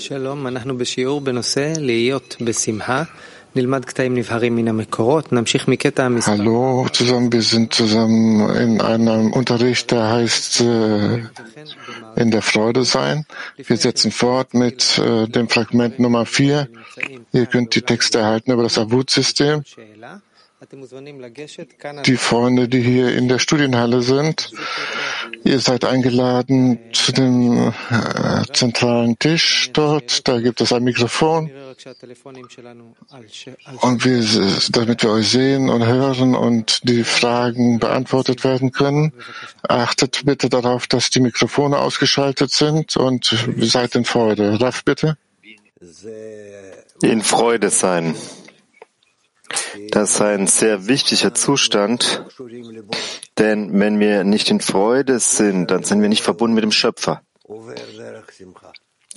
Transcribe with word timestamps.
שלום, 0.00 0.46
אנחנו 0.46 0.78
בשיעור 0.78 1.20
בנושא 1.20 1.72
להיות 1.78 2.36
בשמחה. 2.40 3.02
נלמד 3.56 3.84
קטעים 3.84 4.14
נבהרים 4.14 4.56
מן 4.56 4.68
המקורות, 4.68 5.32
נמשיך 5.32 5.68
מקטע 5.68 6.04
המספר. 6.04 6.32
Hallo 6.32 6.88
zusammen, 6.92 7.32
wir 7.32 7.42
sind 7.42 7.72
zusammen 7.72 8.40
in 8.64 8.80
einem 8.80 9.32
Unterricht, 9.32 9.90
der 9.92 10.04
heißt 10.14 10.60
äh, 10.60 11.22
in 12.22 12.30
der 12.30 12.42
Freude 12.42 12.84
sein. 12.84 13.24
Wir 13.68 13.78
setzen 13.86 14.10
fort 14.10 14.52
mit 14.52 14.98
äh, 14.98 15.26
dem 15.28 15.48
Fragment 15.48 15.98
Nummer 15.98 16.26
4. 16.26 16.68
Ihr 17.32 17.46
könnt 17.46 17.74
die 17.74 17.82
Texte 17.82 18.18
erhalten 18.18 18.52
über 18.52 18.62
das 18.62 18.76
Avut-System. 18.78 19.62
Die 22.06 22.16
Freunde, 22.16 22.68
die 22.68 22.80
hier 22.80 23.08
in 23.14 23.28
der 23.28 23.38
Studienhalle 23.38 24.02
sind, 24.02 24.50
ihr 25.51 25.59
seid 25.59 25.85
eingeladen 25.85 26.79
zu 26.93 27.11
dem 27.11 27.73
äh, 27.89 28.43
zentralen 28.53 29.19
Tisch 29.19 29.69
dort. 29.73 30.27
Da 30.27 30.39
gibt 30.39 30.61
es 30.61 30.71
ein 30.71 30.83
Mikrofon. 30.83 31.51
Und 33.81 34.05
wir, 34.05 34.23
damit 34.71 35.03
wir 35.03 35.11
euch 35.11 35.29
sehen 35.29 35.69
und 35.69 35.85
hören 35.85 36.35
und 36.35 36.87
die 36.87 37.03
Fragen 37.03 37.79
beantwortet 37.79 38.43
werden 38.43 38.71
können, 38.71 39.13
achtet 39.67 40.25
bitte 40.25 40.49
darauf, 40.49 40.87
dass 40.87 41.09
die 41.09 41.19
Mikrofone 41.19 41.77
ausgeschaltet 41.77 42.51
sind 42.51 42.95
und 42.95 43.35
seid 43.57 43.95
in 43.95 44.05
Freude. 44.05 44.59
Raff, 44.61 44.85
bitte. 44.85 45.17
In 47.01 47.21
Freude 47.21 47.69
sein. 47.69 48.15
Das 49.89 50.11
ist 50.11 50.21
ein 50.21 50.47
sehr 50.47 50.87
wichtiger 50.87 51.33
Zustand, 51.33 52.23
denn 53.41 53.79
wenn 53.79 53.99
wir 53.99 54.23
nicht 54.23 54.51
in 54.51 54.61
Freude 54.61 55.19
sind, 55.19 55.71
dann 55.71 55.83
sind 55.83 56.01
wir 56.01 56.09
nicht 56.09 56.23
verbunden 56.23 56.53
mit 56.53 56.63
dem 56.63 56.71
Schöpfer. 56.71 57.23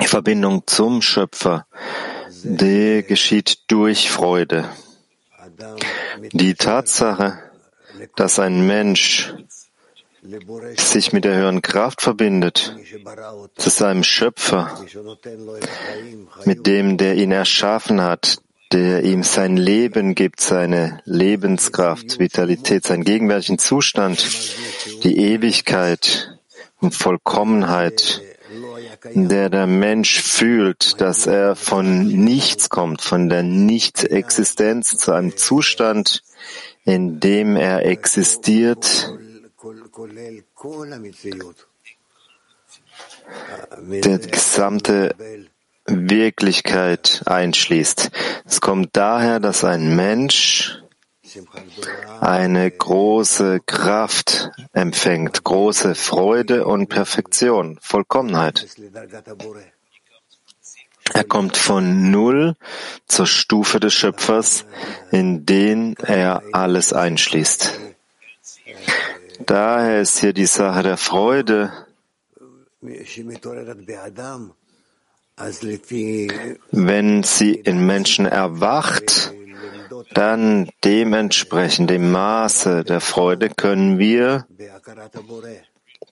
Die 0.01 0.07
Verbindung 0.07 0.67
zum 0.67 1.03
Schöpfer, 1.03 1.67
die 2.43 3.05
geschieht 3.07 3.71
durch 3.71 4.11
Freude. 4.11 4.65
Die 6.33 6.55
Tatsache, 6.55 7.39
dass 8.17 8.39
ein 8.39 8.67
Mensch 8.67 9.35
sich 10.77 11.13
mit 11.13 11.27
der 11.27 11.37
höheren 11.37 11.61
Kraft 11.61 12.01
verbindet, 12.01 12.75
zu 13.57 13.69
seinem 13.69 14.03
Schöpfer, 14.03 14.81
mit 16.47 16.67
dem, 16.67 16.97
der 16.97 17.17
ihn 17.17 17.31
erschaffen 17.31 18.01
hat, 18.01 18.39
der 18.75 19.05
ihm 19.05 19.23
sein 19.23 19.57
Leben 19.57 20.17
gibt, 20.17 20.41
seine 20.41 21.01
Lebenskraft, 21.05 22.19
Vitalität, 22.19 22.85
seinen 22.85 23.05
gegenwärtigen 23.05 23.61
Zustand, 23.61 24.27
die 25.05 25.17
Ewigkeit 25.17 26.37
und 26.81 26.93
Vollkommenheit, 26.93 28.21
der 29.15 29.49
der 29.49 29.69
Mensch 29.69 30.21
fühlt, 30.21 31.01
dass 31.01 31.29
er 31.29 31.55
von 31.55 32.09
nichts 32.09 32.69
kommt, 32.69 33.01
von 33.01 33.29
der 33.29 33.45
Nicht-Existenz 33.45 34.99
zu 34.99 35.13
einem 35.13 35.37
Zustand, 35.37 36.25
in 36.85 37.21
dem 37.21 37.55
er 37.55 37.87
existiert, 37.87 39.15
der 43.79 44.19
gesamte 44.19 45.15
Wirklichkeit 45.87 47.23
einschließt. 47.27 48.11
Es 48.47 48.61
kommt 48.61 48.91
daher, 48.93 49.41
dass 49.41 49.65
ein 49.65 49.95
Mensch 49.97 50.81
eine 52.21 52.71
große 52.71 53.61
Kraft 53.67 54.51
empfängt, 54.73 55.45
große 55.45 55.95
Freude 55.95 56.67
und 56.67 56.89
Perfektion, 56.89 57.79
Vollkommenheit. 57.81 58.67
Er 61.13 61.25
kommt 61.25 61.57
von 61.57 62.11
Null 62.11 62.57
zur 63.07 63.27
Stufe 63.27 63.79
des 63.79 63.93
Schöpfers, 63.93 64.65
in 65.11 65.45
den 65.45 65.97
er 65.97 66.43
alles 66.53 66.93
einschließt. 66.93 67.79
Daher 69.41 70.01
ist 70.01 70.19
hier 70.21 70.33
die 70.33 70.47
Sache 70.47 70.83
der 70.83 70.97
Freude, 70.97 71.73
wenn 76.71 77.23
sie 77.25 77.55
in 77.55 77.87
Menschen 77.87 78.27
erwacht, 78.27 79.33
dann 80.13 80.71
dementsprechend 80.85 81.91
dem 81.91 82.13
Maße 82.13 82.85
der 82.85 83.01
Freude 83.01 83.49
können 83.51 83.99
wir 83.99 84.47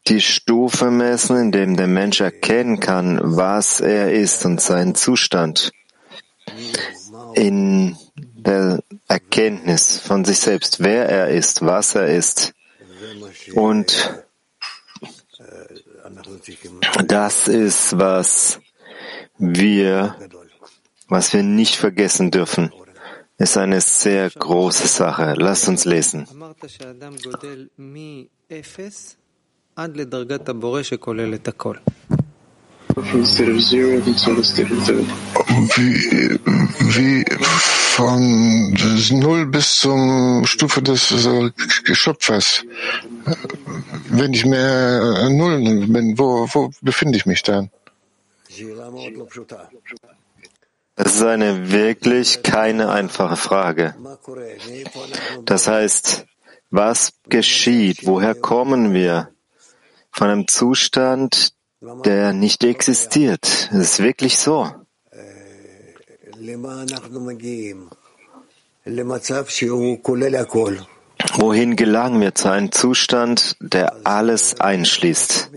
die 0.09 0.21
Stufe 0.21 0.91
messen, 0.91 1.37
in 1.37 1.53
dem 1.53 1.77
der 1.77 1.87
Mensch 1.87 2.21
erkennen 2.21 2.81
kann, 2.81 3.21
was 3.23 3.81
er 3.81 4.13
ist 4.13 4.45
und 4.45 4.61
seinen 4.61 4.97
Zustand 4.97 5.71
in 7.35 7.97
der 8.17 8.83
Erkenntnis 9.07 9.99
von 9.99 10.25
sich 10.25 10.41
selbst, 10.41 10.83
wer 10.83 11.09
er 11.09 11.29
ist, 11.29 11.65
was 11.65 11.95
er 11.95 12.09
ist. 12.09 12.55
Und 13.55 14.25
das 17.07 17.47
ist, 17.47 17.99
was 17.99 18.61
wir, 19.39 20.17
was 21.09 21.33
wir 21.33 21.43
nicht 21.43 21.77
vergessen 21.77 22.31
dürfen, 22.31 22.73
ist 23.39 23.57
eine 23.57 23.81
sehr 23.81 24.31
große 24.31 24.87
Sache. 24.87 25.35
Lasst 25.37 25.69
uns 25.69 25.85
lesen. 25.85 26.27
Wie, 35.75 36.39
wie 36.95 37.25
von 37.93 38.73
Null 39.21 39.47
bis 39.47 39.79
zum 39.79 40.45
Stufe 40.47 40.83
des 40.83 41.11
äh, 41.27 41.51
Schöpfers. 41.95 42.65
Wenn 44.09 44.33
ich 44.35 44.45
mehr 44.45 45.29
Null 45.31 45.87
bin, 45.87 46.19
wo, 46.19 46.47
wo 46.53 46.71
befinde 46.83 47.17
ich 47.17 47.27
mich 47.27 47.43
dann? 47.43 47.71
Das 50.95 51.15
ist 51.15 51.23
eine 51.23 51.73
wirklich 51.73 52.43
keine 52.43 52.91
einfache 52.91 53.37
Frage. 53.37 53.95
Das 55.45 55.67
heißt, 55.67 56.27
was 56.71 57.13
geschieht? 57.29 58.07
Woher 58.07 58.35
kommen 58.35 58.93
wir? 58.93 59.29
Von 60.11 60.29
einem 60.29 60.49
Zustand, 60.49 61.55
der 62.05 62.33
nicht 62.33 62.65
existiert. 62.65 63.71
Es 63.73 63.79
ist 63.79 64.03
wirklich 64.03 64.39
so. 64.39 64.71
Wohin 71.35 71.77
gelangen 71.77 72.21
wir 72.21 72.35
zu 72.35 72.51
einem 72.51 72.73
Zustand, 72.73 73.57
der 73.61 73.97
alles 74.05 74.61
einschließt? 74.61 75.51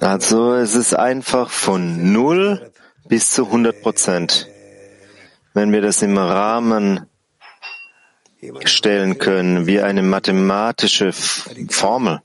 Also 0.00 0.54
es 0.54 0.74
ist 0.74 0.94
einfach 0.94 1.50
von 1.50 2.12
null 2.12 2.72
bis 3.08 3.30
zu 3.30 3.46
100 3.46 3.82
Prozent. 3.82 4.48
Wenn 5.54 5.72
wir 5.72 5.80
das 5.80 6.02
im 6.02 6.18
Rahmen 6.18 7.06
stellen 8.64 9.18
können, 9.18 9.66
wie 9.66 9.80
eine 9.80 10.02
mathematische 10.02 11.12
Formel, 11.12 12.22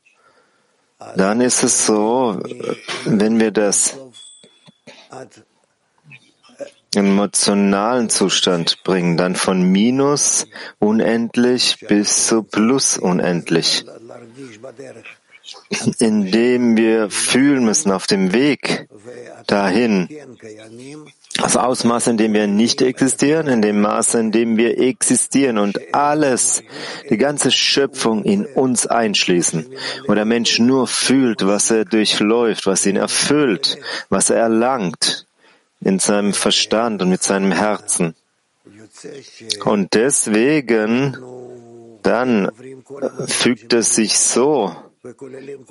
dann 1.16 1.42
ist 1.42 1.64
es 1.64 1.86
so, 1.86 2.42
wenn 3.06 3.40
wir 3.40 3.52
das 3.52 3.98
im 6.96 7.06
emotionalen 7.06 8.10
Zustand 8.10 8.84
bringen, 8.84 9.18
dann 9.18 9.36
von 9.36 9.62
minus 9.62 10.48
unendlich 10.80 11.86
bis 11.88 12.26
zu 12.26 12.42
plus 12.42 12.98
unendlich 12.98 13.86
indem 16.00 16.78
wir 16.78 17.10
fühlen 17.10 17.64
müssen 17.64 17.92
auf 17.92 18.08
dem 18.08 18.34
Weg 18.34 18.88
dahin. 19.46 20.10
Das 21.38 21.56
Ausmaß, 21.56 22.08
in 22.08 22.18
dem 22.18 22.34
wir 22.34 22.48
nicht 22.48 22.82
existieren, 22.82 23.48
in 23.48 23.62
dem 23.62 23.82
Maße, 23.82 24.20
in 24.20 24.32
dem 24.32 24.58
wir 24.58 24.80
existieren 24.80 25.58
und 25.58 25.94
alles, 25.94 26.64
die 27.10 27.18
ganze 27.18 27.52
Schöpfung 27.52 28.24
in 28.24 28.46
uns 28.46 28.88
einschließen. 28.88 29.68
Und 30.08 30.16
der 30.16 30.26
Mensch 30.26 30.60
nur 30.60 30.88
fühlt, 30.88 31.46
was 31.46 31.70
er 31.72 31.86
durchläuft, 31.86 32.66
was 32.66 32.86
ihn 32.86 32.96
erfüllt, 32.96 33.78
was 34.10 34.30
er 34.30 34.38
erlangt 34.38 35.28
in 35.82 36.00
seinem 36.00 36.34
Verstand 36.34 37.02
und 37.02 37.10
mit 37.10 37.24
seinem 37.24 37.52
Herzen. 37.52 38.16
Und 39.64 39.94
deswegen 39.94 41.16
dann 42.08 42.50
fügt 43.28 43.74
es 43.74 43.96
sich 43.96 44.18
so, 44.18 44.74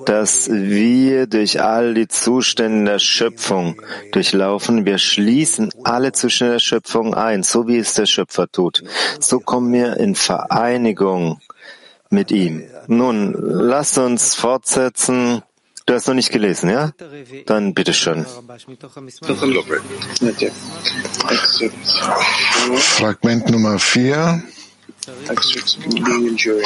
dass 0.04 0.48
wir 0.50 1.26
durch 1.26 1.60
all 1.60 1.94
die 1.94 2.08
Zustände 2.08 2.92
der 2.92 2.98
Schöpfung 2.98 3.80
durchlaufen. 4.12 4.86
Wir 4.86 4.98
schließen 4.98 5.70
alle 5.84 6.12
Zustände 6.12 6.54
der 6.54 6.60
Schöpfung 6.60 7.14
ein, 7.14 7.42
so 7.42 7.66
wie 7.68 7.78
es 7.78 7.94
der 7.94 8.06
Schöpfer 8.06 8.50
tut. 8.50 8.82
So 9.20 9.40
kommen 9.40 9.72
wir 9.72 9.96
in 9.96 10.14
Vereinigung 10.14 11.40
mit 12.10 12.30
ihm. 12.30 12.62
Nun, 12.86 13.34
lasst 13.38 13.98
uns 13.98 14.34
fortsetzen 14.34 15.42
Du 15.86 15.94
hast 15.94 16.08
noch 16.08 16.14
nicht 16.14 16.32
gelesen, 16.32 16.68
ja? 16.68 16.90
Dann 17.46 17.72
bitteschön. 17.72 18.26
Fragment 22.76 23.50
Nummer 23.50 23.78
4 23.78 24.42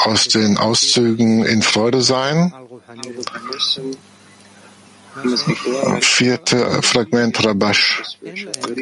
aus 0.04 0.28
den 0.28 0.56
Auszügen 0.56 1.44
in 1.44 1.62
Freude 1.62 2.02
sein. 2.02 2.52
Vierte 6.00 6.82
Fragment 6.82 7.44
Rabash. 7.44 8.02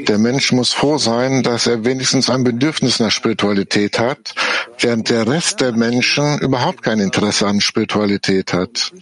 Der 0.06 0.18
Mensch 0.18 0.52
muss 0.52 0.72
froh 0.72 0.98
sein, 0.98 1.42
dass 1.42 1.66
er 1.66 1.84
wenigstens 1.84 2.28
ein 2.28 2.44
Bedürfnis 2.44 3.00
nach 3.00 3.10
Spiritualität 3.10 3.98
hat, 3.98 4.34
während 4.78 5.08
der 5.08 5.26
Rest 5.26 5.60
der 5.60 5.72
Menschen 5.72 6.38
überhaupt 6.38 6.82
kein 6.82 7.00
Interesse 7.00 7.46
an 7.46 7.60
Spiritualität 7.60 8.52
hat. 8.52 8.92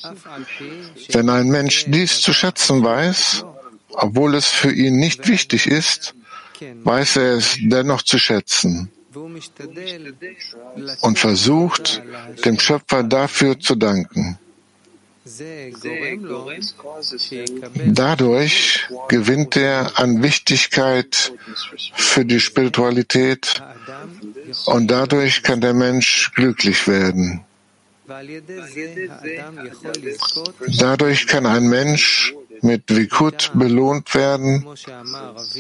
Wenn 1.11 1.29
ein 1.29 1.49
Mensch 1.49 1.87
dies 1.89 2.21
zu 2.21 2.33
schätzen 2.33 2.85
weiß, 2.85 3.45
obwohl 3.91 4.35
es 4.37 4.47
für 4.47 4.73
ihn 4.73 4.97
nicht 4.97 5.27
wichtig 5.27 5.67
ist, 5.67 6.15
weiß 6.85 7.17
er 7.17 7.33
es 7.35 7.57
dennoch 7.61 8.03
zu 8.03 8.19
schätzen 8.19 8.91
und 11.01 11.19
versucht, 11.19 12.03
dem 12.45 12.59
Schöpfer 12.59 13.03
dafür 13.03 13.59
zu 13.59 13.75
danken. 13.75 14.39
Dadurch 17.87 18.89
gewinnt 19.09 19.57
er 19.57 19.99
an 19.99 20.23
Wichtigkeit 20.23 21.33
für 21.95 22.25
die 22.25 22.39
Spiritualität 22.39 23.61
und 24.67 24.89
dadurch 24.89 25.43
kann 25.43 25.61
der 25.61 25.75
Mensch 25.75 26.31
glücklich 26.37 26.87
werden. 26.87 27.45
Dadurch 30.79 31.27
kann 31.27 31.47
ein 31.47 31.67
Mensch 31.67 32.35
mit 32.63 32.85
Vikut 32.97 33.51
belohnt 33.55 34.15
werden, 34.15 34.65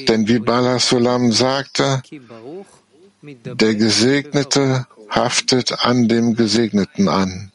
denn 0.06 0.29
wie 0.29 0.38
Bala 0.38 0.79
Sulam 0.79 1.32
sagte, 1.32 2.03
der 3.23 3.75
Gesegnete 3.75 4.87
haftet 5.09 5.85
an 5.85 6.09
dem 6.09 6.35
Gesegneten 6.35 7.09
an. 7.09 7.53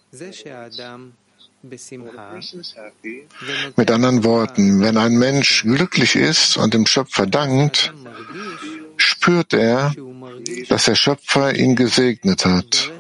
Mit 3.76 3.92
anderen 3.92 4.24
Worten, 4.24 4.82
wenn 4.82 4.98
ein 4.98 5.18
Mensch 5.18 5.64
glücklich 5.64 6.16
ist 6.16 6.58
und 6.58 6.74
dem 6.74 6.88
Schöpfer 6.88 7.28
dankt, 7.28 7.94
spürt 8.98 9.54
er, 9.54 9.94
dass 10.70 10.86
der 10.86 10.96
Schöpfer 10.96 11.54
ihn 11.56 11.76
gesegnet 11.76 12.46
hat, 12.46 12.92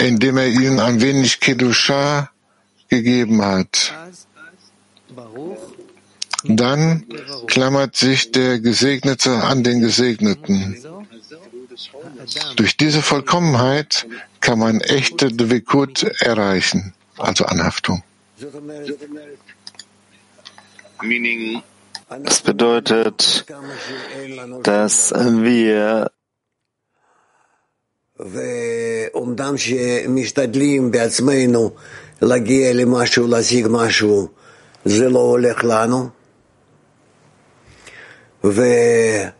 indem 0.00 0.36
er 0.38 0.46
ihm 0.46 0.78
ein 0.78 1.00
wenig 1.00 1.40
Kedusha 1.40 2.30
gegeben 2.88 3.44
hat. 3.44 3.92
Dann 6.48 7.06
klammert 7.46 7.96
sich 7.96 8.32
der 8.32 8.60
Gesegnete 8.60 9.32
an 9.44 9.62
den 9.64 9.80
Gesegneten. 9.80 10.76
Durch 12.56 12.76
diese 12.76 13.02
Vollkommenheit 13.02 14.06
kann 14.40 14.58
man 14.58 14.80
echte 14.80 15.28
Dvikut 15.28 16.02
erreichen, 16.20 16.94
also 17.18 17.44
Anhaftung. 17.44 18.02
Das 22.08 22.40
bedeutet, 22.40 23.46
dass 24.62 25.12
wir 25.12 26.10
וזה 38.50 39.30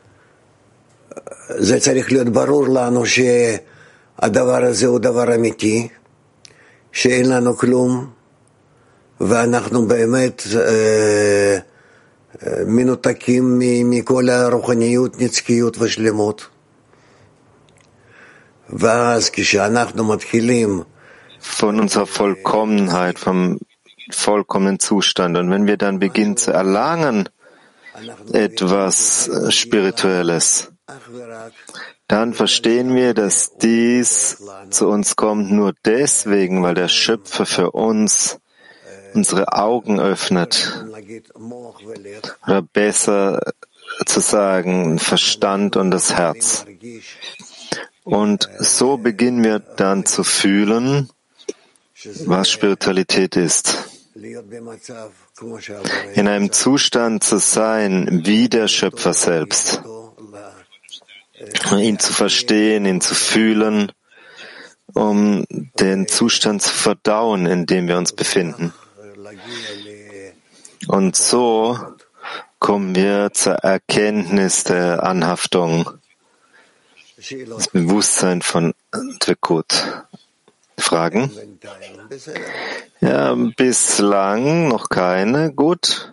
צריך 1.80 2.12
להיות 2.12 2.28
ברור 2.28 2.68
לנו 2.68 3.02
שהדבר 3.06 4.64
הזה 4.64 4.86
הוא 4.86 4.98
דבר 4.98 5.34
אמיתי, 5.34 5.88
שאין 6.92 7.28
לנו 7.28 7.56
כלום, 7.56 8.10
ואנחנו 9.20 9.86
באמת 9.86 10.42
אה, 10.56 11.58
מנותקים 12.66 13.58
מכל 13.84 14.28
הרוחניות, 14.28 15.20
נצקיות 15.20 15.78
ושלמות. 15.78 16.46
ואז 18.70 19.30
כשאנחנו 19.30 20.04
מתחילים 20.04 20.82
von 21.40 21.80
vollkommenen 24.10 24.78
Zustand. 24.78 25.36
Und 25.36 25.50
wenn 25.50 25.66
wir 25.66 25.76
dann 25.76 25.98
beginnen 25.98 26.36
zu 26.36 26.52
erlangen 26.52 27.28
etwas 28.32 29.30
Spirituelles, 29.50 30.72
dann 32.08 32.34
verstehen 32.34 32.94
wir, 32.94 33.14
dass 33.14 33.56
dies 33.56 34.42
zu 34.70 34.88
uns 34.88 35.16
kommt 35.16 35.50
nur 35.50 35.74
deswegen, 35.84 36.62
weil 36.62 36.74
der 36.74 36.88
Schöpfer 36.88 37.46
für 37.46 37.72
uns 37.72 38.38
unsere 39.14 39.52
Augen 39.54 39.98
öffnet. 39.98 40.84
Oder 42.46 42.62
besser 42.62 43.40
zu 44.04 44.20
sagen, 44.20 44.98
Verstand 44.98 45.76
und 45.76 45.90
das 45.90 46.14
Herz. 46.14 46.66
Und 48.04 48.48
so 48.58 48.98
beginnen 48.98 49.42
wir 49.42 49.58
dann 49.58 50.06
zu 50.06 50.22
fühlen, 50.22 51.10
was 52.26 52.50
Spiritualität 52.50 53.34
ist. 53.36 53.95
In 56.14 56.28
einem 56.28 56.52
Zustand 56.52 57.24
zu 57.24 57.38
sein 57.38 58.22
wie 58.24 58.48
der 58.48 58.68
Schöpfer 58.68 59.14
selbst. 59.14 59.82
Ihn 61.72 61.98
zu 61.98 62.12
verstehen, 62.12 62.86
ihn 62.86 63.00
zu 63.00 63.14
fühlen, 63.14 63.92
um 64.94 65.44
den 65.78 66.08
Zustand 66.08 66.62
zu 66.62 66.72
verdauen, 66.72 67.46
in 67.46 67.66
dem 67.66 67.88
wir 67.88 67.98
uns 67.98 68.12
befinden. 68.12 68.72
Und 70.88 71.16
so 71.16 71.78
kommen 72.58 72.94
wir 72.94 73.30
zur 73.32 73.54
Erkenntnis 73.54 74.64
der 74.64 75.02
Anhaftung, 75.02 75.90
das 77.16 77.68
Bewusstsein 77.68 78.42
von 78.42 78.74
Dvekut. 79.20 80.05
Fragen? 80.78 81.30
Ja, 83.00 83.34
bislang 83.34 84.68
noch 84.68 84.88
keine. 84.88 85.52
Gut. 85.52 86.12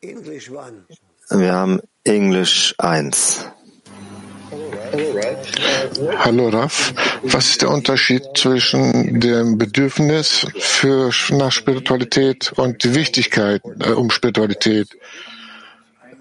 Wir 0.00 1.52
haben 1.52 1.80
Englisch 2.04 2.74
1. 2.78 3.46
Hallo 6.18 6.48
Raf, 6.48 6.92
was 7.22 7.50
ist 7.50 7.62
der 7.62 7.70
Unterschied 7.70 8.22
zwischen 8.36 9.20
dem 9.20 9.56
Bedürfnis 9.56 10.46
für, 10.58 11.10
nach 11.30 11.52
Spiritualität 11.52 12.52
und 12.56 12.84
die 12.84 12.94
Wichtigkeit 12.94 13.62
äh, 13.80 13.92
um 13.92 14.10
Spiritualität? 14.10 14.88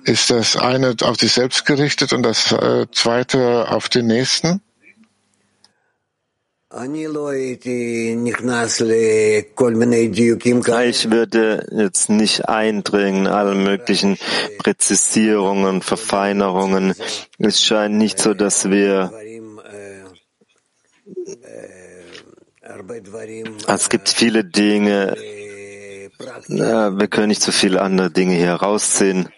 Ist 0.06 0.30
das 0.30 0.56
eine 0.56 0.96
auf 1.02 1.18
sich 1.18 1.34
selbst 1.34 1.66
gerichtet 1.66 2.14
und 2.14 2.24
das 2.24 2.52
äh, 2.52 2.86
zweite 2.92 3.70
auf 3.70 3.90
den 3.90 4.08
nächsten? 4.08 4.62
Ich 10.90 11.12
würde 11.12 11.68
jetzt 11.70 12.10
nicht 12.10 12.48
eindringen, 12.48 13.28
alle 13.28 13.56
möglichen 13.56 14.18
Präzisierungen, 14.58 15.82
Verfeinerungen. 15.82 16.94
Es 17.40 17.62
scheint 17.62 17.96
nicht 17.96 18.20
so, 18.20 18.34
dass 18.34 18.70
wir 18.70 19.12
es 23.68 23.90
gibt 23.90 24.10
viele 24.10 24.46
Dinge, 24.46 25.18
wir 26.48 27.08
können 27.08 27.28
nicht 27.28 27.42
so 27.42 27.52
viele 27.52 27.82
andere 27.82 28.12
Dinge 28.12 28.36
hier 28.36 28.48
herausziehen. 28.48 29.30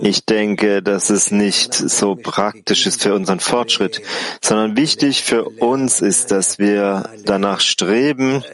Ich 0.00 0.24
denke, 0.24 0.82
dass 0.82 1.10
es 1.10 1.30
nicht 1.30 1.74
so 1.74 2.14
praktisch 2.14 2.86
ist 2.86 3.02
für 3.02 3.14
unseren 3.14 3.40
Fortschritt, 3.40 4.02
sondern 4.40 4.76
wichtig 4.76 5.24
für 5.24 5.44
uns 5.44 6.00
ist, 6.00 6.30
dass 6.30 6.58
wir 6.58 7.10
danach 7.24 7.60
streben, 7.60 8.44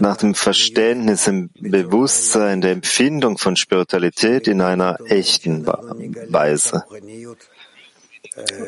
nach 0.00 0.16
dem 0.16 0.34
Verständnis, 0.34 1.26
im 1.26 1.50
Bewusstsein, 1.58 2.60
der 2.60 2.72
Empfindung 2.72 3.38
von 3.38 3.56
Spiritualität 3.56 4.48
in 4.48 4.60
einer 4.60 4.98
echten 5.06 5.66
Weise. 5.66 6.84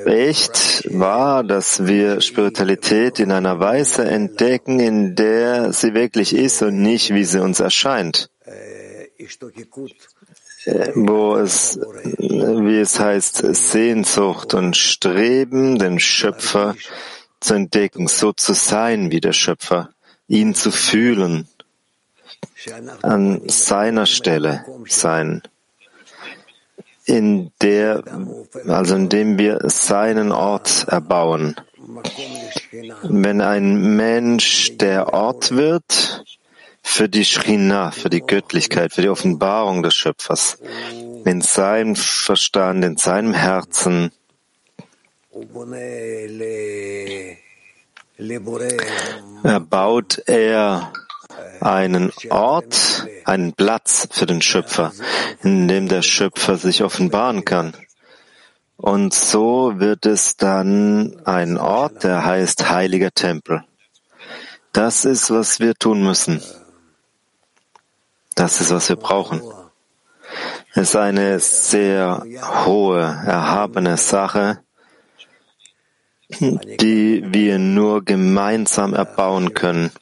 Echt 0.06 0.88
war, 0.92 1.44
dass 1.44 1.86
wir 1.86 2.20
Spiritualität 2.20 3.20
in 3.20 3.30
einer 3.30 3.60
Weise 3.60 4.04
entdecken, 4.04 4.80
in 4.80 5.14
der 5.14 5.72
sie 5.72 5.94
wirklich 5.94 6.34
ist 6.34 6.62
und 6.62 6.82
nicht, 6.82 7.14
wie 7.14 7.24
sie 7.24 7.40
uns 7.40 7.60
erscheint. 7.60 8.28
Wo 10.94 11.36
es, 11.36 11.78
wie 12.18 12.78
es 12.78 12.98
heißt, 12.98 13.54
Sehnsucht 13.54 14.54
und 14.54 14.76
Streben, 14.76 15.78
den 15.78 16.00
Schöpfer 16.00 16.76
zu 17.40 17.54
entdecken, 17.54 18.08
so 18.08 18.32
zu 18.32 18.54
sein 18.54 19.10
wie 19.10 19.20
der 19.20 19.32
Schöpfer. 19.32 19.90
ihn 20.28 20.54
zu 20.54 20.70
fühlen, 20.70 21.46
an 23.02 23.42
seiner 23.48 24.06
Stelle 24.06 24.64
sein, 24.86 25.42
in 27.04 27.50
der, 27.60 28.02
also 28.66 28.94
indem 28.94 29.38
wir 29.38 29.58
seinen 29.64 30.32
Ort 30.32 30.86
erbauen. 30.88 31.56
Wenn 33.02 33.40
ein 33.40 33.96
Mensch 33.96 34.76
der 34.78 35.12
Ort 35.12 35.50
wird 35.52 36.24
für 36.82 37.08
die 37.08 37.24
Shrina, 37.24 37.90
für 37.90 38.10
die 38.10 38.20
Göttlichkeit, 38.20 38.92
für 38.92 39.02
die 39.02 39.08
Offenbarung 39.08 39.82
des 39.82 39.94
Schöpfers, 39.94 40.58
in 41.24 41.40
seinem 41.40 41.96
Verstand, 41.96 42.84
in 42.84 42.96
seinem 42.96 43.34
Herzen, 43.34 44.12
erbaut 49.42 50.22
er 50.26 50.92
einen 51.60 52.12
Ort, 52.30 53.06
einen 53.24 53.52
Platz 53.52 54.08
für 54.10 54.26
den 54.26 54.42
Schöpfer, 54.42 54.92
in 55.42 55.68
dem 55.68 55.88
der 55.88 56.02
Schöpfer 56.02 56.56
sich 56.56 56.82
offenbaren 56.82 57.44
kann. 57.44 57.74
Und 58.76 59.14
so 59.14 59.78
wird 59.78 60.06
es 60.06 60.36
dann 60.36 61.16
ein 61.24 61.56
Ort, 61.56 62.02
der 62.02 62.24
heißt 62.24 62.68
heiliger 62.68 63.12
Tempel. 63.12 63.64
Das 64.72 65.04
ist, 65.04 65.30
was 65.30 65.60
wir 65.60 65.74
tun 65.74 66.02
müssen. 66.02 66.42
Das 68.34 68.60
ist, 68.60 68.72
was 68.72 68.88
wir 68.88 68.96
brauchen. 68.96 69.42
Es 70.74 70.88
ist 70.90 70.96
eine 70.96 71.38
sehr 71.38 72.24
hohe, 72.64 73.02
erhabene 73.02 73.98
Sache, 73.98 74.60
die 76.40 77.22
wir 77.26 77.58
nur 77.58 78.04
gemeinsam 78.04 78.94
erbauen 78.94 79.52
können. 79.52 79.92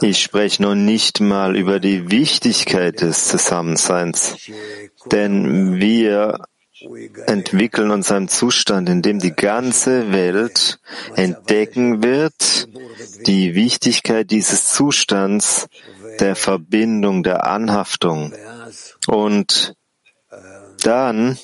Ich 0.00 0.22
spreche 0.22 0.62
noch 0.62 0.74
nicht 0.74 1.20
mal 1.20 1.56
über 1.56 1.80
die 1.80 2.10
Wichtigkeit 2.10 3.00
des 3.00 3.28
Zusammenseins, 3.28 4.36
denn 5.10 5.80
wir 5.80 6.38
entwickeln 7.26 7.90
uns 7.90 8.12
einen 8.12 8.28
Zustand, 8.28 8.88
in 8.88 9.02
dem 9.02 9.18
die 9.18 9.34
ganze 9.34 10.12
Welt 10.12 10.78
entdecken 11.14 12.02
wird, 12.02 12.68
die 13.26 13.54
Wichtigkeit 13.54 14.30
dieses 14.30 14.72
Zustands 14.72 15.68
der 16.20 16.36
Verbindung, 16.36 17.22
der 17.22 17.46
Anhaftung. 17.46 18.34
Und 19.06 19.74
dann 20.82 21.38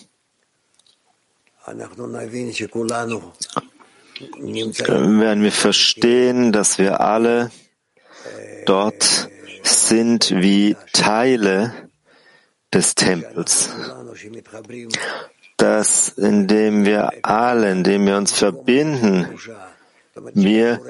werden 5.20 5.42
wir 5.42 5.52
verstehen, 5.52 6.52
dass 6.52 6.78
wir 6.78 7.00
alle 7.00 7.50
dort 8.66 9.28
sind 9.62 10.30
wie 10.30 10.76
Teile 10.92 11.72
des 12.72 12.94
Tempels. 12.94 13.70
Dass 15.56 16.08
indem 16.08 16.84
wir 16.84 17.10
alle, 17.22 17.70
indem 17.70 18.06
wir 18.06 18.16
uns 18.16 18.32
verbinden, 18.32 19.38
wir 20.34 20.80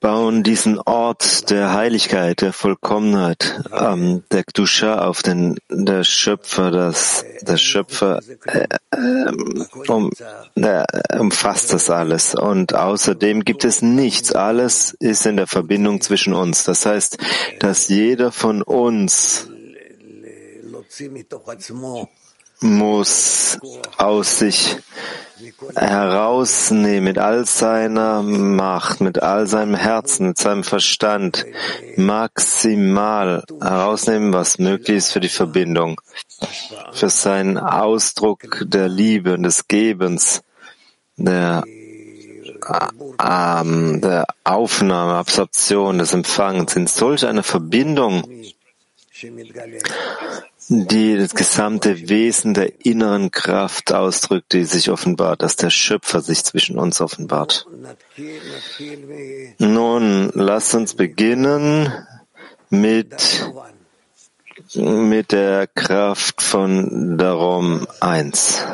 bauen 0.00 0.42
diesen 0.42 0.78
Ort 0.78 1.50
der 1.50 1.72
Heiligkeit, 1.72 2.42
der 2.42 2.52
Vollkommenheit, 2.52 3.62
ähm, 3.72 4.22
der 4.30 4.44
Gdusha 4.44 5.06
auf 5.06 5.22
den 5.22 5.58
der 5.70 6.04
Schöpfer, 6.04 6.70
das 6.70 7.24
der 7.42 7.56
Schöpfer 7.56 8.20
äh, 8.44 8.66
äh, 8.90 9.32
um, 9.88 10.10
der 10.54 10.86
umfasst 11.18 11.72
das 11.72 11.90
alles 11.90 12.34
und 12.34 12.74
außerdem 12.74 13.44
gibt 13.44 13.64
es 13.64 13.82
nichts. 13.82 14.32
Alles 14.32 14.94
ist 15.00 15.26
in 15.26 15.36
der 15.36 15.46
Verbindung 15.46 16.00
zwischen 16.00 16.34
uns. 16.34 16.64
Das 16.64 16.84
heißt, 16.86 17.18
dass 17.58 17.88
jeder 17.88 18.32
von 18.32 18.62
uns 18.62 19.48
muss 22.60 23.58
aus 23.98 24.38
sich 24.38 24.76
herausnehmen 25.74 27.04
mit 27.04 27.18
all 27.18 27.46
seiner 27.46 28.22
Macht, 28.22 29.00
mit 29.00 29.22
all 29.22 29.46
seinem 29.46 29.74
Herzen, 29.74 30.28
mit 30.28 30.38
seinem 30.38 30.64
Verstand, 30.64 31.44
maximal 31.96 33.44
herausnehmen, 33.60 34.32
was 34.32 34.58
möglich 34.58 34.98
ist 34.98 35.12
für 35.12 35.20
die 35.20 35.28
Verbindung, 35.28 36.00
für 36.92 37.10
seinen 37.10 37.58
Ausdruck 37.58 38.62
der 38.64 38.88
Liebe 38.88 39.34
und 39.34 39.42
des 39.42 39.68
Gebens, 39.68 40.42
der, 41.16 41.64
ähm, 43.22 44.00
der 44.00 44.26
Aufnahme, 44.44 45.14
Absorption, 45.14 45.98
des 45.98 46.12
Empfangens 46.12 46.76
in 46.76 46.86
solch 46.86 47.26
eine 47.26 47.42
Verbindung, 47.42 48.24
die 50.68 51.16
das 51.16 51.34
gesamte 51.34 52.08
Wesen 52.08 52.54
der 52.54 52.84
inneren 52.84 53.30
Kraft 53.30 53.92
ausdrückt, 53.92 54.52
die 54.52 54.64
sich 54.64 54.90
offenbart, 54.90 55.42
dass 55.42 55.56
der 55.56 55.70
Schöpfer 55.70 56.20
sich 56.20 56.44
zwischen 56.44 56.78
uns 56.78 57.00
offenbart. 57.00 57.66
Nun, 59.58 60.30
lasst 60.34 60.74
uns 60.74 60.94
beginnen 60.94 61.92
mit, 62.70 63.46
mit 64.74 65.32
der 65.32 65.66
Kraft 65.68 66.42
von 66.42 67.16
Darum 67.16 67.86
1. 68.00 68.64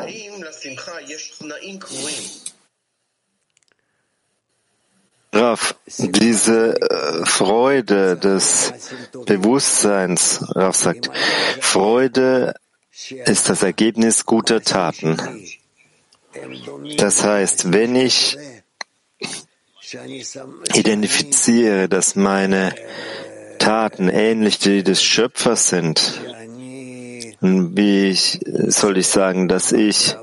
Raf, 5.33 5.75
diese 5.87 6.79
äh, 6.79 7.25
Freude 7.25 8.15
des 8.17 8.71
Bewusstseins, 9.25 10.45
Raf 10.55 10.75
sagt, 10.75 11.09
Freude 11.59 12.53
ist 13.25 13.49
das 13.49 13.63
Ergebnis 13.63 14.27
guter 14.27 14.61
Taten. 14.61 15.17
Das 16.97 17.23
heißt, 17.23 17.73
wenn 17.73 17.95
ich 17.95 18.37
identifiziere, 20.75 21.89
dass 21.89 22.15
meine 22.15 22.75
Taten 23.57 24.09
ähnlich 24.09 24.59
die 24.59 24.83
des 24.83 25.03
Schöpfers 25.03 25.69
sind, 25.69 26.21
wie 27.41 28.09
ich, 28.09 28.39
soll 28.45 28.97
ich 28.97 29.07
sagen, 29.07 29.47
dass 29.47 29.71
ich, 29.71 30.15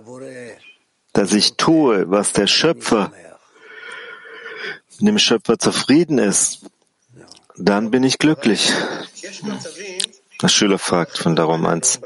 dass 1.13 1.33
ich 1.33 1.57
tue, 1.57 2.09
was 2.11 2.33
der 2.33 2.47
Schöpfer 2.47 3.13
dem 5.07 5.19
Schöpfer 5.19 5.59
zufrieden 5.59 6.19
ist, 6.19 6.61
dann 7.57 7.91
bin 7.91 8.05
ich 8.05 8.19
glücklich. 8.19 8.73
Der 10.43 10.49
Schüler 10.49 10.79
fragt 10.79 11.19
von 11.19 11.37
darum 11.37 11.67
eins. 11.67 12.01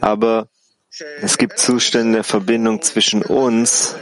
Aber 0.00 0.48
es 1.20 1.38
gibt 1.38 1.58
Zustände 1.58 2.14
der 2.14 2.24
Verbindung 2.24 2.82
zwischen 2.82 3.22
uns, 3.22 3.96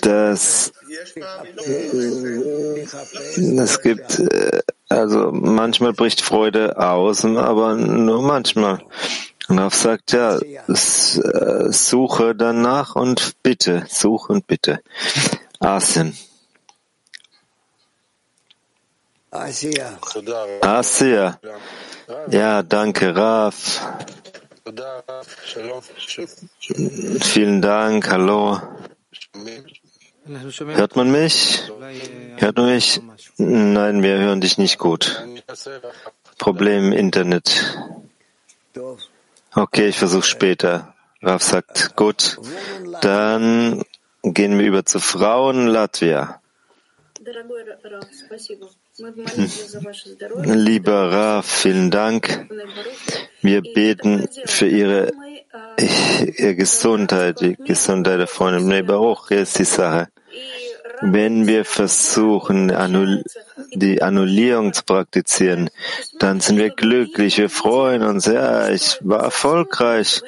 dass 0.00 0.72
es 3.36 3.82
gibt, 3.82 4.18
äh, 4.18 4.62
also 4.88 5.30
manchmal 5.32 5.92
bricht 5.92 6.22
Freude 6.22 6.78
aus, 6.78 7.24
aber 7.24 7.74
nur 7.74 8.22
manchmal. 8.22 8.82
Und 9.48 9.58
Rav 9.58 9.74
sagt, 9.74 10.12
ja, 10.12 10.38
äh, 10.38 11.72
suche 11.72 12.34
danach 12.34 12.94
und 12.94 13.34
bitte, 13.42 13.84
suche 13.88 14.32
und 14.32 14.46
bitte. 14.46 14.80
Asien. 15.60 16.16
Asia. 19.30 21.38
Ja, 22.30 22.62
danke, 22.62 23.14
Raf. 23.14 23.80
Vielen 27.20 27.60
Dank, 27.60 28.10
hallo. 28.10 28.58
Hört 30.56 30.96
man 30.96 31.12
mich? 31.12 31.70
Hört 32.36 32.56
man 32.56 32.66
mich? 32.66 33.00
Nein, 33.36 34.02
wir 34.02 34.18
hören 34.18 34.40
dich 34.40 34.56
nicht 34.56 34.78
gut. 34.78 35.26
Problem 36.38 36.86
im 36.86 36.92
Internet. 36.92 37.78
Okay, 39.54 39.88
ich 39.88 39.98
versuche 39.98 40.26
später. 40.26 40.94
Raf 41.20 41.42
sagt, 41.42 41.96
gut. 41.96 42.38
Dann 43.02 43.84
Gehen 44.22 44.58
wir 44.58 44.66
über 44.66 44.84
zu 44.84 45.00
Frauen 45.00 45.66
Latvia. 45.66 46.40
Lieber 50.44 51.12
Raf, 51.12 51.46
vielen 51.46 51.90
Dank. 51.90 52.46
Wir 53.40 53.62
beten 53.62 54.28
für 54.44 54.66
Ihre, 54.66 55.12
Ihre 55.78 56.54
Gesundheit, 56.54 57.40
die 57.40 57.56
Gesundheit 57.56 58.20
der 58.20 58.26
Freundin. 58.26 58.68
Nee, 58.68 58.82
Baruch, 58.82 59.28
hier 59.28 59.40
ist 59.40 59.58
die 59.58 59.64
Sache. 59.64 60.08
Wenn 61.00 61.46
wir 61.46 61.64
versuchen, 61.64 62.68
die 63.72 64.02
Annullierung 64.02 64.74
zu 64.74 64.84
praktizieren, 64.84 65.70
dann 66.18 66.40
sind 66.40 66.58
wir 66.58 66.70
glücklich, 66.70 67.38
wir 67.38 67.48
freuen 67.48 68.02
uns. 68.02 68.26
Ja, 68.26 68.68
ich 68.68 68.98
war 69.00 69.22
erfolgreich. 69.22 70.20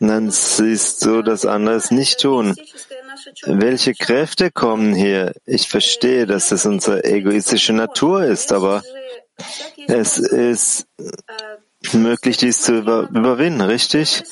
Und 0.00 0.08
dann 0.08 0.30
siehst 0.32 1.04
du 1.04 1.22
das 1.22 1.46
andere 1.46 1.80
nicht 1.90 2.20
tun. 2.20 2.56
Welche 3.44 3.94
Kräfte 3.94 4.50
kommen 4.50 4.94
hier? 4.94 5.32
Ich 5.44 5.68
verstehe, 5.68 6.26
dass 6.26 6.52
es 6.52 6.66
unsere 6.66 7.04
egoistische 7.04 7.72
Natur 7.72 8.24
ist, 8.24 8.52
aber 8.52 8.82
es 9.88 10.18
ist 10.18 10.86
möglich, 11.92 12.36
dies 12.36 12.62
zu 12.62 12.76
über 12.78 13.08
überwinden, 13.10 13.60
richtig? 13.60 14.22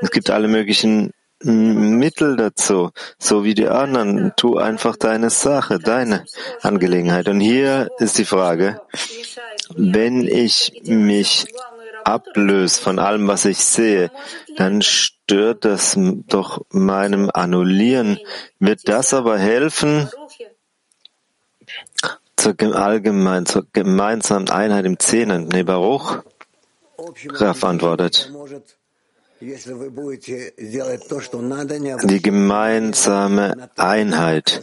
Es 0.00 0.10
gibt 0.10 0.30
alle 0.30 0.48
möglichen 0.48 1.12
Mittel 1.42 2.36
dazu, 2.36 2.90
so 3.18 3.44
wie 3.44 3.54
die 3.54 3.68
anderen. 3.68 4.32
Tu 4.36 4.56
einfach 4.56 4.96
deine 4.96 5.30
Sache, 5.30 5.78
deine 5.78 6.24
Angelegenheit. 6.62 7.28
Und 7.28 7.40
hier 7.40 7.88
ist 7.98 8.18
die 8.18 8.24
Frage, 8.24 8.80
wenn 9.74 10.26
ich 10.26 10.80
mich 10.84 11.46
ablöse 12.06 12.80
von 12.80 12.98
allem, 12.98 13.26
was 13.26 13.44
ich 13.44 13.58
sehe, 13.58 14.10
dann 14.56 14.82
stört 14.82 15.64
das 15.64 15.96
doch 15.96 16.64
meinem 16.70 17.30
Annullieren. 17.32 18.18
Wird 18.58 18.88
das 18.88 19.12
aber 19.12 19.38
helfen 19.38 20.08
zur, 22.36 22.54
allgemein, 22.74 23.46
zur 23.46 23.66
gemeinsamen 23.72 24.48
Einheit 24.50 24.84
im 24.84 24.98
Zehnen? 24.98 25.48
Nee, 25.48 25.64
Baruch? 25.64 26.22
Raf 27.28 27.64
antwortet. 27.64 28.32
Die 32.04 32.22
gemeinsame 32.22 33.68
Einheit 33.76 34.62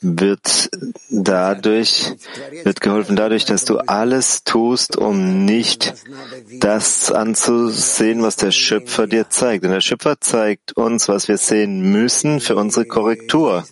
wird 0.00 0.70
dadurch, 1.10 2.12
wird 2.64 2.80
geholfen 2.80 3.16
dadurch, 3.16 3.44
dass 3.44 3.64
du 3.66 3.76
alles 3.78 4.42
tust, 4.44 4.96
um 4.96 5.44
nicht 5.44 5.94
das 6.60 7.12
anzusehen, 7.12 8.22
was 8.22 8.36
der 8.36 8.52
Schöpfer 8.52 9.06
dir 9.06 9.28
zeigt. 9.28 9.64
Und 9.64 9.72
der 9.72 9.80
Schöpfer 9.82 10.18
zeigt 10.20 10.76
uns, 10.76 11.08
was 11.08 11.28
wir 11.28 11.36
sehen 11.36 11.92
müssen 11.92 12.40
für 12.40 12.56
unsere 12.56 12.86
Korrektur. 12.86 13.64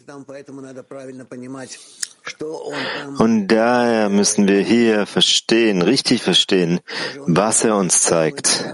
Und 3.19 3.49
daher 3.49 4.09
müssen 4.09 4.49
wir 4.49 4.61
hier 4.61 5.07
verstehen, 5.07 5.83
richtig 5.83 6.23
verstehen, 6.23 6.81
was 7.27 7.65
er 7.65 7.77
uns 7.77 8.01
zeigt 8.03 8.65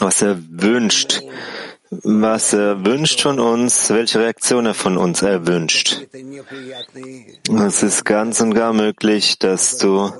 was 0.00 0.22
er 0.22 0.36
wünscht, 0.50 1.22
was 1.90 2.52
er 2.52 2.84
wünscht 2.84 3.20
von 3.20 3.38
uns, 3.38 3.90
welche 3.90 4.20
Reaktion 4.20 4.66
er 4.66 4.74
von 4.74 4.96
uns 4.96 5.22
erwünscht. 5.22 6.06
Es 7.66 7.82
ist 7.82 8.04
ganz 8.04 8.40
und 8.40 8.54
gar 8.54 8.72
möglich, 8.72 9.38
dass 9.38 9.78
du 9.78 10.10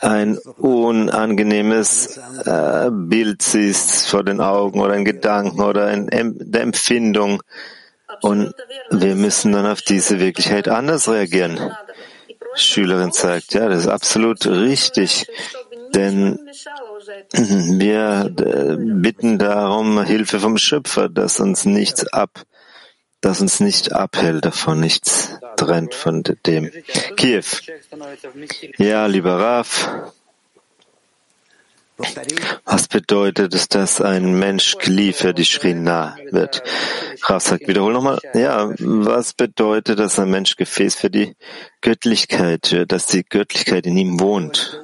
ein 0.00 0.38
unangenehmes 0.38 2.18
äh, 2.44 2.90
Bild 2.90 3.42
siehst 3.42 4.08
vor 4.08 4.24
den 4.24 4.40
Augen 4.40 4.80
oder 4.80 4.94
ein 4.94 5.04
Gedanken 5.04 5.60
oder 5.60 5.86
eine 5.86 6.34
Empfindung. 6.52 7.42
Und 8.22 8.54
wir 8.90 9.14
müssen 9.14 9.52
dann 9.52 9.66
auf 9.66 9.82
diese 9.82 10.18
Wirklichkeit 10.18 10.68
anders 10.68 11.08
reagieren. 11.08 11.58
Schülerin 12.54 13.12
sagt, 13.12 13.54
ja, 13.54 13.68
das 13.68 13.82
ist 13.82 13.88
absolut 13.88 14.44
richtig, 14.46 15.26
denn 15.94 16.38
wir 17.32 18.34
äh, 18.38 18.76
bitten 18.76 19.38
darum 19.38 20.04
Hilfe 20.04 20.40
vom 20.40 20.58
Schöpfer, 20.58 21.08
dass 21.08 21.40
uns 21.40 21.64
nichts 21.64 22.06
ab, 22.06 22.44
dass 23.20 23.40
uns 23.40 23.60
nicht 23.60 23.92
abhält 23.92 24.44
davon, 24.44 24.80
nichts 24.80 25.38
trennt 25.56 25.94
von 25.94 26.22
dem. 26.46 26.70
Kiew. 27.16 27.44
Ja, 28.78 29.06
lieber 29.06 29.38
Raf. 29.38 29.90
Was 32.64 32.88
bedeutet 32.88 33.52
es, 33.54 33.68
dass 33.68 34.00
ein 34.00 34.38
Mensch 34.38 34.76
Kli 34.78 35.12
für 35.12 35.34
die 35.34 35.44
Shrina 35.44 36.16
wird? 36.30 36.62
Raf 37.24 37.42
sagt, 37.42 37.68
wiederhol 37.68 37.92
nochmal. 37.92 38.18
Ja, 38.32 38.72
was 38.78 39.34
bedeutet, 39.34 39.98
dass 39.98 40.18
ein 40.18 40.30
Mensch 40.30 40.56
Gefäß 40.56 40.94
für 40.94 41.10
die 41.10 41.34
Göttlichkeit 41.82 42.72
wird, 42.72 42.92
dass 42.92 43.06
die 43.06 43.24
Göttlichkeit 43.24 43.86
in 43.86 43.98
ihm 43.98 44.18
wohnt? 44.18 44.80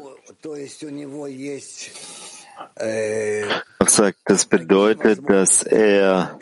Sagt, 3.86 4.18
das 4.24 4.46
bedeutet, 4.46 5.28
dass 5.28 5.62
er 5.62 6.38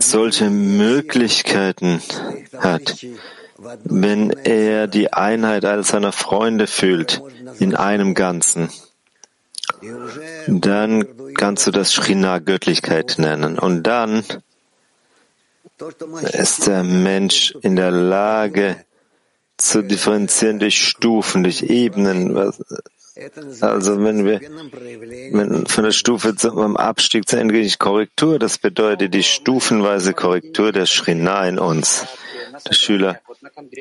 solche 0.00 0.50
Möglichkeiten 0.50 2.02
hat, 2.58 3.04
wenn 3.84 4.30
er 4.30 4.86
die 4.86 5.12
Einheit 5.12 5.64
all 5.64 5.82
seiner 5.84 6.12
Freunde 6.12 6.66
fühlt 6.66 7.22
in 7.58 7.74
einem 7.74 8.14
Ganzen. 8.14 8.70
Dann 10.46 11.06
kannst 11.34 11.66
du 11.66 11.70
das 11.70 11.92
Shrina 11.92 12.38
Göttlichkeit 12.38 13.16
nennen. 13.18 13.58
Und 13.58 13.82
dann 13.84 14.24
ist 16.32 16.66
der 16.66 16.82
Mensch 16.84 17.54
in 17.62 17.76
der 17.76 17.90
Lage 17.90 18.84
zu 19.56 19.82
differenzieren 19.82 20.58
durch 20.58 20.80
Stufen, 20.80 21.42
durch 21.42 21.62
Ebenen, 21.62 22.52
also 23.60 24.02
wenn 24.02 24.24
wir 24.24 24.40
wenn 24.40 25.66
von 25.66 25.84
der 25.84 25.90
Stufe 25.92 26.36
zum 26.36 26.76
Abstieg 26.76 27.28
zur 27.28 27.40
endgültigen 27.40 27.78
Korrektur, 27.78 28.38
das 28.38 28.58
bedeutet 28.58 29.14
die 29.14 29.22
stufenweise 29.22 30.12
Korrektur 30.14 30.72
der 30.72 30.86
Shrina 30.86 31.48
in 31.48 31.58
uns. 31.58 32.06
Der 32.66 32.74
Schüler, 32.74 33.20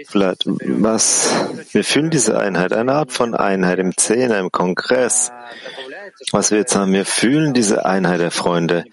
vielleicht, 0.07 0.43
was, 0.45 1.31
wir 1.71 1.83
fühlen 1.83 2.11
diese 2.11 2.39
Einheit, 2.39 2.73
eine 2.73 2.93
Art 2.93 3.11
von 3.11 3.33
Einheit 3.33 3.79
im 3.79 3.97
Zehner, 3.97 4.39
im 4.39 4.51
Kongress. 4.51 5.31
Was 6.31 6.51
wir 6.51 6.59
jetzt 6.59 6.75
haben, 6.75 6.93
wir 6.93 7.05
fühlen 7.05 7.53
diese 7.53 7.85
Einheit 7.85 8.19
der 8.19 8.31
Freunde. 8.31 8.85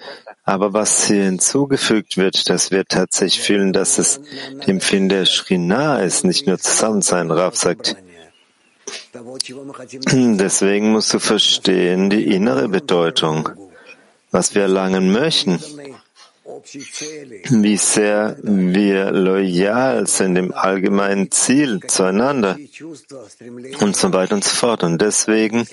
Aber 0.45 0.73
was 0.73 1.07
hier 1.07 1.25
hinzugefügt 1.25 2.17
wird, 2.17 2.49
dass 2.51 2.71
wir 2.71 2.85
tatsächlich 2.85 3.43
fühlen, 3.43 3.73
dass 3.73 3.99
es 3.99 4.21
dem 4.67 4.77
Empfinden 4.77 5.09
der 5.09 5.25
Shrina 5.27 6.01
ist, 6.01 6.25
nicht 6.25 6.47
nur 6.47 6.59
zusammen 6.59 7.03
sein. 7.03 7.31
Rav 7.31 7.57
sagt, 7.57 7.97
Deswegen 10.13 10.93
musst 10.93 11.15
du 11.15 11.19
verstehen 11.19 12.11
die 12.11 12.35
innere 12.35 12.69
Bedeutung, 12.69 13.49
was 14.31 14.55
wir 14.55 14.63
erlangen 14.63 15.13
möchten, 15.13 15.61
wie 17.51 17.77
sehr 17.77 18.37
wir 18.43 19.11
loyal 19.13 20.07
sind 20.07 20.37
im 20.37 20.53
allgemeinen 20.53 21.31
Ziel 21.31 21.81
zueinander 21.87 22.57
und 23.81 23.97
so 23.97 24.13
weiter 24.13 24.35
und 24.35 24.45
so 24.45 24.55
fort. 24.55 24.83
Und 24.83 25.01
deswegen 25.01 25.67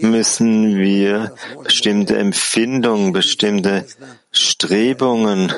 müssen 0.00 0.78
wir 0.78 1.34
bestimmte 1.62 2.16
Empfindungen, 2.16 3.12
bestimmte 3.12 3.86
Strebungen, 4.30 5.52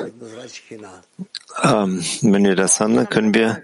ähm, 1.63 2.03
wenn 2.21 2.43
wir 2.43 2.55
das 2.55 2.79
haben, 2.79 2.95
dann 2.95 3.09
können 3.09 3.33
wir 3.33 3.61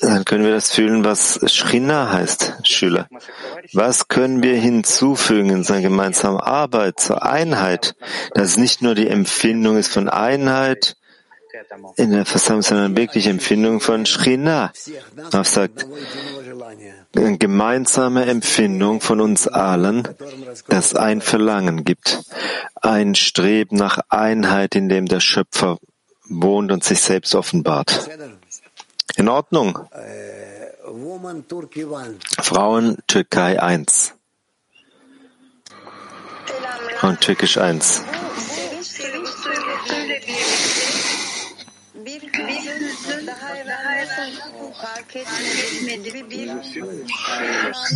dann 0.00 0.24
können 0.24 0.44
wir 0.44 0.52
das 0.52 0.70
fühlen, 0.70 1.04
was 1.04 1.40
Shrina 1.52 2.12
heißt, 2.12 2.60
Schüler. 2.62 3.08
Was 3.72 4.08
können 4.08 4.42
wir 4.42 4.56
hinzufügen 4.56 5.50
in 5.50 5.64
seiner 5.64 5.82
gemeinsamen 5.82 6.38
Arbeit 6.38 7.00
zur 7.00 7.22
Einheit, 7.24 7.96
dass 8.34 8.50
es 8.50 8.56
nicht 8.56 8.82
nur 8.82 8.94
die 8.94 9.08
Empfindung 9.08 9.76
ist 9.76 9.92
von 9.92 10.08
Einheit 10.08 10.96
in 11.96 12.10
der 12.10 12.24
Versammlung, 12.24 12.62
sondern 12.62 12.96
wirklich 12.96 13.26
Empfindung 13.26 13.80
von 13.80 14.06
Shrina. 14.06 14.72
Er 15.32 15.44
sagt, 15.44 15.86
eine 17.16 17.38
gemeinsame 17.38 18.26
Empfindung 18.26 19.00
von 19.00 19.20
uns 19.20 19.46
allen, 19.46 20.08
das 20.68 20.94
ein 20.94 21.20
Verlangen 21.20 21.84
gibt, 21.84 22.24
ein 22.82 23.14
Streben 23.14 23.76
nach 23.76 23.98
Einheit, 24.08 24.74
in 24.74 24.88
dem 24.88 25.06
der 25.06 25.20
Schöpfer 25.20 25.78
wohnt 26.28 26.72
und 26.72 26.82
sich 26.82 27.00
selbst 27.00 27.34
offenbart. 27.34 28.08
In 29.16 29.28
Ordnung. 29.28 29.78
Frauen 32.40 32.98
Türkei 33.06 33.62
1 33.62 34.14
und 37.02 37.20
Türkisch 37.20 37.58
1. 37.58 38.02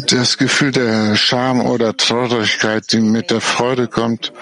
Das 0.06 0.38
Gefühl 0.38 0.72
der 0.72 1.16
Scham 1.16 1.60
oder 1.60 1.96
Traurigkeit, 1.96 2.92
die 2.92 3.00
mit 3.00 3.30
der 3.30 3.40
Freude 3.40 3.88
kommt, 3.88 4.32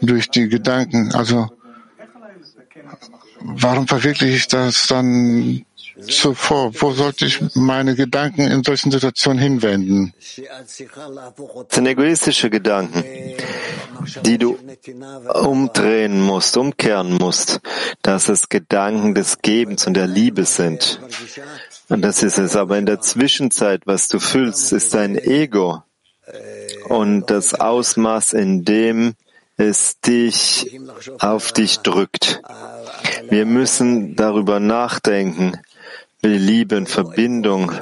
durch 0.00 0.30
die 0.30 0.48
Gedanken, 0.48 1.14
also 1.14 1.50
warum 3.40 3.86
verwirkliche 3.86 4.36
ich 4.36 4.48
das 4.48 4.86
dann 4.86 5.65
zuvor, 6.00 6.72
wo 6.80 6.92
sollte 6.92 7.26
ich 7.26 7.40
meine 7.54 7.94
Gedanken 7.94 8.42
in 8.42 8.62
solchen 8.62 8.90
Situationen 8.90 9.38
hinwenden? 9.38 10.12
Sind 11.68 11.86
egoistische 11.86 12.50
Gedanken, 12.50 13.04
die 14.24 14.38
du 14.38 14.58
umdrehen 15.32 16.20
musst, 16.20 16.56
umkehren 16.56 17.14
musst, 17.14 17.60
dass 18.02 18.28
es 18.28 18.48
Gedanken 18.48 19.14
des 19.14 19.38
Gebens 19.42 19.86
und 19.86 19.94
der 19.94 20.06
Liebe 20.06 20.44
sind. 20.44 21.00
Und 21.88 22.02
das 22.02 22.22
ist 22.22 22.38
es. 22.38 22.56
Aber 22.56 22.78
in 22.78 22.86
der 22.86 23.00
Zwischenzeit, 23.00 23.82
was 23.86 24.08
du 24.08 24.18
fühlst, 24.18 24.72
ist 24.72 24.94
dein 24.94 25.16
Ego 25.16 25.82
und 26.88 27.30
das 27.30 27.54
Ausmaß, 27.54 28.32
in 28.32 28.64
dem 28.64 29.14
es 29.56 30.00
dich 30.00 30.78
auf 31.18 31.52
dich 31.52 31.78
drückt. 31.78 32.42
Wir 33.30 33.46
müssen 33.46 34.14
darüber 34.16 34.60
nachdenken, 34.60 35.58
will 36.22 36.36
Liebe 36.36 36.76
und 36.76 36.88
Verbindung 36.88 37.72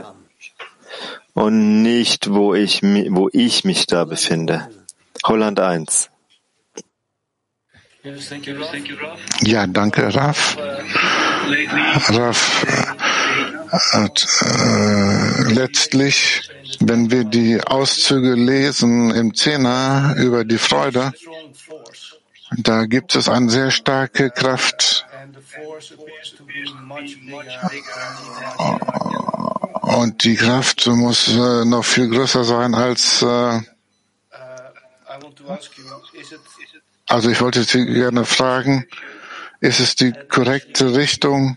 und 1.34 1.82
nicht, 1.82 2.30
wo 2.30 2.54
ich, 2.54 2.82
wo 2.82 3.28
ich 3.32 3.64
mich 3.64 3.86
da 3.86 4.04
befinde. 4.04 4.68
Holland 5.26 5.60
1. 5.60 6.10
Ja, 9.40 9.66
danke, 9.66 10.14
Raf. 10.14 10.56
Raf 12.08 12.66
hat 13.92 14.26
äh, 14.42 15.52
letztlich, 15.52 16.50
wenn 16.80 17.10
wir 17.10 17.24
die 17.24 17.60
Auszüge 17.62 18.34
lesen 18.34 19.10
im 19.10 19.34
Zehner 19.34 20.14
über 20.18 20.44
die 20.44 20.58
Freude, 20.58 21.12
da 22.56 22.84
gibt 22.84 23.16
es 23.16 23.28
eine 23.28 23.50
sehr 23.50 23.70
starke 23.70 24.30
Kraft. 24.30 25.06
Und 29.82 30.24
die 30.24 30.36
Kraft 30.36 30.86
muss 30.86 31.28
äh, 31.28 31.64
noch 31.64 31.84
viel 31.84 32.08
größer 32.08 32.44
sein 32.44 32.74
als. 32.74 33.22
Äh, 33.22 33.60
also 37.06 37.30
ich 37.30 37.40
wollte 37.40 37.64
Sie 37.64 37.84
gerne 37.86 38.24
fragen, 38.24 38.86
ist 39.60 39.80
es 39.80 39.94
die 39.94 40.12
korrekte 40.28 40.94
Richtung, 40.94 41.56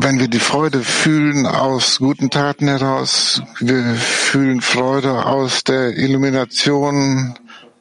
wenn 0.00 0.18
wir 0.18 0.28
die 0.28 0.40
Freude 0.40 0.82
fühlen 0.82 1.46
aus 1.46 1.98
guten 1.98 2.30
Taten 2.30 2.68
heraus, 2.68 3.42
wir 3.60 3.94
fühlen 3.94 4.60
Freude 4.60 5.26
aus 5.26 5.64
der 5.64 5.96
Illumination 5.96 7.38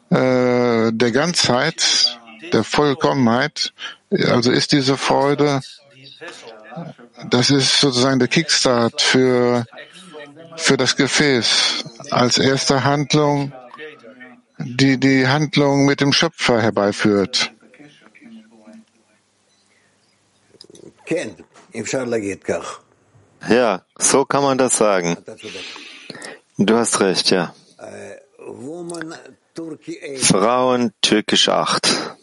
äh, 0.10 0.92
der 0.92 1.12
Ganzheit, 1.12 2.20
der 2.54 2.64
Vollkommenheit. 2.64 3.74
Also 4.12 4.52
ist 4.52 4.72
diese 4.72 4.98
Freude, 4.98 5.62
das 7.30 7.50
ist 7.50 7.80
sozusagen 7.80 8.20
der 8.20 8.28
Kickstart 8.28 9.02
für, 9.02 9.66
für 10.58 10.78
das 10.78 10.96
Gefäß 10.96 11.84
als 12.10 12.38
erste 12.38 12.84
Handlung, 12.84 13.54
die 14.58 15.00
die 15.00 15.28
Handlung 15.28 15.86
mit 15.86 16.02
dem 16.02 16.14
Schöpfer 16.14 16.62
herbeiführt. 16.62 17.52
Ja, 23.50 23.82
so 23.98 24.24
kann 24.26 24.44
man 24.44 24.58
das 24.58 24.78
sagen. 24.78 25.18
Du 26.58 26.78
hast 26.78 27.00
recht, 27.00 27.32
ja. 27.32 27.54
Frauen 30.22 30.94
Türkisch 31.02 31.50
8. 31.50 32.18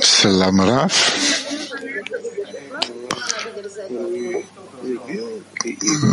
Salam 0.00 0.60
Raf. 0.60 0.94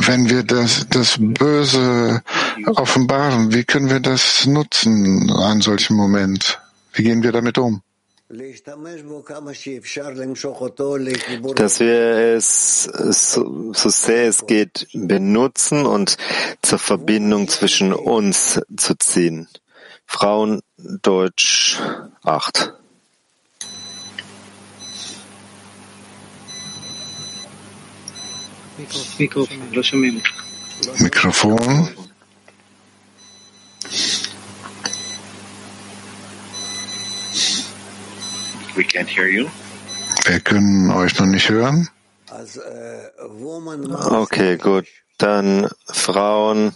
Wenn 0.07 0.29
wir 0.31 0.41
das, 0.41 0.87
das 0.89 1.17
Böse 1.19 2.23
offenbaren, 2.65 3.53
wie 3.53 3.65
können 3.65 3.91
wir 3.91 3.99
das 3.99 4.47
nutzen 4.47 5.29
an 5.29 5.61
solchem 5.61 5.95
Moment? 5.95 6.59
Wie 6.93 7.03
gehen 7.03 7.21
wir 7.21 7.31
damit 7.31 7.59
um? 7.59 7.83
Dass 8.29 8.47
wir 11.79 12.01
es 12.35 12.83
so, 12.83 13.73
so 13.73 13.89
sehr 13.89 14.27
es 14.27 14.47
geht 14.47 14.87
benutzen 14.93 15.85
und 15.85 16.17
zur 16.63 16.79
Verbindung 16.79 17.47
zwischen 17.47 17.93
uns 17.93 18.59
zu 18.75 18.97
ziehen. 18.97 19.47
Frauen 20.11 20.61
Deutsch 20.77 21.79
8. 22.25 22.73
Mikrofon. 30.99 31.87
We 38.75 38.83
can't 38.83 39.07
hear 39.07 39.27
you. 39.27 39.49
Wir 40.25 40.41
können 40.41 40.91
euch 40.91 41.17
noch 41.19 41.25
nicht 41.27 41.49
hören. 41.49 41.87
Okay, 43.87 44.57
gut. 44.57 44.87
Dann 45.17 45.69
Frauen 45.87 46.73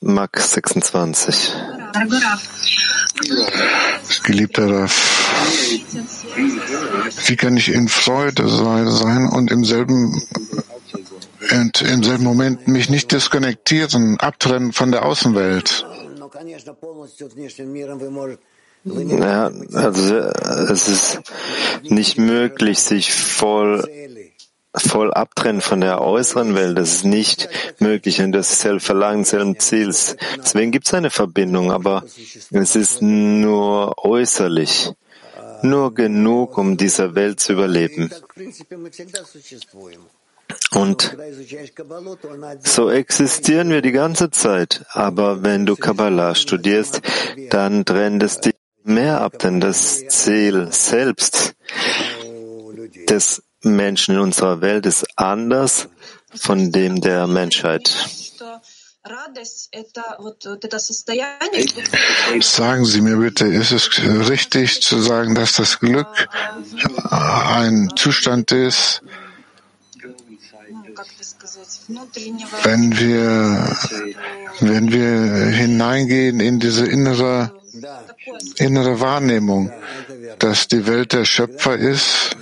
Max 0.00 0.52
26. 0.52 1.52
Geliebter 4.24 4.70
Raf, 4.70 4.92
wie 7.26 7.36
kann 7.36 7.56
ich 7.56 7.72
in 7.72 7.88
Freude 7.88 8.48
sein 8.48 9.28
und 9.28 9.50
im 9.50 9.64
selben, 9.64 10.22
und 11.52 11.80
im 11.82 12.02
selben 12.02 12.24
Moment 12.24 12.68
mich 12.68 12.90
nicht 12.90 13.12
diskonnektieren, 13.12 14.18
abtrennen 14.20 14.72
von 14.72 14.92
der 14.92 15.04
Außenwelt? 15.06 15.86
Ja, 18.84 19.50
also 19.72 20.16
es 20.16 20.88
ist 20.88 21.20
nicht 21.82 22.18
möglich, 22.18 22.78
sich 22.80 23.12
voll 23.12 23.88
voll 24.80 25.12
abtrennen 25.12 25.60
von 25.60 25.80
der 25.80 26.00
äußeren 26.00 26.54
Welt. 26.54 26.78
Das 26.78 26.94
ist 26.94 27.04
nicht 27.04 27.48
möglich 27.78 28.20
und 28.20 28.32
das 28.32 28.52
ist 28.52 28.60
selbe 28.60 28.80
Verlangen 28.80 29.24
selben 29.24 29.58
Ziels. 29.58 30.16
Deswegen 30.38 30.72
gibt 30.72 30.86
es 30.86 30.94
eine 30.94 31.10
Verbindung, 31.10 31.72
aber 31.72 32.04
es 32.50 32.76
ist 32.76 33.02
nur 33.02 34.04
äußerlich, 34.04 34.92
nur 35.62 35.94
genug, 35.94 36.58
um 36.58 36.76
dieser 36.76 37.14
Welt 37.14 37.40
zu 37.40 37.52
überleben. 37.52 38.10
Und 40.72 41.16
so 42.64 42.90
existieren 42.90 43.70
wir 43.70 43.82
die 43.82 43.92
ganze 43.92 44.30
Zeit. 44.30 44.84
Aber 44.90 45.42
wenn 45.42 45.66
du 45.66 45.76
Kabbalah 45.76 46.34
studierst, 46.34 47.00
dann 47.50 47.84
trennt 47.84 48.22
es 48.22 48.40
dich 48.40 48.54
mehr 48.84 49.20
ab, 49.20 49.38
denn 49.38 49.60
das 49.60 50.06
Ziel 50.08 50.68
selbst 50.70 51.54
des 53.08 53.42
Menschen 53.74 54.14
in 54.14 54.20
unserer 54.20 54.60
Welt 54.60 54.86
ist 54.86 55.06
anders 55.16 55.88
von 56.34 56.70
dem 56.72 57.00
der 57.00 57.26
Menschheit. 57.26 57.90
Sagen 62.40 62.84
Sie 62.84 63.00
mir 63.00 63.16
bitte, 63.16 63.46
ist 63.46 63.70
es 63.72 63.88
richtig 64.28 64.82
zu 64.82 65.00
sagen, 65.00 65.34
dass 65.34 65.54
das 65.54 65.78
Glück 65.78 66.28
ein 67.10 67.90
Zustand 67.94 68.50
ist, 68.52 69.02
wenn 72.62 72.98
wir, 72.98 73.76
wenn 74.60 74.92
wir 74.92 75.46
hineingehen 75.54 76.40
in 76.40 76.58
diese 76.58 76.86
innere, 76.86 77.52
innere 78.58 79.00
Wahrnehmung, 79.00 79.72
dass 80.38 80.68
die 80.68 80.86
Welt 80.86 81.12
der 81.12 81.24
Schöpfer 81.24 81.76
ist 81.76 82.36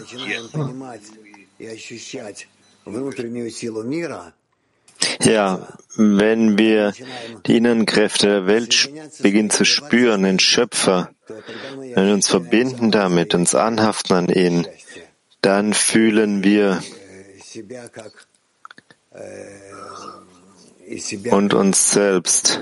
ja, 5.20 5.68
wenn 5.96 6.58
wir 6.58 6.92
die 7.46 7.56
inneren 7.56 7.86
Kräfte 7.86 8.26
der 8.26 8.46
Welt 8.46 8.90
beginnen 9.20 9.50
zu 9.50 9.64
spüren, 9.64 10.22
den 10.22 10.38
Schöpfer, 10.38 11.10
wenn 11.26 12.06
wir 12.06 12.14
uns 12.14 12.28
verbinden 12.28 12.90
damit, 12.90 13.34
uns 13.34 13.54
anhaften 13.54 14.14
an 14.14 14.28
ihn, 14.28 14.66
dann 15.40 15.74
fühlen 15.74 16.42
wir 16.42 16.82
und 21.30 21.54
uns 21.54 21.92
selbst. 21.92 22.60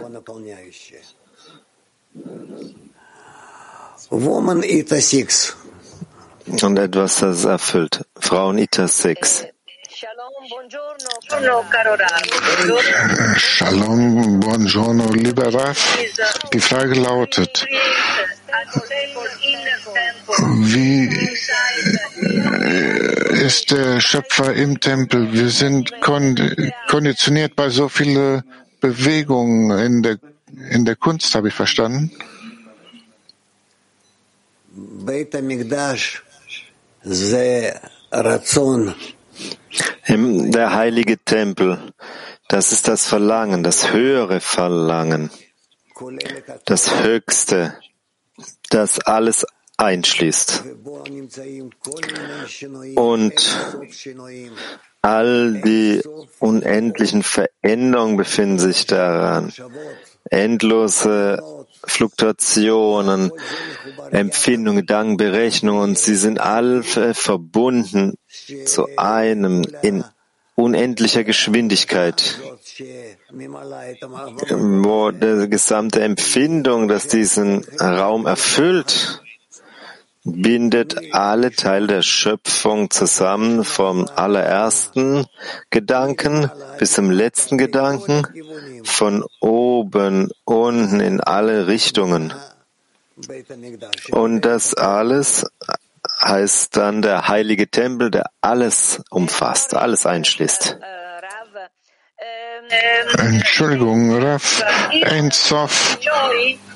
Woman 4.10 4.62
Ita 4.62 5.00
6. 5.00 5.56
Und 6.62 6.78
etwas, 6.78 7.20
das 7.20 7.44
erfüllt. 7.44 8.04
Frauen 8.18 8.58
Ita 8.58 8.86
6. 8.86 9.46
Shalom, 13.36 14.40
buongiorno, 14.40 15.12
lieber 15.12 15.54
Raf. 15.54 15.98
Die 16.52 16.60
Frage 16.60 16.94
lautet, 16.94 17.66
wie 20.60 21.08
ist 23.44 23.70
der 23.70 24.00
Schöpfer 24.00 24.52
im 24.52 24.80
Tempel? 24.80 25.32
Wir 25.32 25.48
sind 25.48 25.92
konditioniert 26.88 27.56
bei 27.56 27.70
so 27.70 27.88
vielen 27.88 28.42
Bewegungen 28.80 29.78
in 29.78 30.02
der, 30.02 30.18
in 30.70 30.84
der 30.84 30.96
Kunst, 30.96 31.34
habe 31.34 31.48
ich 31.48 31.54
verstanden. 31.54 32.10
Im, 40.06 40.52
der 40.52 40.74
heilige 40.74 41.18
Tempel, 41.18 41.92
das 42.48 42.72
ist 42.72 42.88
das 42.88 43.06
Verlangen, 43.06 43.62
das 43.62 43.92
höhere 43.92 44.40
Verlangen, 44.40 45.30
das 46.64 47.02
Höchste, 47.02 47.78
das 48.70 48.98
alles 49.00 49.46
einschließt. 49.76 50.64
Und 52.94 53.58
all 55.02 55.60
die 55.62 56.02
unendlichen 56.38 57.22
Veränderungen 57.22 58.16
befinden 58.16 58.58
sich 58.58 58.86
daran. 58.86 59.52
Endlose 60.30 61.42
Fluktuationen, 61.84 63.32
Empfindungen, 64.10 64.80
Gedanken, 64.82 65.16
Berechnungen, 65.16 65.82
und 65.82 65.98
sie 65.98 66.14
sind 66.14 66.40
alle 66.40 66.82
verbunden 66.82 68.14
zu 68.64 68.86
einem 68.96 69.64
in 69.82 70.04
unendlicher 70.54 71.24
Geschwindigkeit, 71.24 72.38
wo 74.50 75.10
die 75.10 75.48
gesamte 75.48 76.02
Empfindung, 76.02 76.88
das 76.88 77.08
diesen 77.08 77.64
Raum 77.80 78.26
erfüllt, 78.26 79.21
bindet 80.24 80.96
alle 81.12 81.50
Teile 81.50 81.86
der 81.88 82.02
Schöpfung 82.02 82.90
zusammen 82.90 83.64
vom 83.64 84.08
allerersten 84.14 85.26
Gedanken 85.70 86.50
bis 86.78 86.92
zum 86.92 87.10
letzten 87.10 87.58
Gedanken, 87.58 88.26
von 88.84 89.24
oben, 89.40 90.30
unten 90.44 91.00
in 91.00 91.20
alle 91.20 91.66
Richtungen. 91.66 92.32
Und 94.10 94.42
das 94.42 94.74
alles 94.74 95.44
heißt 96.22 96.76
dann 96.76 97.02
der 97.02 97.28
heilige 97.28 97.68
Tempel, 97.68 98.10
der 98.10 98.26
alles 98.40 99.02
umfasst, 99.10 99.74
alles 99.74 100.06
einschließt. 100.06 100.78
Entschuldigung, 103.18 104.22
Raf, 104.22 104.64
Ensof 105.02 105.98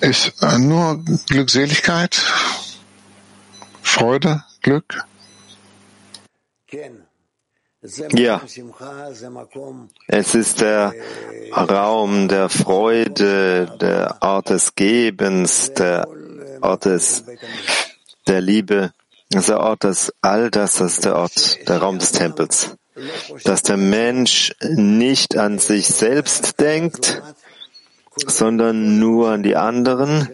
ist 0.01 0.33
nur 0.59 1.03
Glückseligkeit? 1.29 2.23
Freude, 3.87 4.45
Glück? 4.63 5.05
Ja, 8.13 8.43
es 10.09 10.35
ist 10.35 10.61
der 10.61 10.93
Raum 11.53 12.29
der 12.29 12.49
Freude, 12.49 13.73
der 13.81 14.19
Ort 14.21 14.51
des 14.51 14.75
Gebens, 14.75 15.73
der 15.73 16.09
Ort 16.61 16.85
des, 16.85 17.25
der 18.27 18.41
Liebe. 18.41 18.93
Das 19.31 19.43
ist 19.43 19.49
der 19.51 19.61
Ort 19.61 19.85
des 19.85 20.13
all 20.21 20.51
das, 20.51 20.77
das 20.77 20.95
ist 20.95 21.05
der 21.05 21.17
Ort, 21.17 21.69
der 21.69 21.79
Raum 21.79 21.99
des 21.99 22.13
Tempels. 22.13 22.77
Dass 23.45 23.63
der 23.63 23.77
Mensch 23.77 24.53
nicht 24.63 25.39
an 25.39 25.59
sich 25.59 25.87
selbst 25.87 26.61
denkt, 26.61 27.23
sondern 28.25 28.99
nur 28.99 29.31
an 29.31 29.43
die 29.43 29.57
anderen, 29.57 30.29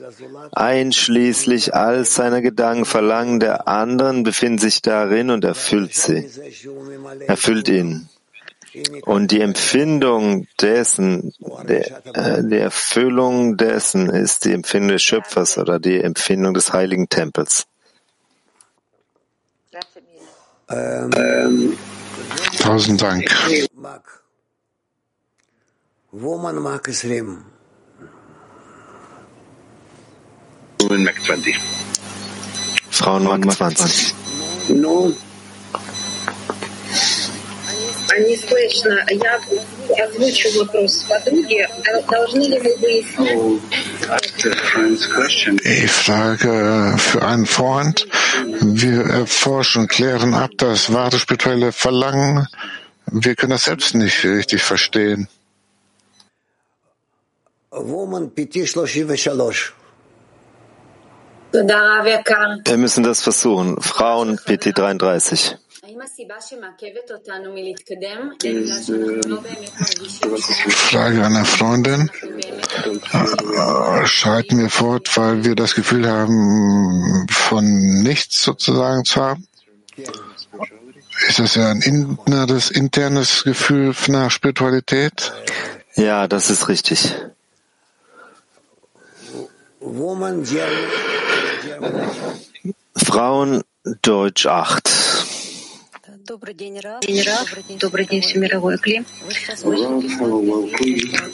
einschließlich 0.52 1.74
all 1.74 2.04
seiner 2.04 2.40
Gedanken, 2.40 2.84
Verlangen 2.84 3.40
der 3.40 3.66
anderen 3.66 4.22
befinden 4.22 4.58
sich 4.58 4.82
darin 4.82 5.30
und 5.30 5.44
erfüllt 5.44 5.94
sie, 5.94 6.30
erfüllt 7.26 7.68
ihn. 7.68 8.08
Und 9.02 9.32
die 9.32 9.40
Empfindung 9.40 10.46
dessen, 10.60 11.34
der, 11.68 12.02
äh, 12.14 12.42
die 12.42 12.56
Erfüllung 12.56 13.58
dessen 13.58 14.08
ist 14.08 14.46
die 14.46 14.52
Empfindung 14.52 14.92
des 14.92 15.02
Schöpfers 15.02 15.58
oder 15.58 15.78
die 15.78 16.00
Empfindung 16.00 16.54
des 16.54 16.72
heiligen 16.72 17.08
Tempels. 17.10 17.66
Ähm, 20.70 21.76
Tausend 22.58 23.02
Dank. 23.02 23.30
Woman 26.12 26.56
Mark 26.56 26.88
Slim. 30.81 31.09
Frauenmark 32.91 33.51
20. 33.51 34.15
Ну, 34.69 35.13
не 38.19 38.35
слышно. 38.37 39.05
Я 39.09 39.39
озвучу 40.05 40.59
вопрос 40.59 41.05
подруги. 41.07 41.67
Должны 42.09 42.43
ли 42.43 42.59
мы 42.59 42.75
выяснить? 42.77 43.61
Ich 45.63 45.91
frage 45.91 46.97
für 46.97 47.21
einen 47.21 47.45
Freund, 47.45 48.07
wir 48.61 49.01
erforschen, 49.05 49.87
klären 49.87 50.33
ab 50.33 50.51
das 50.57 50.91
wahre 50.93 51.19
spirituelle 51.19 51.71
Verlangen. 51.71 52.47
Wir 53.07 53.35
können 53.35 53.51
das 53.51 53.65
selbst 53.65 53.95
nicht 53.95 54.23
richtig 54.25 54.63
verstehen. 54.63 55.27
Woman 57.71 58.31
PT 58.33 58.65
33. 58.73 59.73
Wir 61.52 62.76
müssen 62.78 63.04
das 63.04 63.22
versuchen. 63.22 63.80
Frauen 63.80 64.36
PT 64.36 64.76
33. 64.76 65.56
Frage 70.70 71.24
einer 71.24 71.44
Freundin. 71.44 72.10
Schreiten 74.06 74.58
wir 74.58 74.70
fort, 74.70 75.16
weil 75.16 75.44
wir 75.44 75.54
das 75.54 75.74
Gefühl 75.74 76.08
haben, 76.08 77.26
von 77.30 78.02
nichts 78.02 78.42
sozusagen 78.42 79.04
zu 79.04 79.20
haben? 79.20 79.46
Ist 81.28 81.38
das 81.38 81.54
ja 81.54 81.70
ein 81.70 81.82
inneres, 81.82 82.70
internes 82.70 83.44
Gefühl 83.44 83.94
nach 84.08 84.30
Spiritualität? 84.30 85.32
Ja, 85.94 86.26
das 86.26 86.50
ist 86.50 86.68
richtig. 86.68 87.14
Frauen 92.96 93.62
Deutsch 94.02 94.46
8. 94.46 94.90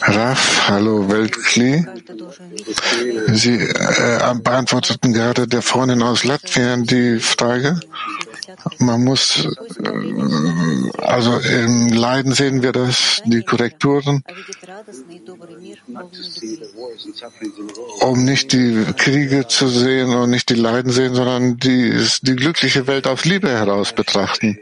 Raf, 0.00 0.68
hallo 0.68 1.08
Weltkli. 1.08 1.86
Sie 3.28 3.54
äh, 3.54 4.34
beantworteten 4.42 5.12
gerade 5.12 5.46
der 5.46 5.62
Freundin 5.62 6.02
aus 6.02 6.24
Latvien 6.24 6.84
die 6.84 7.18
Frage. 7.20 7.80
Man 8.78 9.04
muss, 9.04 9.44
äh, 9.44 11.00
also 11.02 11.38
im 11.38 11.88
Leiden 11.88 12.32
sehen 12.32 12.62
wir 12.62 12.72
das, 12.72 13.22
die 13.26 13.42
Korrekturen, 13.42 14.22
um 18.00 18.24
nicht 18.24 18.52
die 18.52 18.84
Kriege 18.96 19.46
zu 19.48 19.68
sehen 19.68 20.14
und 20.14 20.30
nicht 20.30 20.48
die 20.48 20.54
Leiden 20.54 20.92
sehen, 20.92 21.14
sondern 21.14 21.58
die, 21.58 22.06
die 22.22 22.36
glückliche 22.36 22.86
Welt 22.86 23.06
aus 23.06 23.24
Liebe 23.24 23.48
heraus 23.50 23.92
betrachten. 23.92 24.58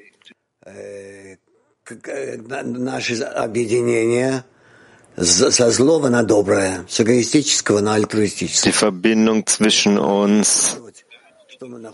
Die 8.64 8.72
Verbindung 8.72 9.46
zwischen 9.46 9.98
uns 9.98 10.80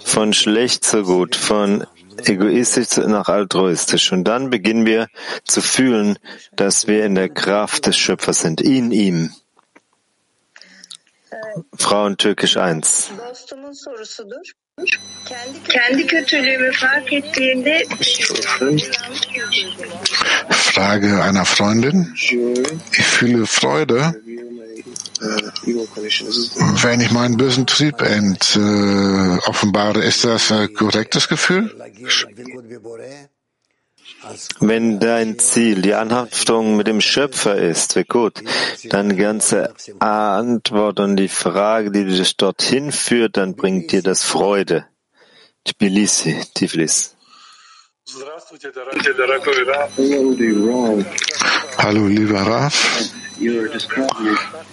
von 0.05 0.33
schlecht 0.33 0.85
zu 0.85 1.03
gut, 1.03 1.37
von 1.37 1.87
egoistisch 2.25 2.97
nach 2.97 3.29
altruistisch. 3.29 4.13
Und 4.13 4.25
dann 4.25 4.51
beginnen 4.51 4.87
wir 4.87 5.09
zu 5.45 5.61
fühlen, 5.61 6.19
dass 6.57 6.87
wir 6.87 7.05
in 7.05 7.15
der 7.15 7.29
Kraft 7.29 7.87
des 7.87 7.97
Schöpfers 7.97 8.41
sind, 8.41 8.61
in 8.61 8.93
ihm. 8.93 9.33
Frauen 11.77 12.17
Türkisch 12.17 12.57
1. 12.57 13.11
Kendi 15.69 16.07
kötülüğümü 16.07 16.73
fark 16.73 17.13
ettiğimde 17.13 17.85
Frage 20.51 21.23
einer 21.23 21.45
Freundin. 21.45 22.15
Ich 22.99 23.07
fühle 23.07 23.47
Freude, 23.47 24.15
wenn 26.83 27.01
ich 27.01 27.11
meinen 27.13 27.37
bösen 27.37 27.67
Trieb 27.67 28.03
ent, 28.03 28.57
äh, 28.57 29.39
offenbare. 29.49 30.03
Ist 30.03 30.25
das 30.25 30.51
ein 30.51 30.75
korrektes 30.75 31.29
Gefühl? 31.29 31.75
Wenn 34.61 35.01
dein 35.01 35.39
Ziel 35.39 35.83
die 35.83 35.95
Anhaftung 35.95 36.77
mit 36.77 36.87
dem 36.87 37.01
Schöpfer 37.01 37.57
ist, 37.57 37.97
wie 37.97 38.05
gut, 38.05 38.43
dann 38.89 39.09
die 39.11 39.17
ganze 39.17 39.75
Antwort 39.99 41.01
und 41.01 41.17
die 41.17 41.29
Frage, 41.29 41.91
die 41.91 42.05
dich 42.05 42.37
dorthin 42.37 42.93
führt, 42.93 43.37
dann 43.37 43.57
bringt 43.57 43.91
dir 43.93 44.03
das 44.03 44.23
Freude. 44.23 44.87
Tbilisi, 45.65 46.37
Tiflis. 46.55 47.17
Hallo, 51.79 52.07
lieber 52.07 52.41
Raf. 52.41 53.13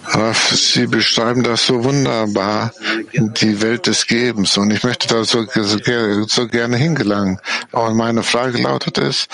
Raf, 0.04 0.50
Sie 0.54 0.86
beschreiben 0.86 1.42
das 1.42 1.66
so 1.66 1.84
wunderbar, 1.84 2.72
die 3.12 3.60
Welt 3.60 3.86
des 3.86 4.06
Gebens. 4.06 4.56
Und 4.56 4.70
ich 4.72 4.82
möchte 4.82 5.08
da 5.08 5.24
so, 5.24 5.44
so, 5.44 6.26
so 6.26 6.48
gerne 6.48 6.76
hingelangen. 6.76 7.40
Aber 7.72 7.94
meine 7.94 8.22
Frage 8.22 8.58
lautet 8.58 8.98
es, 8.98 9.28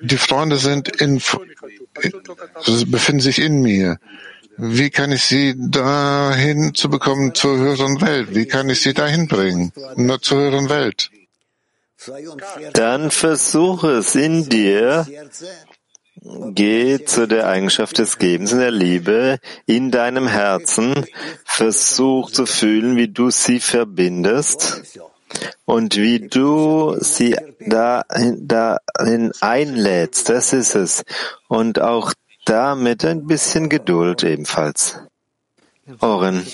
die 0.00 0.18
Freunde 0.18 0.56
sind 0.56 0.88
in, 1.00 1.22
befinden 2.86 3.20
sich 3.20 3.38
in 3.40 3.62
mir. 3.62 3.98
Wie 4.56 4.90
kann 4.90 5.12
ich 5.12 5.24
sie 5.24 5.54
dahin 5.56 6.74
zu 6.74 6.90
bekommen 6.90 7.34
zur 7.34 7.56
höheren 7.56 8.00
Welt? 8.00 8.34
Wie 8.34 8.46
kann 8.46 8.68
ich 8.68 8.82
sie 8.82 8.92
dahin 8.94 9.26
bringen? 9.26 9.72
Nur 9.96 10.20
zur 10.20 10.38
höheren 10.38 10.68
Welt. 10.68 11.10
Dann 12.72 13.10
versuche 13.10 13.92
es 13.92 14.14
in 14.14 14.48
dir, 14.48 15.06
Geh 16.24 17.04
zu 17.04 17.26
der 17.26 17.48
Eigenschaft 17.48 17.98
des 17.98 18.18
Gebens 18.18 18.52
in 18.52 18.58
der 18.60 18.70
Liebe 18.70 19.38
in 19.66 19.90
deinem 19.90 20.28
Herzen. 20.28 20.94
Versuch 21.44 22.30
zu 22.30 22.46
fühlen, 22.46 22.96
wie 22.96 23.08
du 23.08 23.30
sie 23.30 23.58
verbindest 23.58 24.82
und 25.64 25.96
wie 25.96 26.20
du 26.28 26.96
sie 27.00 27.36
dahin, 27.58 28.46
dahin 28.46 29.32
einlädst. 29.40 30.28
Das 30.28 30.52
ist 30.52 30.76
es. 30.76 31.04
Und 31.48 31.80
auch 31.80 32.12
damit 32.44 33.04
ein 33.04 33.26
bisschen 33.26 33.68
Geduld 33.68 34.22
ebenfalls. 34.22 34.98
Oren. 36.00 36.46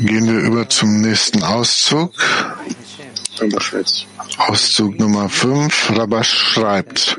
Gehen 0.00 0.26
wir 0.26 0.40
über 0.40 0.68
zum 0.68 1.00
nächsten 1.00 1.42
Auszug. 1.42 2.12
Auszug 4.38 4.98
Nummer 4.98 5.28
5. 5.28 5.90
Rabash 5.96 6.30
schreibt, 6.30 7.16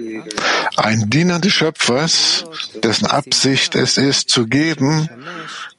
ein 0.78 1.10
Diener 1.10 1.40
des 1.40 1.54
Schöpfers, 1.54 2.46
dessen 2.84 3.08
Absicht 3.08 3.76
es 3.76 3.98
ist 3.98 4.30
zu 4.30 4.48
geben, 4.48 5.10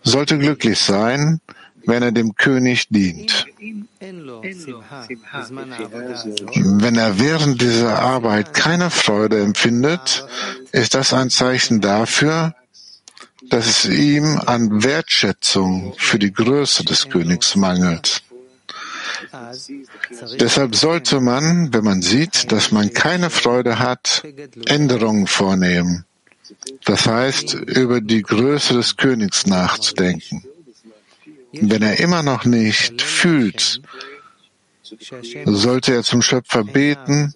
sollte 0.03 0.39
glücklich 0.39 0.81
sein, 0.81 1.41
wenn 1.87 2.03
er 2.03 2.13
dem 2.13 2.35
König 2.35 2.89
dient. 2.89 3.47
Wenn 6.81 6.97
er 6.97 7.19
während 7.19 7.61
dieser 7.61 7.99
Arbeit 7.99 8.55
keine 8.55 8.91
Freude 8.91 9.41
empfindet, 9.41 10.27
ist 10.73 10.95
das 10.95 11.13
ein 11.13 11.31
Zeichen 11.31 11.81
dafür, 11.81 12.55
dass 13.55 13.69
es 13.69 13.85
ihm 13.85 14.41
an 14.47 14.83
Wertschätzung 14.83 15.95
für 15.97 16.19
die 16.19 16.33
Größe 16.33 16.85
des 16.85 17.09
Königs 17.09 17.55
mangelt. 17.55 18.25
Deshalb 20.41 20.75
sollte 20.75 21.21
man, 21.21 21.73
wenn 21.73 21.85
man 21.85 22.03
sieht, 22.03 22.51
dass 22.51 22.73
man 22.73 22.93
keine 22.93 23.31
Freude 23.31 23.79
hat, 23.79 24.25
Änderungen 24.67 25.29
vornehmen. 25.29 26.05
Das 26.85 27.07
heißt, 27.07 27.55
über 27.55 28.01
die 28.01 28.23
Größe 28.23 28.75
des 28.75 28.97
Königs 28.97 29.47
nachzudenken. 29.47 30.43
Wenn 31.53 31.83
er 31.83 32.01
immer 32.01 32.25
noch 32.25 32.45
nicht 32.45 33.03
fühlt, 33.03 33.81
sollte 35.45 35.95
er 35.95 36.03
zum 36.03 36.23
Schöpfer 36.23 36.65
beten, 36.65 37.35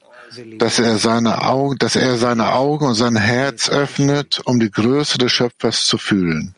dass 0.58 0.78
er 0.78 0.98
seine 0.98 1.42
Augen, 1.42 1.78
dass 1.78 1.96
er 1.96 2.16
seine 2.18 2.52
Augen 2.52 2.86
und 2.86 2.94
sein 2.94 3.16
Herz 3.16 3.68
öffnet, 3.68 4.40
um 4.44 4.60
die 4.60 4.70
Größe 4.70 5.18
des 5.18 5.32
Schöpfers 5.32 5.86
zu 5.86 5.98
fühlen. 5.98 6.54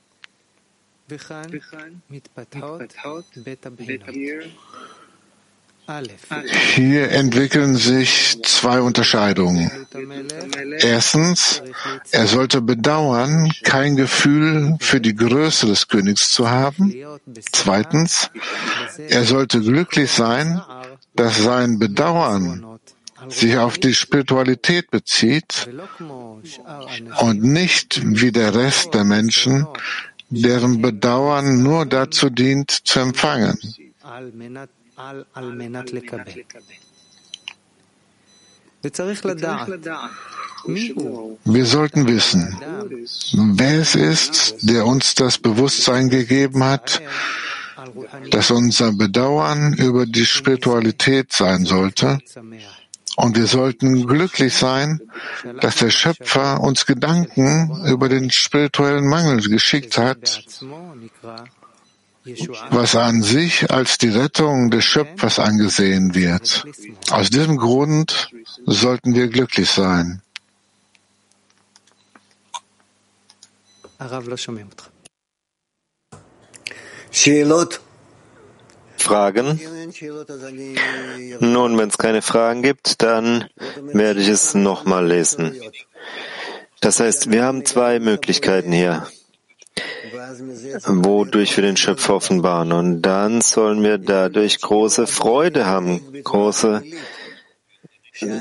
Hier 6.74 7.11
entwickeln 7.11 7.74
sich 7.74 8.38
zwei 8.44 8.80
Unterscheidungen. 8.80 9.70
Erstens, 10.78 11.62
er 12.12 12.26
sollte 12.28 12.61
bedauern, 12.61 13.50
kein 13.64 13.96
Gefühl 13.96 14.76
für 14.80 15.00
die 15.00 15.16
Größe 15.16 15.66
des 15.66 15.88
Königs 15.88 16.30
zu 16.30 16.48
haben. 16.48 16.94
Zweitens, 17.50 18.30
er 19.09 19.24
sollte 19.24 19.61
glücklich 19.61 20.12
sein, 20.12 20.62
dass 21.16 21.38
sein 21.38 21.80
Bedauern 21.80 22.69
sich 23.28 23.56
auf 23.56 23.78
die 23.78 23.94
Spiritualität 23.94 24.90
bezieht 24.90 25.68
und 27.20 27.42
nicht 27.42 28.00
wie 28.04 28.33
der 28.33 28.54
Rest 28.54 28.94
der 28.94 29.04
Menschen, 29.04 29.66
deren 30.30 30.80
Bedauern 30.80 31.62
nur 31.62 31.87
dazu 31.87 32.30
dient, 32.30 32.70
zu 32.70 33.00
empfangen. 33.00 33.59
Wir 41.44 41.66
sollten 41.66 42.09
wissen, 42.09 42.56
wer 43.35 43.80
es 43.80 43.94
ist, 43.94 44.56
der 44.62 44.87
uns 44.87 45.14
das 45.14 45.38
Bewusstsein 45.38 46.09
gegeben 46.09 46.64
hat, 46.64 47.02
dass 48.30 48.50
unser 48.50 48.92
Bedauern 48.92 49.74
über 49.74 50.06
die 50.06 50.26
Spiritualität 50.26 51.33
sein 51.33 51.64
sollte. 51.64 52.18
Und 53.20 53.37
wir 53.37 53.46
sollten 53.46 54.06
glücklich 54.06 54.54
sein, 54.54 54.98
dass 55.61 55.76
der 55.76 55.90
Schöpfer 55.90 56.59
uns 56.61 56.87
Gedanken 56.87 57.85
über 57.85 58.09
den 58.09 58.30
spirituellen 58.30 59.06
Mangel 59.06 59.46
geschickt 59.46 59.98
hat, 59.98 60.42
was 62.70 62.96
an 62.96 63.20
sich 63.20 63.70
als 63.70 63.98
die 63.98 64.09
Rettung 64.09 64.70
des 64.70 64.85
Schöpfers 64.87 65.38
angesehen 65.38 66.14
wird. 66.14 66.64
Aus 67.11 67.28
diesem 67.28 67.59
Grund 67.59 68.30
sollten 68.64 69.14
wir 69.14 69.28
glücklich 69.28 69.68
sein. 69.68 70.22
Fragen? 79.00 79.60
Nun, 81.40 81.78
wenn 81.78 81.88
es 81.88 81.98
keine 81.98 82.22
Fragen 82.22 82.62
gibt, 82.62 83.02
dann 83.02 83.48
werde 83.92 84.20
ich 84.20 84.28
es 84.28 84.54
nochmal 84.54 85.06
lesen. 85.06 85.60
Das 86.80 87.00
heißt, 87.00 87.30
wir 87.30 87.44
haben 87.44 87.64
zwei 87.64 87.98
Möglichkeiten 87.98 88.72
hier 88.72 89.06
wodurch 90.86 91.56
wir 91.56 91.62
den 91.62 91.76
Schöpfer 91.76 92.14
offenbaren. 92.14 92.72
Und 92.72 93.02
dann 93.02 93.40
sollen 93.40 93.82
wir 93.82 93.98
dadurch 93.98 94.60
große 94.60 95.06
Freude 95.06 95.66
haben, 95.66 96.00
große 96.22 96.82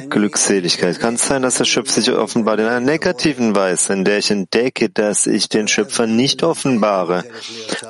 Glückseligkeit. 0.10 1.00
Kann 1.00 1.16
es 1.16 1.28
sein, 1.28 1.42
dass 1.42 1.56
der 1.56 1.66
Schöpfer 1.66 2.02
sich 2.02 2.12
offenbart 2.12 2.60
in 2.60 2.66
einer 2.66 2.80
negativen 2.80 3.56
Weise, 3.56 3.94
in 3.94 4.06
der 4.06 4.20
ich 4.20 4.32
entdecke, 4.32 4.90
dass 4.90 5.28
ich 5.28 5.50
den 5.50 5.68
Schöpfer 5.68 6.08
nicht 6.08 6.44
offenbare. 6.44 7.24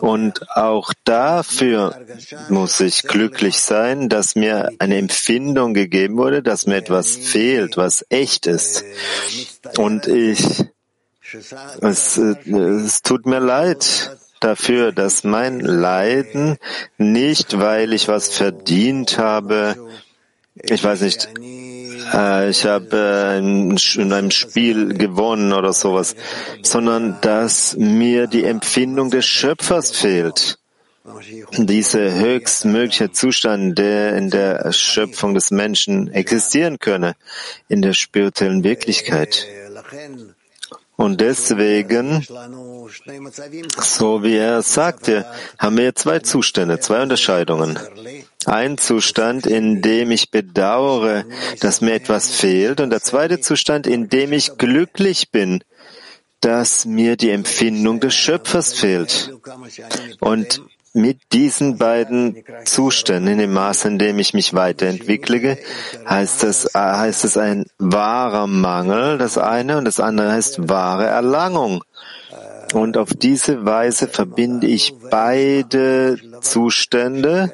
Und 0.02 0.49
auch 0.56 0.93
dafür 1.04 1.95
muss 2.49 2.80
ich 2.80 3.04
glücklich 3.04 3.60
sein, 3.60 4.10
dass 4.10 4.36
mir 4.36 4.69
eine 4.80 4.97
Empfindung 4.97 5.73
gegeben 5.73 6.17
wurde, 6.17 6.43
dass 6.43 6.65
mir 6.65 6.78
etwas 6.78 7.15
fehlt, 7.15 7.78
was 7.78 8.06
echt 8.10 8.47
ist. 8.47 8.84
Und 9.78 10.08
ich 10.08 10.65
es, 11.82 12.17
es 12.17 13.02
tut 13.02 13.25
mir 13.25 13.39
leid 13.39 14.17
dafür, 14.39 14.91
dass 14.91 15.23
mein 15.23 15.60
Leiden 15.60 16.58
nicht, 16.97 17.60
weil 17.60 17.93
ich 17.93 18.08
was 18.08 18.30
verdient 18.30 19.17
habe, 19.17 19.75
ich 20.63 20.84
weiß 20.84 21.02
nicht, 21.02 21.30
äh, 22.13 22.50
ich 22.50 22.65
habe 22.65 22.89
äh, 22.95 23.38
in 23.39 24.13
einem 24.13 24.32
Spiel 24.32 24.93
gewonnen 24.93 25.54
oder 25.54 25.74
sowas, 25.74 26.15
sondern 26.63 27.17
dass 27.22 27.76
mir 27.78 28.28
die 28.28 28.43
Empfindung 28.43 29.10
des 29.10 29.26
Schöpfers 29.26 29.91
fehlt. 29.91 30.58
Dieser 31.54 32.13
höchstmögliche 32.13 33.12
Zustand, 33.12 33.78
der 33.80 34.15
in 34.15 34.30
der 34.30 34.72
Schöpfung 34.72 35.34
des 35.34 35.50
Menschen 35.50 36.12
existieren 36.12 36.78
könne, 36.78 37.15
in 37.67 37.82
der 37.82 37.93
spirituellen 37.93 38.63
Wirklichkeit. 38.63 39.48
Und 40.95 41.22
deswegen, 41.22 42.26
so 43.82 44.23
wie 44.23 44.38
er 44.38 44.62
sagte, 44.62 45.25
haben 45.58 45.78
wir 45.78 45.95
zwei 45.95 46.19
Zustände, 46.19 46.80
zwei 46.80 47.02
Unterscheidungen. 47.02 47.80
Ein 48.45 48.78
Zustand, 48.78 49.45
in 49.45 49.82
dem 49.82 50.12
ich 50.12 50.32
bedauere, 50.32 51.25
dass 51.60 51.82
mir 51.82 51.93
etwas 51.93 52.30
fehlt, 52.32 52.80
und 52.80 52.89
der 52.89 53.02
zweite 53.02 53.41
Zustand, 53.41 53.88
in 53.88 54.10
dem 54.10 54.34
ich 54.34 54.58
glücklich 54.58 55.31
bin, 55.31 55.63
dass 56.42 56.85
mir 56.85 57.17
die 57.17 57.31
Empfindung 57.31 58.00
des 58.00 58.15
Schöpfers 58.15 58.73
fehlt. 58.73 59.33
Und 60.19 60.62
mit 60.94 61.19
diesen 61.33 61.77
beiden 61.77 62.44
Zuständen, 62.65 63.33
in 63.33 63.40
dem 63.40 63.54
Maß, 63.54 63.85
in 63.85 64.00
dem 64.00 64.17
ich 64.19 64.33
mich 64.33 64.54
weiterentwickle, 64.54 65.58
heißt 66.10 66.44
es, 66.44 66.73
heißt 66.73 67.25
es 67.25 67.37
ein 67.37 67.65
wahrer 67.77 68.48
Mangel, 68.48 69.17
das 69.17 69.37
eine, 69.37 69.77
und 69.77 69.85
das 69.85 70.00
andere 70.00 70.31
heißt 70.31 70.69
wahre 70.69 71.06
Erlangung. 71.06 71.83
Und 72.74 72.98
auf 72.98 73.13
diese 73.13 73.65
Weise 73.65 74.08
verbinde 74.08 74.67
ich 74.67 74.94
beide 75.10 76.17
Zustände 76.42 77.52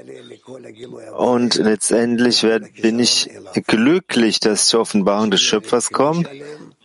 und 1.17 1.55
letztendlich 1.55 2.45
bin 2.81 2.99
ich 2.99 3.29
glücklich, 3.65 4.39
dass 4.39 4.67
zur 4.67 4.81
Offenbarung 4.81 5.31
des 5.31 5.41
Schöpfers 5.41 5.91
kommt 5.91 6.29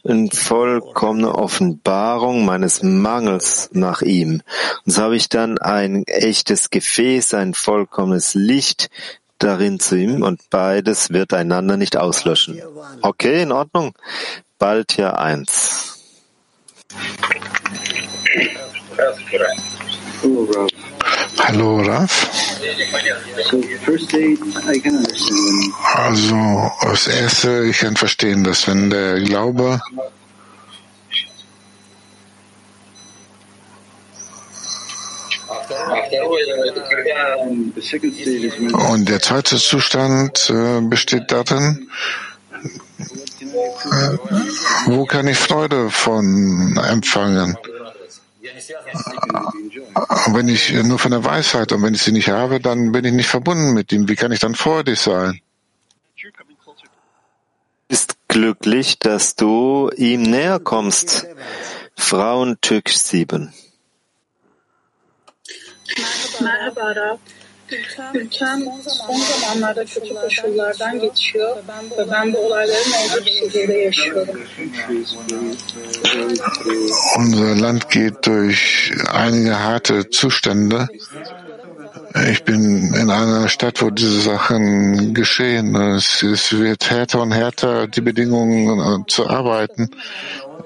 in 0.03 0.31
vollkommene 0.31 1.35
Offenbarung 1.35 2.45
meines 2.45 2.83
Mangels 2.83 3.69
nach 3.73 4.03
ihm. 4.03 4.43
Und 4.87 4.93
so 4.93 5.03
habe 5.03 5.17
ich 5.17 5.29
dann 5.29 5.59
ein 5.59 6.05
echtes 6.07 6.71
Gefäß, 6.71 7.35
ein 7.35 7.55
vollkommenes 7.55 8.35
Licht, 8.35 8.89
darin 9.39 9.81
zu 9.81 9.97
ihm 9.97 10.23
und 10.23 10.41
beides 10.51 11.11
wird 11.11 11.33
einander 11.33 11.77
nicht 11.77 11.97
auslöschen. 11.97 12.61
Okay, 13.03 13.43
in 13.43 13.53
Ordnung. 13.53 13.95
Bald 14.59 14.93
hier 14.93 15.19
eins. 15.19 15.99
Hallo 21.39 21.81
Raf. 21.81 22.29
Also 25.95 26.71
das 26.83 27.09
Erste, 27.09 27.65
ich 27.65 27.79
kann 27.79 27.97
verstehen, 27.97 28.45
dass 28.45 28.69
wenn 28.69 28.91
der 28.91 29.21
Glaube 29.21 29.81
Und 38.91 39.09
der 39.09 39.21
zweite 39.21 39.57
Zustand 39.57 40.51
äh, 40.51 40.81
besteht 40.83 41.31
darin, 41.33 41.89
äh, 42.61 44.17
wo 44.87 45.05
kann 45.07 45.27
ich 45.29 45.39
Freude 45.39 45.91
von 45.91 46.77
empfangen? 46.77 47.57
Wenn 50.33 50.49
ich 50.49 50.73
nur 50.73 50.99
von 50.99 51.11
der 51.11 51.25
Weisheit 51.25 51.73
und 51.73 51.83
wenn 51.83 51.95
ich 51.95 52.03
sie 52.03 52.13
nicht 52.13 52.29
habe, 52.29 52.61
dann 52.61 52.93
bin 52.93 53.05
ich 53.05 53.13
nicht 53.13 53.29
verbunden 53.29 53.73
mit 53.73 53.93
ihm. 53.93 54.09
Wie 54.09 54.17
kann 54.17 54.33
ich 54.33 54.41
dann 54.41 54.55
freudig 54.55 54.99
sein? 55.01 55.41
Ist 57.89 58.17
glücklich, 58.29 58.99
dass 58.99 59.35
du 59.35 59.91
ihm 59.97 60.23
näher 60.23 60.61
kommst. 60.61 61.27
Frauen 61.97 62.61
Tück 62.61 62.89
7. 62.89 63.53
Merhaba 66.41 66.93
Rab. 66.93 67.21
Ülkem 68.15 68.61
son 69.09 69.17
zamanlarda 69.17 69.85
kötü 69.85 70.15
koşullardan 70.15 71.01
geçiyor 71.01 71.57
ve 71.99 72.11
ben 72.11 72.33
bu 72.33 72.39
olayların 72.39 72.93
olduğu 72.93 73.27
bir 73.27 73.51
şehirde 73.51 73.73
yaşıyorum. 73.73 74.41
Unser 77.19 77.57
Land 77.57 77.83
geht 77.91 78.27
durch 78.27 78.93
einige 79.13 79.51
harte 79.51 80.11
Zustände. 80.11 80.89
Ich 82.33 82.45
bin 82.45 82.93
in 82.95 83.09
einer 83.09 83.49
Stadt, 83.49 83.79
wo 83.81 83.91
diese 83.91 84.21
Sachen 84.21 85.15
geschehen. 85.15 85.75
Es, 85.97 86.53
wird 86.53 86.91
härter 86.91 87.21
und 87.21 87.33
härter, 87.33 87.87
die 87.87 88.01
Bedingungen 88.01 89.05
zu 89.07 89.29
arbeiten 89.29 89.91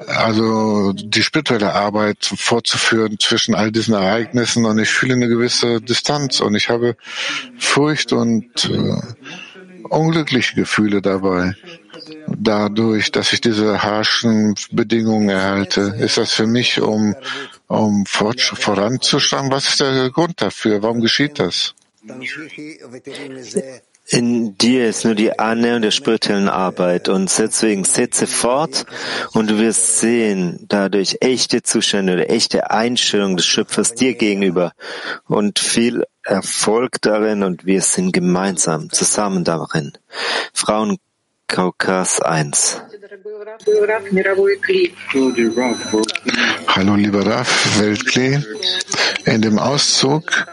also 0.07 0.93
die 0.93 1.23
spirituelle 1.23 1.73
Arbeit 1.73 2.25
fortzuführen 2.37 3.19
zwischen 3.19 3.55
all 3.55 3.73
diesen 3.73 3.95
Ereignissen 3.95 4.65
und 4.65 4.79
ich 4.79 4.91
fühle 4.91 5.15
eine 5.15 5.29
gewisse 5.29 5.81
Distanz 5.81 6.41
und 6.41 6.55
ich 6.55 6.69
habe 6.69 6.97
Furcht 7.59 8.13
und 8.13 8.71
äh, 8.71 9.01
unglückliche 9.89 10.55
Gefühle 10.55 11.03
dabei. 11.03 11.55
Dadurch, 12.27 13.13
dass 13.13 13.33
ich 13.33 13.41
diese 13.41 13.83
harschen 13.83 14.55
Bedingungen 14.73 15.29
erhalte, 15.29 15.95
ist 15.99 16.19
das 16.19 16.33
für 16.33 16.47
mich, 16.47 16.81
um, 16.81 17.15
um 17.69 18.05
voranzuschreiben? 18.07 19.51
Was 19.51 19.69
ist 19.69 19.81
der 19.81 20.11
Grund 20.11 20.43
dafür? 20.43 20.83
Warum 20.83 21.01
geschieht 21.01 21.39
das? 21.39 21.75
In 24.07 24.59
dir 24.59 24.87
ist 24.87 25.07
nur 25.07 25.15
die 25.15 25.39
Annäherung 25.39 25.81
der 25.81 25.91
spirituellen 25.91 26.51
Arbeit 26.51 27.09
und 27.09 27.37
deswegen 27.39 27.85
setze 27.85 28.27
fort 28.27 28.85
und 29.33 29.51
du 29.51 29.59
wirst 29.59 29.99
sehen, 29.99 30.67
dadurch 30.69 31.19
echte 31.21 31.63
Zustände 31.63 32.13
oder 32.13 32.29
echte 32.29 32.71
Einstellung 32.71 33.39
des 33.39 33.47
Schöpfers 33.47 33.95
dir 33.95 34.15
gegenüber 34.15 34.73
und 35.27 35.59
viel 35.59 36.05
Erfolg 36.23 37.01
darin 37.01 37.43
und 37.43 37.65
wir 37.65 37.81
sind 37.81 38.13
gemeinsam 38.13 38.91
zusammen 38.91 39.43
darin. 39.43 39.93
Frauen 40.53 40.99
Kaukas 41.47 42.21
1. 42.21 42.83
Hallo 46.67 46.95
lieber 46.95 47.27
Raf, 47.27 47.81
Weltklee. 47.81 48.43
In 49.25 49.41
dem 49.41 49.59
Auszug 49.59 50.47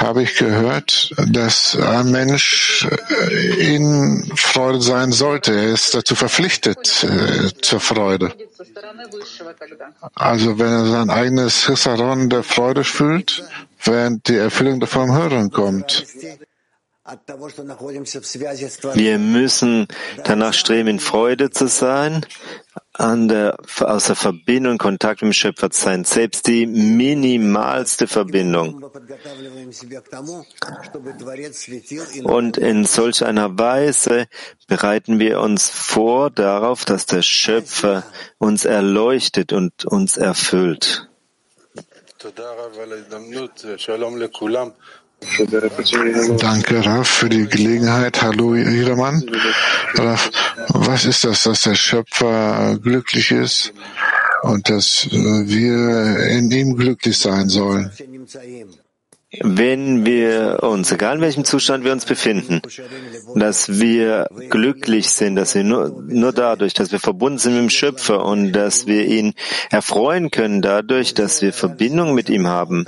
habe 0.00 0.22
ich 0.22 0.36
gehört, 0.36 1.14
dass 1.30 1.76
ein 1.76 2.10
Mensch 2.10 2.86
äh, 2.90 3.74
in 3.74 4.30
Freude 4.36 4.80
sein 4.80 5.12
sollte. 5.12 5.52
Er 5.52 5.72
ist 5.72 5.94
dazu 5.94 6.14
verpflichtet 6.14 7.04
äh, 7.04 7.50
zur 7.60 7.80
Freude. 7.80 8.32
Also 10.14 10.58
wenn 10.58 10.72
er 10.72 10.86
sein 10.86 11.10
eigenes 11.10 11.66
Chisaron 11.66 12.28
der 12.30 12.42
Freude 12.42 12.84
fühlt, 12.84 13.44
während 13.82 14.28
die 14.28 14.36
Erfüllung 14.36 14.80
davon 14.80 15.12
Hören 15.12 15.50
kommt. 15.50 16.06
Wir 18.94 19.18
müssen 19.18 19.88
danach 20.22 20.54
streben, 20.54 20.88
in 20.88 21.00
Freude 21.00 21.50
zu 21.50 21.66
sein, 21.66 22.24
an 22.92 23.26
der, 23.26 23.56
aus 23.80 24.04
der 24.04 24.14
Verbindung, 24.14 24.78
Kontakt 24.78 25.22
mit 25.22 25.30
dem 25.30 25.32
Schöpfer 25.32 25.70
zu 25.70 25.80
sein, 25.80 26.04
selbst 26.04 26.46
die 26.46 26.66
minimalste 26.66 28.06
Verbindung. 28.06 28.84
Und 32.22 32.56
in 32.58 32.84
solch 32.84 33.24
einer 33.24 33.58
Weise 33.58 34.28
bereiten 34.68 35.18
wir 35.18 35.40
uns 35.40 35.70
vor 35.70 36.30
darauf, 36.30 36.84
dass 36.84 37.06
der 37.06 37.22
Schöpfer 37.22 38.04
uns 38.38 38.64
erleuchtet 38.64 39.52
und 39.52 39.84
uns 39.84 40.16
erfüllt. 40.16 41.08
Danke, 46.38 46.84
Raf, 46.84 47.08
für 47.08 47.28
die 47.28 47.46
Gelegenheit. 47.46 48.22
Hallo, 48.22 48.54
jedermann. 48.54 49.24
Raf, 49.94 50.30
was 50.68 51.04
ist 51.04 51.24
das, 51.24 51.44
dass 51.44 51.62
der 51.62 51.74
Schöpfer 51.74 52.78
glücklich 52.82 53.30
ist 53.30 53.72
und 54.42 54.68
dass 54.68 55.08
wir 55.10 56.18
in 56.28 56.50
ihm 56.50 56.76
glücklich 56.76 57.18
sein 57.18 57.48
sollen? 57.48 57.90
Wenn 59.40 60.04
wir 60.04 60.58
uns, 60.62 60.92
egal 60.92 61.16
in 61.16 61.22
welchem 61.22 61.44
Zustand 61.46 61.84
wir 61.84 61.92
uns 61.92 62.04
befinden, 62.04 62.60
dass 63.34 63.80
wir 63.80 64.28
glücklich 64.50 65.08
sind, 65.08 65.36
dass 65.36 65.54
wir 65.54 65.64
nur, 65.64 66.02
nur 66.06 66.32
dadurch, 66.34 66.74
dass 66.74 66.92
wir 66.92 67.00
verbunden 67.00 67.38
sind 67.38 67.54
mit 67.54 67.62
dem 67.62 67.70
Schöpfer 67.70 68.26
und 68.26 68.52
dass 68.52 68.86
wir 68.86 69.06
ihn 69.06 69.32
erfreuen 69.70 70.30
können 70.30 70.60
dadurch, 70.60 71.14
dass 71.14 71.40
wir 71.40 71.54
Verbindung 71.54 72.14
mit 72.14 72.28
ihm 72.28 72.46
haben, 72.46 72.84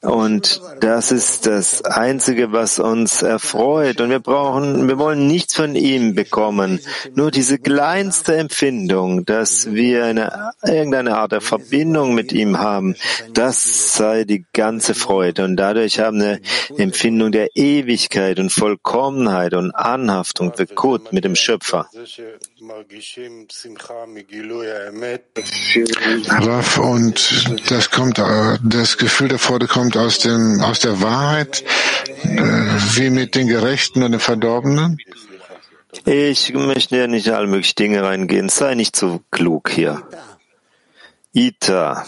und 0.00 0.62
das 0.78 1.10
ist 1.10 1.46
das 1.46 1.84
Einzige, 1.84 2.52
was 2.52 2.78
uns 2.78 3.22
erfreut. 3.22 4.00
Und 4.00 4.10
wir 4.10 4.20
brauchen, 4.20 4.86
wir 4.86 4.96
wollen 4.96 5.26
nichts 5.26 5.56
von 5.56 5.74
ihm 5.74 6.14
bekommen. 6.14 6.78
Nur 7.16 7.32
diese 7.32 7.58
kleinste 7.58 8.36
Empfindung, 8.36 9.24
dass 9.24 9.72
wir 9.72 10.04
eine, 10.04 10.52
irgendeine 10.62 11.16
Art 11.16 11.32
der 11.32 11.40
Verbindung 11.40 12.14
mit 12.14 12.32
ihm 12.32 12.60
haben, 12.60 12.94
das 13.32 13.96
sei 13.96 14.22
die 14.22 14.44
ganze 14.52 14.94
Freude. 14.94 15.44
Und 15.44 15.56
dadurch 15.56 15.98
haben 15.98 16.20
wir 16.20 16.28
eine 16.28 16.40
Empfindung 16.78 17.32
der 17.32 17.56
Ewigkeit 17.56 18.38
und 18.38 18.52
Vollkommenheit 18.52 19.54
und 19.54 19.72
Anhaftung, 19.74 20.52
Bekut 20.56 21.12
mit 21.12 21.24
dem 21.24 21.34
Schöpfer. 21.34 21.88
Und 26.78 27.70
das 27.70 27.90
kommt, 27.90 28.18
äh, 28.20 28.58
das 28.62 28.96
Gefühl 28.96 29.28
der 29.28 29.38
Freude 29.38 29.66
kommt 29.66 29.87
aus 29.96 30.18
dem, 30.18 30.60
aus 30.60 30.80
der 30.80 31.00
Wahrheit, 31.02 31.64
äh, 32.24 32.38
wie 32.96 33.10
mit 33.10 33.34
den 33.34 33.48
Gerechten 33.48 34.02
und 34.02 34.12
den 34.12 34.20
Verdorbenen? 34.20 34.98
Ich 36.04 36.52
möchte 36.52 36.96
ja 36.96 37.06
nicht 37.06 37.26
in 37.26 37.34
alle 37.34 37.46
möglichen 37.46 37.76
Dinge 37.76 38.02
reingehen. 38.02 38.48
Sei 38.48 38.74
nicht 38.74 38.96
so 38.96 39.20
klug 39.30 39.70
hier. 39.70 40.02
Ita. 41.32 42.04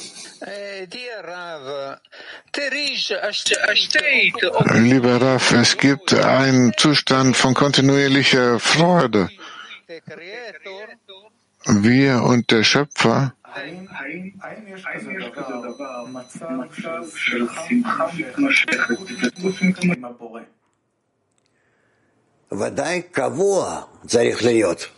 Lieber 4.74 5.22
Raf, 5.22 5.53
es 5.53 5.76
gibt 5.76 6.14
einen 6.14 6.72
Zustand 6.76 7.37
von 7.37 7.55
kontinuierlicher 7.55 8.59
Freude. 8.59 9.28
Wir 11.66 12.22
und 12.22 12.51
der 12.51 12.64
Schöpfer 12.64 13.35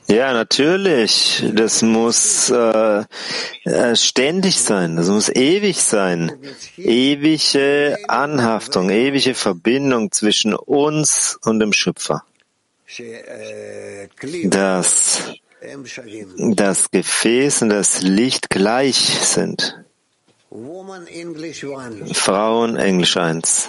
ja, 0.06 0.32
natürlich. 0.32 1.44
Das 1.54 1.82
muss 1.82 2.48
äh, 2.48 3.04
äh, 3.64 3.94
ständig 3.94 4.58
sein. 4.58 4.96
Das 4.96 5.08
muss 5.08 5.28
ewig 5.28 5.82
sein. 5.82 6.32
Ewige 6.78 7.98
Anhaftung, 8.08 8.88
ewige 8.88 9.34
Verbindung 9.34 10.10
zwischen 10.12 10.54
uns 10.54 11.38
und 11.44 11.60
dem 11.60 11.74
Schöpfer. 11.74 12.24
Dass 14.44 15.34
das 16.54 16.90
Gefäß 16.90 17.62
und 17.62 17.68
das 17.68 18.02
Licht 18.02 18.50
gleich 18.50 18.96
sind. 18.96 19.76
Frauen 22.14 22.76
Englisch 22.76 23.16
1. 23.16 23.68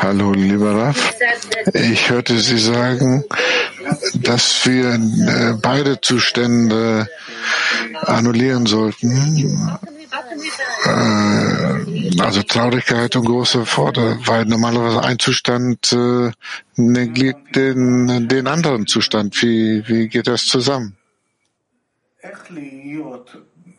Hallo, 0.00 0.32
lieber 0.32 0.74
Raf. 0.74 1.14
Ich 1.74 2.10
hörte 2.10 2.38
Sie 2.38 2.58
sagen, 2.58 3.24
dass 4.14 4.66
wir 4.66 4.94
äh, 4.94 5.54
beide 5.60 6.00
Zustände 6.00 7.08
annullieren 8.00 8.66
sollten. 8.66 9.78
Äh, 10.85 12.21
also 12.21 12.43
Traurigkeit 12.43 13.15
und 13.15 13.25
große 13.25 13.65
Freude, 13.65 14.17
weil 14.25 14.45
normalerweise 14.45 15.03
ein 15.03 15.19
Zustand 15.19 15.93
äh, 15.93 16.31
negiert 16.75 17.37
den, 17.55 18.27
den 18.27 18.47
anderen 18.47 18.87
Zustand. 18.87 19.41
Wie, 19.41 19.83
wie 19.87 20.07
geht 20.07 20.27
das 20.27 20.45
zusammen? 20.45 20.93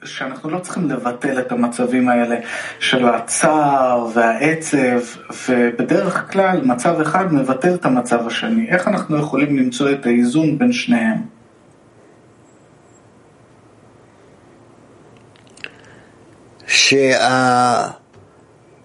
שאנחנו 0.04 0.50
לא 0.50 0.58
צריכים 0.58 0.90
לבטל 0.90 1.40
את 1.40 1.52
המצבים 1.52 2.08
האלה 2.08 2.36
של 2.80 3.06
הצער 3.06 4.06
והעצב, 4.14 5.00
ובדרך 5.48 6.32
כלל 6.32 6.60
מצב 6.64 7.00
אחד 7.00 7.34
מבטל 7.34 7.74
את 7.74 7.84
המצב 7.84 8.26
השני. 8.26 8.68
איך 8.68 8.88
אנחנו 8.88 9.16
יכולים 9.16 9.56
למצוא 9.56 9.90
את 9.90 10.06
האיזון 10.06 10.58
בין 10.58 10.72
שניהם? 10.72 11.36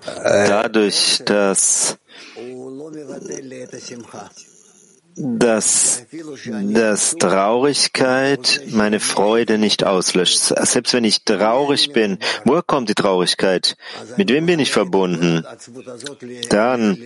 Dadurch, 0.05 1.23
dass 1.25 1.99
dass, 5.19 6.05
dass 6.63 7.17
Traurigkeit 7.17 8.61
meine 8.69 9.01
Freude 9.01 9.57
nicht 9.57 9.83
auslöscht. 9.85 10.37
Selbst 10.37 10.93
wenn 10.93 11.05
ich 11.05 11.25
traurig 11.25 11.93
bin, 11.93 12.19
woher 12.45 12.63
kommt 12.63 12.91
die 12.91 12.95
Traurigkeit? 12.95 13.77
Mit 14.19 14.29
wem 14.29 14.45
bin 14.45 14.61
ich 14.61 14.73
verbunden? 14.73 15.43
Dann 16.51 17.03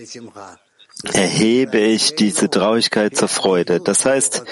erhebe 1.13 1.79
ich 1.79 2.15
diese 2.15 2.49
Traurigkeit 2.49 3.15
zur 3.15 3.29
Freude. 3.29 3.79
Das 3.79 4.05
heißt, 4.05 4.43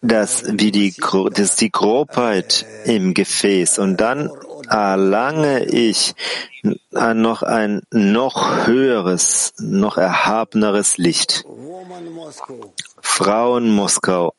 dass, 0.00 0.44
wie 0.46 0.70
die, 0.70 0.94
das 1.30 1.50
ist 1.50 1.60
die 1.60 1.70
Grobheit 1.70 2.66
im 2.84 3.14
Gefäß 3.14 3.78
und 3.78 4.00
dann 4.00 4.30
erlange 4.68 5.64
ich 5.64 6.14
noch 6.92 7.42
ein 7.42 7.82
noch 7.90 8.66
höheres, 8.66 9.54
noch 9.58 9.98
erhabeneres 9.98 10.98
Licht. 10.98 11.44
Frauen 13.00 13.70
Moskau. 13.70 14.34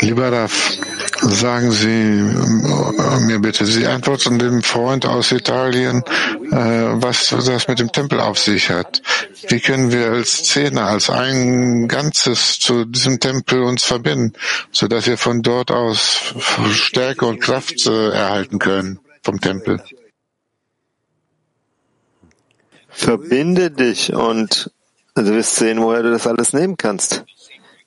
Lieber 0.00 0.32
Raf, 0.32 0.76
sagen 1.20 1.72
Sie 1.72 1.88
äh, 1.90 3.20
mir 3.20 3.38
bitte, 3.38 3.66
Sie 3.66 3.86
antworten 3.86 4.38
dem 4.38 4.62
Freund 4.62 5.06
aus 5.06 5.32
Italien, 5.32 6.02
äh, 6.50 6.54
was 6.54 7.28
das 7.28 7.68
mit 7.68 7.78
dem 7.78 7.92
Tempel 7.92 8.20
auf 8.20 8.38
sich 8.38 8.70
hat. 8.70 9.02
Wie 9.48 9.60
können 9.60 9.92
wir 9.92 10.12
als 10.12 10.32
Szene, 10.38 10.82
als 10.82 11.10
ein 11.10 11.88
Ganzes 11.88 12.58
zu 12.58 12.84
diesem 12.84 13.20
Tempel 13.20 13.62
uns 13.62 13.84
verbinden, 13.84 14.32
sodass 14.72 15.06
wir 15.06 15.18
von 15.18 15.42
dort 15.42 15.70
aus 15.70 16.34
Stärke 16.72 17.26
und 17.26 17.40
Kraft 17.40 17.86
äh, 17.86 18.10
erhalten 18.10 18.58
können 18.58 18.98
vom 19.22 19.40
Tempel? 19.40 19.82
Verbinde 22.88 23.70
dich 23.70 24.12
und 24.14 24.70
du 25.14 25.24
wirst 25.26 25.56
sehen, 25.56 25.82
woher 25.82 26.02
du 26.02 26.12
das 26.12 26.26
alles 26.26 26.52
nehmen 26.52 26.76
kannst. 26.76 27.24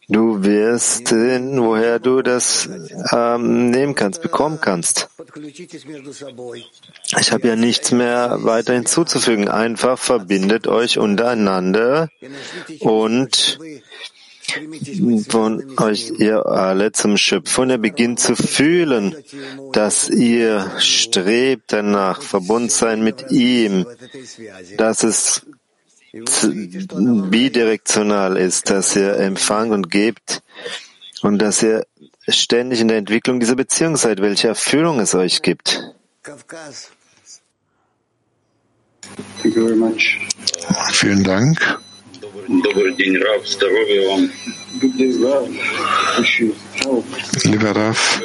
Du 0.10 0.42
wirst 0.42 1.10
sehen, 1.10 1.62
woher 1.62 2.00
du 2.00 2.22
das 2.22 2.70
ähm, 3.12 3.70
nehmen 3.72 3.94
kannst, 3.94 4.22
bekommen 4.22 4.60
kannst. 4.62 5.10
Ich 7.20 7.32
habe 7.34 7.48
ja 7.48 7.56
nichts 7.58 7.92
mehr 7.92 8.38
weiter 8.44 8.74
hinzuzufügen. 8.74 9.50
Einfach 9.50 10.00
verbindet 10.00 10.68
euch 10.68 10.98
untereinander 10.98 12.10
und 12.80 13.60
von 15.28 15.78
euch 15.78 16.12
ihr 16.18 16.46
alle 16.46 16.94
zum 16.94 17.18
Schöpfer 17.18 17.64
und 17.64 17.70
er 17.70 17.78
beginnt 17.78 18.22
zu 18.22 18.38
fühlen, 18.38 19.14
dass 19.74 20.10
ihr 20.10 20.72
strebt 20.80 21.74
danach, 21.74 22.22
verbunden 22.22 22.70
sein 22.70 23.04
mit 23.04 23.30
ihm, 23.32 23.86
dass 24.78 25.04
es 25.04 25.46
bidirektional 26.14 28.38
ist, 28.38 28.70
dass 28.70 28.96
ihr 28.96 29.18
empfangt 29.18 29.72
und 29.72 29.90
gebt 29.90 30.42
und 31.22 31.40
dass 31.40 31.64
ihr 31.64 31.86
ständig 32.28 32.82
in 32.82 32.88
der 32.88 32.98
Entwicklung 32.98 33.40
dieser 33.40 33.56
Beziehung 33.56 33.98
seid, 33.98 34.22
welche 34.22 34.50
Erfüllung 34.50 35.00
es 35.00 35.16
euch 35.16 35.42
gibt. 35.42 35.82
Vielen 40.92 41.24
Dank. 41.24 41.80
Lieber 47.44 47.76
Raf, 47.76 48.22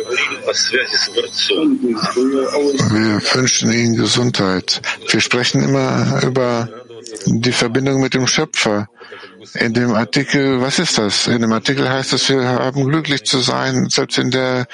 wir 2.90 3.22
wünschen 3.34 3.72
Ihnen 3.72 3.96
Gesundheit. 3.96 4.82
Wir 5.08 5.20
sprechen 5.20 5.62
immer 5.62 6.20
über 6.22 6.68
die 7.26 7.52
Verbindung 7.52 8.00
mit 8.00 8.14
dem 8.14 8.26
Schöpfer. 8.26 8.88
In 9.54 9.74
dem 9.74 9.94
Artikel, 9.94 10.60
was 10.60 10.78
ist 10.78 10.98
das? 10.98 11.26
In 11.26 11.42
dem 11.42 11.52
Artikel 11.52 11.88
heißt 11.88 12.12
es, 12.12 12.28
wir 12.28 12.42
haben 12.42 12.84
glücklich 12.88 13.24
zu 13.24 13.38
sein, 13.38 13.88
selbst 13.90 14.18
in 14.18 14.30
der 14.30 14.66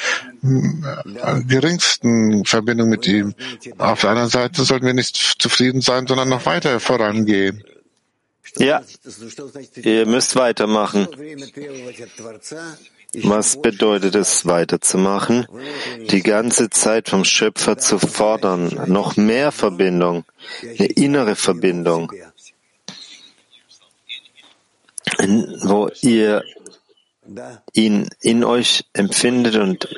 äh, 0.43 1.43
geringsten 1.47 2.45
Verbindung 2.45 2.89
mit 2.89 3.07
ihm. 3.07 3.35
Auf 3.79 4.03
der 4.03 4.11
anderen 4.11 4.29
Seite 4.29 4.65
sollten 4.65 4.87
wir 4.87 4.95
nicht 4.95 5.17
zufrieden 5.39 5.81
sein, 5.81 6.07
sondern 6.07 6.29
noch 6.29 6.47
weiter 6.47 6.81
vorangehen. 6.81 7.65
Ja, 8.57 8.83
ihr 9.77 10.07
müsst 10.07 10.37
weitermachen. 10.37 11.09
Was 13.23 13.61
bedeutet 13.61 14.15
es, 14.15 14.45
weiterzumachen? 14.45 15.47
Die 16.11 16.23
ganze 16.23 16.69
Zeit 16.69 17.09
vom 17.09 17.25
Schöpfer 17.25 17.79
zu 17.79 17.99
fordern, 17.99 18.83
noch 18.87 19.17
mehr 19.17 19.51
Verbindung, 19.51 20.25
eine 20.63 20.87
innere 20.89 21.35
Verbindung, 21.35 22.13
wo 25.19 25.91
ihr 26.03 26.45
ihn 27.73 28.09
in 28.21 28.45
euch 28.45 28.85
empfindet 28.93 29.57
und 29.57 29.89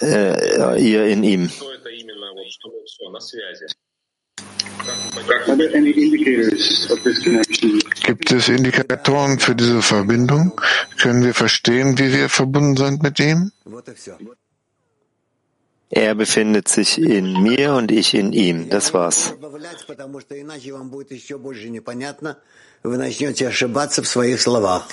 äh, 0.00 0.82
ihr 0.82 1.06
in 1.06 1.22
ihm. 1.24 1.50
Gibt 8.04 8.32
es 8.32 8.48
Indikatoren 8.48 9.38
für 9.38 9.54
diese 9.54 9.82
Verbindung? 9.82 10.60
Können 10.98 11.24
wir 11.24 11.34
verstehen, 11.34 11.98
wie 11.98 12.12
wir 12.12 12.28
verbunden 12.28 12.76
sind 12.76 13.02
mit 13.02 13.18
ihm? 13.18 13.52
Er 15.88 16.14
befindet 16.16 16.68
sich 16.68 16.98
in 16.98 17.42
mir 17.42 17.74
und 17.74 17.92
ich 17.92 18.14
in 18.14 18.32
ihm. 18.32 18.68
Das 18.70 18.92
war's. 18.92 19.34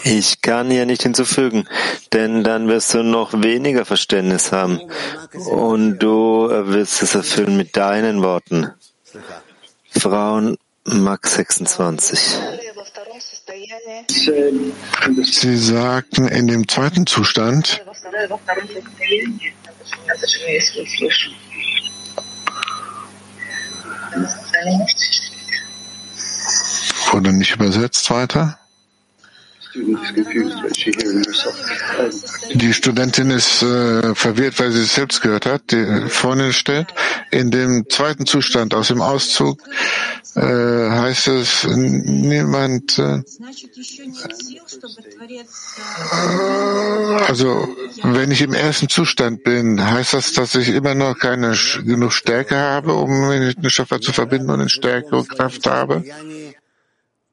Ich 0.03 0.41
kann 0.41 0.71
hier 0.71 0.86
nicht 0.86 1.03
hinzufügen, 1.03 1.67
denn 2.11 2.43
dann 2.43 2.67
wirst 2.67 2.93
du 2.93 3.03
noch 3.03 3.34
weniger 3.34 3.86
Verständnis 3.86 4.51
haben 4.51 4.81
und 5.34 5.99
du 5.99 6.49
wirst 6.49 7.03
es 7.03 7.13
erfüllen 7.13 7.55
mit 7.55 7.77
deinen 7.77 8.23
Worten. 8.23 8.73
Frauen 9.91 10.57
Max 10.86 11.36
26. 11.36 12.19
Sie 15.23 15.57
sagten 15.57 16.27
in 16.27 16.47
dem 16.47 16.67
zweiten 16.67 17.05
Zustand, 17.05 17.84
wurde 27.14 27.32
nicht 27.32 27.55
übersetzt 27.55 28.09
weiter? 28.09 28.57
Die 32.53 32.74
Studentin 32.74 33.32
ist 33.32 33.64
äh, 33.64 34.14
verwirrt, 34.14 34.59
weil 34.59 34.72
sie 34.72 34.82
es 34.82 34.93
selbst 34.93 35.22
gehört 35.22 35.47
hat. 35.47 35.72
Die 35.72 36.09
vorne 36.09 36.53
steht, 36.53 36.88
in 37.32 37.49
dem 37.49 37.86
zweiten 37.89 38.28
Zustand 38.28 38.76
aus 38.76 38.89
dem 38.89 39.01
Auszug 39.01 39.59
äh, 40.36 40.41
heißt 40.41 41.28
es, 41.30 41.66
niemand. 41.66 42.99
Äh, 42.99 43.24
also, 47.28 47.68
wenn 48.03 48.32
ich 48.32 48.41
im 48.41 48.53
ersten 48.53 48.89
Zustand 48.89 49.43
bin, 49.43 49.84
heißt 49.84 50.14
das, 50.14 50.34
dass 50.34 50.53
ich 50.53 50.70
immer 50.70 50.93
noch 50.93 51.18
keine 51.18 51.55
genug 51.84 52.14
Stärke 52.14 52.57
habe, 52.57 52.93
um 52.93 53.28
mich 53.30 53.39
mit 53.39 53.64
dem 53.64 53.70
Schöpfer 53.70 54.01
zu 54.01 54.14
verbinden 54.14 54.51
und 54.51 54.61
in 54.61 54.70
Stärke 54.70 55.16
und 55.16 55.30
Kraft 55.30 55.66
habe? 55.66 56.03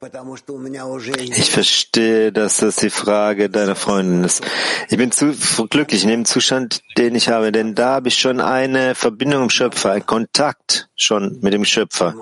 Ich 0.03 1.51
verstehe, 1.51 2.33
dass 2.33 2.57
das 2.57 2.77
die 2.77 2.89
Frage 2.89 3.51
deiner 3.51 3.77
Freundin 3.77 4.25
ist. 4.25 4.43
Ich 4.89 4.97
bin 4.97 5.13
zu 5.13 5.35
glücklich 5.69 6.05
in 6.05 6.09
dem 6.09 6.25
Zustand, 6.25 6.81
den 6.97 7.15
ich 7.15 7.29
habe, 7.29 7.53
denn 7.53 7.75
da 7.75 7.97
habe 7.97 8.09
ich 8.09 8.15
schon 8.15 8.41
eine 8.41 8.95
Verbindung 8.95 9.43
im 9.43 9.51
Schöpfer, 9.51 9.93
einen 9.93 10.07
Kontakt 10.07 10.89
schon 10.97 11.39
mit 11.43 11.53
dem 11.53 11.67
Schöpfer. 11.67 12.15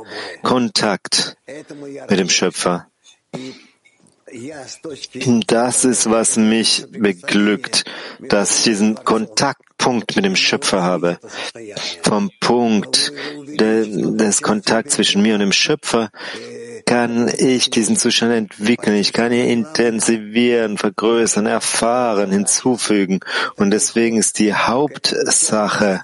Kontakt 0.42 1.36
mit 1.46 2.18
dem 2.18 2.28
Schöpfer. 2.28 2.88
Das 5.46 5.84
ist, 5.84 6.10
was 6.10 6.36
mich 6.36 6.84
beglückt, 6.90 7.84
dass 8.28 8.58
ich 8.58 8.64
diesen 8.64 8.96
Kontaktpunkt 9.04 10.16
mit 10.16 10.24
dem 10.24 10.34
Schöpfer 10.34 10.82
habe. 10.82 11.20
Vom 12.02 12.32
Punkt 12.40 13.12
des 13.46 14.42
Kontakts 14.42 14.96
zwischen 14.96 15.22
mir 15.22 15.34
und 15.34 15.40
dem 15.40 15.52
Schöpfer 15.52 16.10
kann 16.88 17.30
ich 17.36 17.68
diesen 17.68 17.96
Zustand 17.96 18.32
entwickeln. 18.32 18.96
Ich 18.96 19.12
kann 19.12 19.30
ihn 19.30 19.44
intensivieren, 19.44 20.78
vergrößern, 20.78 21.44
erfahren, 21.44 22.30
hinzufügen. 22.30 23.20
Und 23.56 23.72
deswegen 23.72 24.16
ist 24.16 24.38
die 24.38 24.54
Hauptsache, 24.54 26.02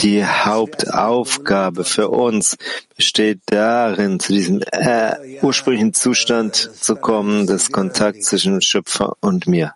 die 0.00 0.24
Hauptaufgabe 0.24 1.84
für 1.84 2.08
uns 2.08 2.56
besteht 2.96 3.40
darin, 3.44 4.18
zu 4.18 4.32
diesem 4.32 4.62
äh, 4.72 5.40
ursprünglichen 5.42 5.92
Zustand 5.92 6.56
zu 6.56 6.96
kommen, 6.96 7.46
des 7.46 7.70
Kontakts 7.70 8.28
zwischen 8.28 8.62
Schöpfer 8.62 9.18
und 9.20 9.46
mir. 9.46 9.74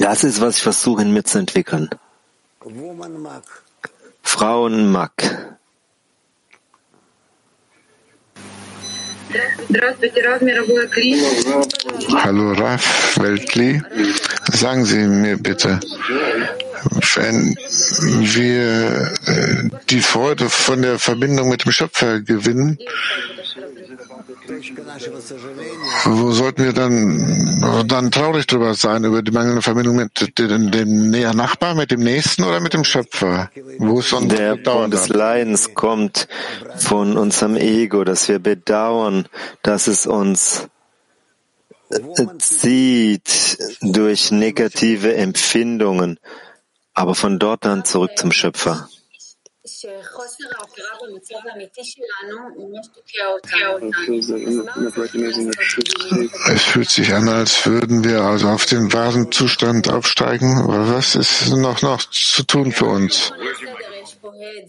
Das 0.00 0.24
ist, 0.24 0.40
was 0.40 0.56
ich 0.56 0.62
versuche 0.64 1.02
in 1.02 1.12
mir 1.12 1.22
zu 1.22 1.38
entwickeln. 1.38 1.90
Frauen 4.24 4.90
Hallo 12.22 12.52
Raf 12.52 13.18
Weltli. 13.20 13.82
Sagen 14.52 14.84
Sie 14.84 14.98
mir 14.98 15.36
bitte, 15.36 15.80
wenn 17.14 17.56
wir 18.34 19.12
äh, 19.26 19.70
die 19.90 20.00
Freude 20.00 20.48
von 20.50 20.82
der 20.82 20.98
Verbindung 20.98 21.48
mit 21.48 21.64
dem 21.64 21.72
Schöpfer 21.72 22.20
gewinnen, 22.20 22.78
wo 26.04 26.32
sollten 26.32 26.64
wir 26.64 26.72
dann, 26.72 27.86
dann 27.88 28.10
traurig 28.10 28.46
drüber 28.46 28.74
sein, 28.74 29.04
über 29.04 29.22
die 29.22 29.30
mangelnde 29.30 29.62
Verbindung 29.62 29.96
mit 29.96 30.38
dem, 30.38 30.70
dem 30.70 31.10
Nachbar, 31.10 31.74
mit 31.74 31.90
dem 31.90 32.00
Nächsten 32.00 32.44
oder 32.44 32.60
mit 32.60 32.74
dem 32.74 32.84
Schöpfer? 32.84 33.50
Wo 33.78 34.00
ist 34.00 34.12
Der 34.12 34.56
Punkt 34.56 34.94
des 34.94 35.08
Leidens 35.08 35.74
kommt 35.74 36.28
von 36.76 37.16
unserem 37.16 37.56
Ego, 37.56 38.04
dass 38.04 38.28
wir 38.28 38.38
bedauern, 38.38 39.26
dass 39.62 39.86
es 39.86 40.06
uns 40.06 40.68
zieht 42.38 43.58
durch 43.80 44.30
negative 44.30 45.14
Empfindungen, 45.14 46.18
aber 46.94 47.14
von 47.14 47.38
dort 47.38 47.64
dann 47.64 47.84
zurück 47.84 48.12
zum 48.16 48.32
Schöpfer. 48.32 48.88
Es 56.54 56.62
fühlt 56.64 56.90
sich 56.90 57.14
an, 57.14 57.28
als 57.28 57.66
würden 57.66 58.04
wir 58.04 58.22
also 58.22 58.48
auf 58.48 58.66
den 58.66 58.92
wahren 58.92 59.32
Zustand 59.32 59.88
aufsteigen. 59.88 60.66
Was 60.66 61.14
ist 61.14 61.50
noch, 61.52 61.82
noch 61.82 62.02
zu 62.10 62.42
tun 62.42 62.72
für 62.72 62.86
uns? 62.86 63.32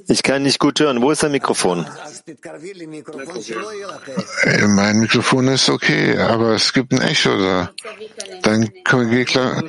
Ich 0.08 0.24
kann 0.24 0.44
nicht 0.44 0.60
gut 0.60 0.80
hören. 0.80 1.02
Wo 1.02 1.12
ist 1.12 1.24
dein 1.24 1.32
Mikrofon? 1.32 1.86
Äh, 4.44 4.68
mein 4.68 5.00
Mikrofon 5.00 5.48
ist 5.48 5.70
okay, 5.70 6.18
aber 6.18 6.56
es 6.56 6.74
gibt 6.74 6.92
ein 6.94 7.02
Echo 7.02 7.38
da. 7.38 7.72
Dann 8.42 8.70
geh 9.10 9.26
klar. 9.26 9.64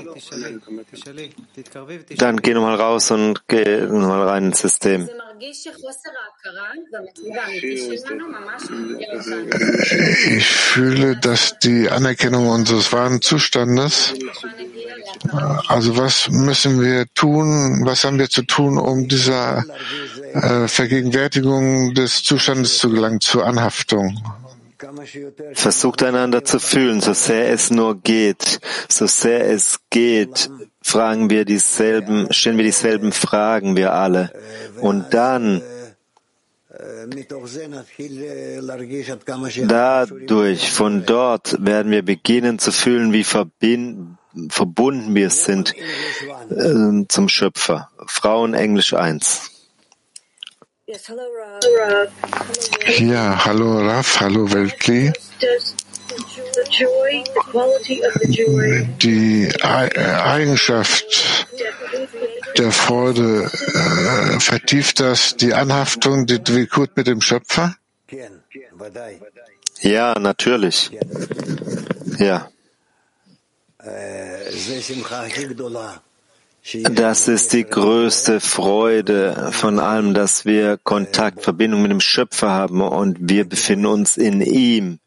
Dann 2.17 2.37
geh 2.39 2.55
nochmal 2.55 2.77
raus 2.77 3.11
und 3.11 3.47
geh 3.49 3.83
nochmal 3.83 4.29
rein 4.29 4.47
ins 4.47 4.61
System. 4.61 5.09
Ich 10.37 10.47
fühle, 10.47 11.17
dass 11.17 11.59
die 11.59 11.91
Anerkennung 11.91 12.49
unseres 12.49 12.93
wahren 12.93 13.21
Zustandes, 13.21 14.15
also 15.69 15.97
was 15.97 16.29
müssen 16.31 16.81
wir 16.81 17.07
tun, 17.15 17.83
was 17.85 18.05
haben 18.05 18.19
wir 18.19 18.29
zu 18.29 18.43
tun, 18.43 18.79
um 18.79 19.09
dieser 19.09 19.65
äh, 20.33 20.69
Vergegenwärtigung 20.69 21.95
des 21.95 22.23
Zustandes 22.23 22.79
zu 22.79 22.91
gelangen, 22.91 23.21
zur 23.21 23.47
Anhaftung? 23.47 24.21
Versucht 25.55 26.03
einander 26.03 26.45
zu 26.45 26.59
fühlen, 26.59 27.01
so 27.01 27.15
sehr 27.15 27.51
es 27.51 27.71
nur 27.71 28.01
geht, 28.01 28.61
so 28.89 29.07
sehr 29.07 29.49
es 29.51 29.81
geht, 29.91 30.51
fragen 30.83 31.31
wir 31.31 31.45
dieselben, 31.45 32.33
stellen 32.33 32.59
wir 32.59 32.65
dieselben 32.65 33.13
Fragen, 33.13 33.77
wir 33.77 33.95
alle. 33.95 34.33
Und 34.81 35.15
dann 35.15 35.63
Dadurch, 39.67 40.71
von 40.71 41.07
dort 41.07 41.65
werden 41.65 41.93
wir 41.93 42.03
beginnen 42.03 42.59
zu 42.59 42.73
fühlen, 42.73 43.13
wie 43.13 43.25
verbunden 44.49 45.15
wir 45.15 45.31
sind 45.31 45.75
äh, 46.51 47.07
zum 47.09 47.29
Schöpfer. 47.29 47.91
Frauen 48.07 48.55
Englisch 48.55 48.95
1. 48.95 49.51
Ja, 52.99 53.45
hallo 53.45 53.79
Raf, 53.81 54.21
hallo 54.21 54.53
Weltli. 54.53 55.13
Die 59.03 59.49
Eigenschaft 59.63 61.47
der 62.59 62.71
Freude, 62.71 63.45
äh, 63.45 64.41
vertieft 64.41 65.01
das 65.01 65.37
die 65.37 65.55
Anhaftung, 65.55 66.27
die 66.27 66.43
Dvikut 66.43 66.97
mit 66.97 67.07
dem 67.07 67.21
Schöpfer? 67.21 67.77
Ja, 69.81 70.19
natürlich. 70.19 70.91
Ja. 72.19 72.51
Das 76.91 77.29
ist 77.29 77.53
die 77.53 77.65
größte 77.65 78.41
Freude 78.41 79.51
von 79.53 79.79
allem, 79.79 80.15
dass 80.15 80.47
wir 80.47 80.79
Kontakt, 80.79 81.43
Verbindung 81.43 81.83
mit 81.83 81.91
dem 81.91 82.01
Schöpfer 82.01 82.51
haben 82.51 82.81
und 82.81 83.19
wir 83.21 83.47
befinden 83.47 83.87
uns 83.87 84.17
in 84.17 84.41
ihm. 84.41 84.99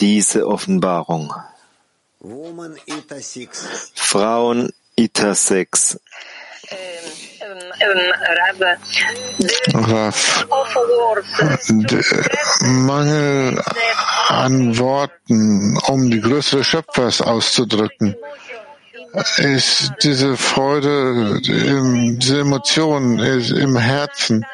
Diese 0.00 0.46
Offenbarung. 0.46 1.32
Frauen 3.94 4.72
Ita 4.96 5.34
6. 5.34 6.00
Raff, 9.74 10.46
Mangel 12.62 13.62
an 14.28 14.78
Worten, 14.78 15.78
um 15.88 16.10
die 16.10 16.20
Größe 16.20 16.58
des 16.58 16.66
Schöpfers 16.66 17.20
auszudrücken, 17.20 18.16
ist 19.38 19.92
diese 20.02 20.36
Freude, 20.36 21.40
diese 21.42 22.40
Emotion 22.40 23.18
im 23.18 23.76
Herzen, 23.76 24.46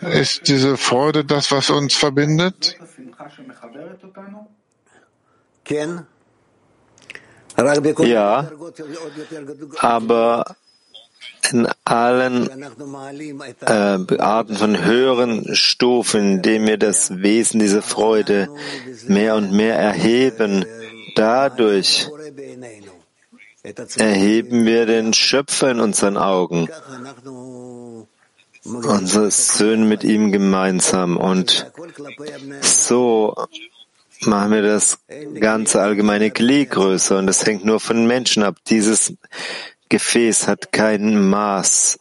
ist 0.00 0.48
diese 0.48 0.76
Freude 0.76 1.24
das, 1.24 1.50
was 1.50 1.70
uns 1.70 1.94
verbindet? 1.94 2.76
Ja, 7.98 8.50
aber 9.80 10.56
in 11.52 11.68
allen 11.84 12.48
äh, 13.60 14.18
Arten 14.18 14.56
von 14.56 14.84
höheren 14.84 15.54
Stufen, 15.54 16.34
indem 16.34 16.66
wir 16.66 16.78
das 16.78 17.22
Wesen 17.22 17.60
dieser 17.60 17.82
Freude 17.82 18.48
mehr 19.06 19.34
und 19.36 19.52
mehr 19.52 19.76
erheben, 19.76 20.64
dadurch 21.14 22.08
erheben 23.96 24.64
wir 24.64 24.86
den 24.86 25.12
Schöpfer 25.12 25.70
in 25.70 25.80
unseren 25.80 26.16
Augen, 26.16 26.68
unsere 28.64 29.30
Söhne 29.30 29.84
mit 29.84 30.04
ihm 30.04 30.32
gemeinsam. 30.32 31.16
Und 31.16 31.70
so 32.60 33.34
machen 34.20 34.52
wir 34.52 34.62
das 34.62 34.98
ganze 35.40 35.80
allgemeine 35.80 36.30
Glied 36.30 36.70
größer. 36.70 37.18
Und 37.18 37.26
das 37.26 37.44
hängt 37.44 37.64
nur 37.64 37.80
von 37.80 38.06
Menschen 38.06 38.42
ab. 38.42 38.56
Dieses 38.68 39.14
Gefäß 39.88 40.48
hat 40.48 40.72
kein 40.72 41.28
Maß 41.28 41.98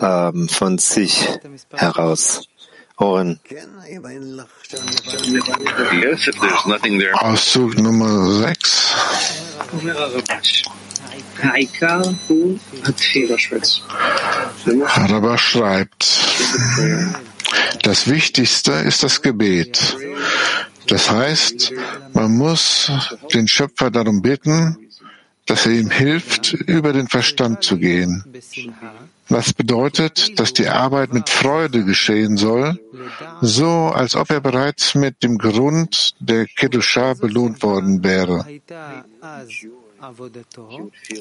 ähm, 0.00 0.48
von 0.48 0.78
sich 0.78 1.28
heraus. 1.72 2.48
Oren. 2.98 3.40
Auszug 7.14 7.78
Nummer 7.78 8.26
6. 8.40 8.94
Rabba 15.06 15.38
schreibt, 15.38 16.20
Das 17.82 18.08
Wichtigste 18.08 18.72
ist 18.72 19.02
das 19.02 19.20
Gebet. 19.20 19.96
Das 20.86 21.10
heißt, 21.10 21.72
man 22.14 22.32
muss 22.36 22.90
den 23.34 23.46
Schöpfer 23.48 23.90
darum 23.90 24.22
bitten, 24.22 24.85
dass 25.46 25.66
er 25.66 25.72
ihm 25.72 25.90
hilft, 25.90 26.52
über 26.52 26.92
den 26.92 27.08
Verstand 27.08 27.62
zu 27.62 27.78
gehen. 27.78 28.24
Was 29.28 29.52
bedeutet, 29.52 30.38
dass 30.38 30.52
die 30.52 30.68
Arbeit 30.68 31.12
mit 31.12 31.28
Freude 31.28 31.84
geschehen 31.84 32.36
soll, 32.36 32.78
so 33.40 33.90
als 33.94 34.14
ob 34.14 34.30
er 34.30 34.40
bereits 34.40 34.94
mit 34.94 35.22
dem 35.22 35.38
Grund 35.38 36.14
der 36.20 36.46
Kedusha 36.46 37.14
belohnt 37.14 37.62
worden 37.62 38.04
wäre. 38.04 38.46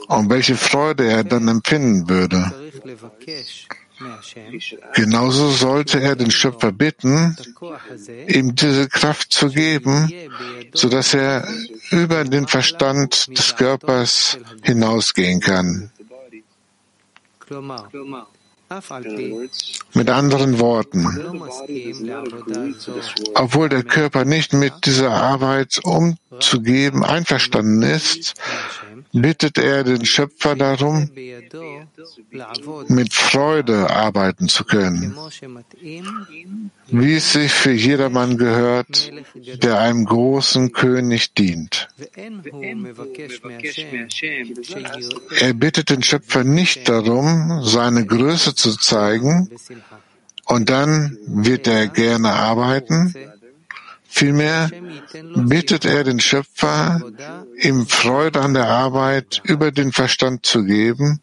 Und 0.07 0.29
welche 0.29 0.55
Freude 0.55 1.07
er 1.07 1.23
dann 1.23 1.47
empfinden 1.47 2.09
würde. 2.09 2.51
Genauso 4.93 5.49
sollte 5.51 6.01
er 6.01 6.15
den 6.15 6.31
Schöpfer 6.31 6.71
bitten, 6.71 7.37
ihm 8.27 8.55
diese 8.55 8.89
Kraft 8.89 9.31
zu 9.31 9.49
geben, 9.49 10.11
so 10.73 10.89
dass 10.89 11.13
er 11.13 11.47
über 11.91 12.23
den 12.23 12.47
Verstand 12.47 13.37
des 13.37 13.55
Körpers 13.55 14.37
hinausgehen 14.63 15.39
kann. 15.39 15.91
Mit 19.93 20.09
anderen 20.09 20.59
Worten, 20.59 21.05
obwohl 23.35 23.69
der 23.69 23.83
Körper 23.83 24.25
nicht 24.25 24.53
mit 24.53 24.73
dieser 24.85 25.11
Arbeit 25.11 25.79
umzugeben 26.35 27.03
einverstanden 27.03 27.81
ist, 27.81 28.33
bittet 29.11 29.57
er 29.57 29.83
den 29.83 30.05
Schöpfer 30.05 30.55
darum, 30.55 31.09
mit 32.87 33.13
Freude 33.13 33.89
arbeiten 33.89 34.49
zu 34.49 34.65
können, 34.65 35.15
wie 36.87 37.15
es 37.15 37.33
sich 37.33 37.51
für 37.51 37.71
jedermann 37.71 38.37
gehört, 38.37 39.11
der 39.35 39.79
einem 39.79 40.05
großen 40.05 40.71
König 40.71 41.33
dient. 41.33 41.87
Er 45.39 45.53
bittet 45.53 45.89
den 45.89 46.03
Schöpfer 46.03 46.43
nicht 46.43 46.89
darum, 46.89 47.61
seine 47.63 48.05
Größe 48.05 48.55
zu 48.55 48.77
zeigen, 48.77 49.49
und 50.47 50.69
dann 50.69 51.17
wird 51.25 51.65
er 51.65 51.87
gerne 51.87 52.33
arbeiten, 52.33 53.15
Vielmehr 54.17 54.71
bittet 55.35 55.83
er 55.83 56.05
den 56.05 56.21
Schöpfer, 56.21 57.01
ihm 57.59 57.85
Freude 57.85 58.39
an 58.39 58.53
der 58.53 58.69
Arbeit 58.69 59.41
über 59.43 59.73
den 59.73 59.91
Verstand 59.91 60.45
zu 60.45 60.63
geben, 60.63 61.19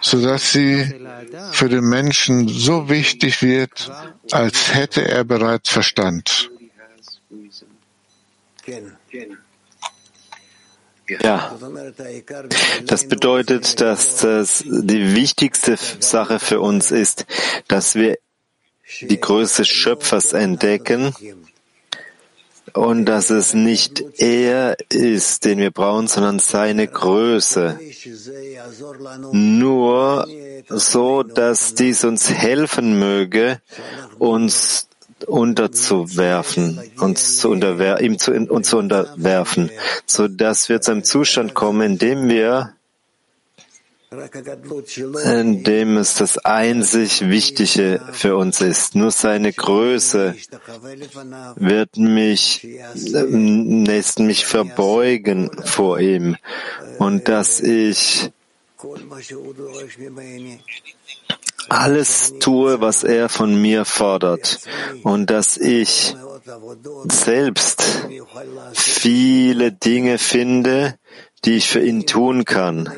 so 0.00 0.20
dass 0.20 0.50
sie 0.50 1.06
für 1.52 1.68
den 1.68 1.84
Menschen 1.84 2.48
so 2.48 2.88
wichtig 2.88 3.42
wird, 3.42 3.92
als 4.32 4.74
hätte 4.74 5.06
er 5.06 5.22
bereits 5.22 5.70
Verstand. 5.70 6.50
Ja, 11.22 11.56
das 12.86 13.06
bedeutet, 13.06 13.80
dass 13.80 14.16
das 14.16 14.64
die 14.66 15.14
wichtigste 15.14 15.76
Sache 16.00 16.40
für 16.40 16.58
uns 16.58 16.90
ist, 16.90 17.24
dass 17.68 17.94
wir 17.94 18.18
die 19.00 19.20
Größe 19.20 19.64
Schöpfers 19.64 20.32
entdecken 20.32 21.14
und 22.76 23.06
dass 23.06 23.30
es 23.30 23.54
nicht 23.54 24.04
er 24.18 24.76
ist, 24.92 25.44
den 25.44 25.58
wir 25.58 25.70
brauchen, 25.70 26.08
sondern 26.08 26.38
seine 26.38 26.86
Größe. 26.86 27.78
Nur 29.32 30.28
so, 30.68 31.22
dass 31.22 31.74
dies 31.74 32.04
uns 32.04 32.30
helfen 32.30 32.98
möge, 32.98 33.60
uns 34.18 34.88
unterzuwerfen, 35.26 36.78
uns 37.00 37.38
zu 37.38 37.48
unterwer 37.48 38.00
ihm 38.00 38.18
zu, 38.18 38.32
uns 38.32 38.68
zu 38.68 38.76
unterwerfen, 38.76 39.70
so 40.04 40.28
dass 40.28 40.68
wir 40.68 40.82
zu 40.82 40.92
einem 40.92 41.04
Zustand 41.04 41.54
kommen, 41.54 41.92
in 41.92 41.98
dem 41.98 42.28
wir 42.28 42.74
in 45.24 45.64
dem 45.64 45.96
es 45.96 46.14
das 46.14 46.38
einzig 46.38 47.28
Wichtige 47.28 48.00
für 48.12 48.36
uns 48.36 48.60
ist. 48.60 48.94
Nur 48.94 49.10
seine 49.10 49.52
Größe 49.52 50.36
wird 51.56 51.96
mich, 51.96 52.66
lässt 52.94 54.20
mich 54.20 54.46
verbeugen 54.46 55.50
vor 55.64 55.98
ihm 55.98 56.36
und 56.98 57.28
dass 57.28 57.60
ich 57.60 58.30
alles 61.68 62.34
tue, 62.38 62.80
was 62.80 63.02
er 63.02 63.28
von 63.28 63.60
mir 63.60 63.84
fordert 63.84 64.60
und 65.02 65.30
dass 65.30 65.56
ich 65.56 66.14
selbst 67.10 67.82
viele 68.74 69.72
Dinge 69.72 70.18
finde, 70.18 70.96
die 71.44 71.56
ich 71.56 71.68
für 71.68 71.80
ihn 71.80 72.06
tun 72.06 72.44
kann. 72.44 72.90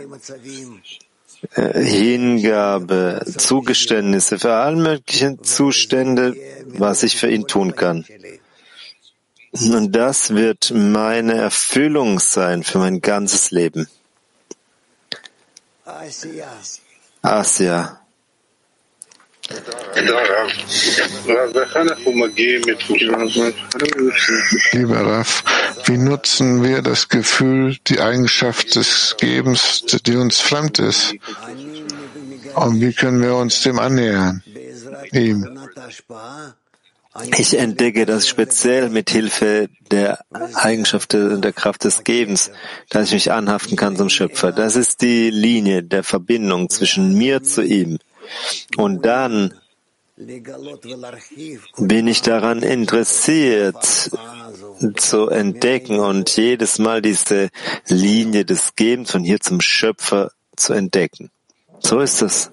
Äh, 1.54 1.82
Hingabe, 1.82 3.24
Zugeständnisse 3.36 4.38
für 4.38 4.54
alle 4.54 4.76
möglichen 4.76 5.42
Zustände, 5.44 6.34
was 6.66 7.02
ich 7.02 7.16
für 7.16 7.30
ihn 7.30 7.46
tun 7.46 7.74
kann. 7.76 8.04
Und 9.52 9.92
das 9.92 10.34
wird 10.34 10.72
meine 10.74 11.34
Erfüllung 11.34 12.20
sein 12.20 12.62
für 12.62 12.78
mein 12.78 13.00
ganzes 13.00 13.50
Leben. 13.50 13.88
Asia. 17.22 18.00
Lieber 24.72 25.00
Raf, 25.00 25.44
wie 25.86 25.96
nutzen 25.96 26.62
wir 26.62 26.82
das 26.82 27.08
Gefühl, 27.08 27.76
die 27.86 28.00
Eigenschaft 28.00 28.74
des 28.74 29.16
Gebens, 29.18 29.84
die 30.06 30.16
uns 30.16 30.40
fremd 30.40 30.78
ist? 30.78 31.14
Und 32.54 32.80
wie 32.80 32.92
können 32.92 33.22
wir 33.22 33.36
uns 33.36 33.62
dem 33.62 33.78
annähern? 33.78 34.42
Ihm. 35.12 35.58
Ich 37.36 37.58
entdecke 37.58 38.06
das 38.06 38.28
speziell 38.28 38.90
mit 38.90 39.10
Hilfe 39.10 39.68
der 39.90 40.24
Eigenschaft 40.54 41.14
und 41.14 41.42
der 41.42 41.52
Kraft 41.52 41.84
des 41.84 42.04
Gebens, 42.04 42.50
dass 42.90 43.08
ich 43.08 43.14
mich 43.14 43.32
anhaften 43.32 43.76
kann 43.76 43.96
zum 43.96 44.08
Schöpfer. 44.08 44.52
Das 44.52 44.76
ist 44.76 45.00
die 45.00 45.30
Linie 45.30 45.82
der 45.82 46.04
Verbindung 46.04 46.68
zwischen 46.68 47.14
mir 47.14 47.42
zu 47.42 47.62
ihm. 47.62 47.98
Und 48.76 49.04
dann 49.04 49.54
bin 51.76 52.06
ich 52.08 52.22
daran 52.22 52.62
interessiert, 52.62 54.10
zu 54.96 55.28
entdecken 55.28 56.00
und 56.00 56.36
jedes 56.36 56.78
Mal 56.78 57.02
diese 57.02 57.50
Linie 57.86 58.44
des 58.44 58.74
Gebens 58.74 59.12
von 59.12 59.22
hier 59.22 59.40
zum 59.40 59.60
Schöpfer 59.60 60.32
zu 60.56 60.72
entdecken. 60.72 61.30
So 61.80 62.00
ist 62.00 62.22
es. 62.22 62.50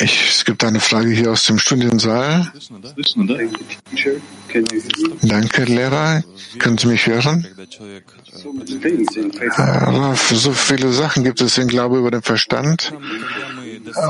Ich, 0.00 0.28
es 0.30 0.44
gibt 0.44 0.62
eine 0.64 0.80
Frage 0.80 1.10
hier 1.10 1.32
aus 1.32 1.44
dem 1.46 1.58
Studiensaal. 1.58 2.52
Danke, 5.22 5.64
Lehrer. 5.64 6.22
Können 6.58 6.78
Sie 6.78 6.86
mich 6.86 7.06
hören? 7.06 7.46
So 10.32 10.52
viele 10.52 10.92
Sachen 10.92 11.24
gibt 11.24 11.40
es 11.40 11.58
in 11.58 11.66
Glaube 11.68 11.98
über 11.98 12.10
den 12.10 12.22
Verstand 12.22 12.92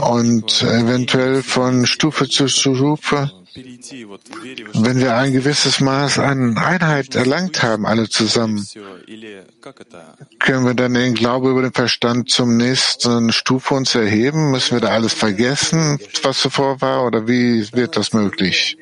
und 0.02 0.62
eventuell 0.62 1.42
von 1.42 1.86
Stufe 1.86 2.28
zu 2.28 2.48
Stufe 2.48 3.30
wenn 3.56 4.98
wir 4.98 5.16
ein 5.16 5.32
gewisses 5.32 5.80
Maß 5.80 6.18
an 6.18 6.58
Einheit 6.58 7.14
erlangt 7.14 7.62
haben, 7.62 7.86
alle 7.86 8.08
zusammen, 8.08 8.66
können 10.38 10.64
wir 10.66 10.74
dann 10.74 10.94
den 10.94 11.14
Glaube 11.14 11.50
über 11.50 11.62
den 11.62 11.72
Verstand 11.72 12.30
zum 12.30 12.56
nächsten 12.56 13.32
Stufe 13.32 13.74
uns 13.74 13.94
erheben? 13.94 14.50
Müssen 14.50 14.76
wir 14.76 14.80
da 14.80 14.88
alles 14.88 15.14
vergessen, 15.14 15.98
was 16.22 16.40
zuvor 16.40 16.80
war, 16.80 17.06
oder 17.06 17.26
wie 17.26 17.72
wird 17.72 17.96
das 17.96 18.12
möglich? 18.12 18.76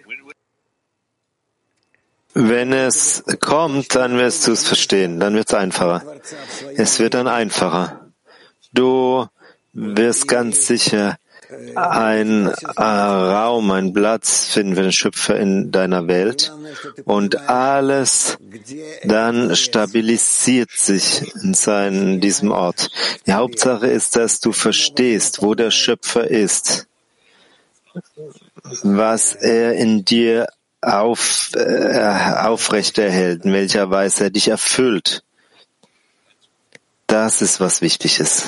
Wenn 2.35 2.73
es 2.73 3.23
kommt, 3.41 3.95
dann 3.95 4.19
wirst 4.19 4.49
du 4.49 4.53
es 4.53 4.67
verstehen, 4.67 5.21
dann 5.21 5.35
wird 5.37 5.49
es 5.49 5.55
einfacher. 5.55 6.03
Es 6.77 6.99
wird 6.99 7.15
dann 7.15 7.29
einfacher. 7.29 8.11
Du 8.73 9.29
wirst 9.73 10.27
ganz 10.27 10.67
sicher 10.67 11.17
ein 11.75 12.47
äh, 12.47 12.83
Raum, 12.83 13.71
ein 13.71 13.93
Platz 13.93 14.47
finden 14.47 14.75
für 14.75 14.83
den 14.83 14.93
Schöpfer 14.93 15.37
in 15.37 15.71
deiner 15.71 16.07
Welt 16.09 16.53
und 17.05 17.49
alles 17.49 18.37
dann 19.05 19.55
stabilisiert 19.57 20.71
sich 20.71 21.35
in, 21.43 21.55
seinem, 21.55 22.15
in 22.15 22.21
diesem 22.21 22.51
Ort. 22.51 22.91
Die 23.27 23.33
Hauptsache 23.33 23.87
ist, 23.87 24.17
dass 24.17 24.41
du 24.41 24.53
verstehst, 24.53 25.43
wo 25.43 25.55
der 25.55 25.71
Schöpfer 25.71 26.29
ist, 26.29 26.87
was 28.83 29.35
er 29.35 29.75
in 29.75 30.05
dir 30.05 30.49
auf, 30.81 31.51
äh, 31.55 31.99
aufrechterhält, 32.43 33.45
in 33.45 33.53
welcher 33.53 33.91
Weise 33.91 34.25
er 34.25 34.31
dich 34.31 34.49
erfüllt. 34.49 35.23
Das 37.07 37.43
ist 37.43 37.61
was 37.61 37.81
Wichtiges. 37.81 38.45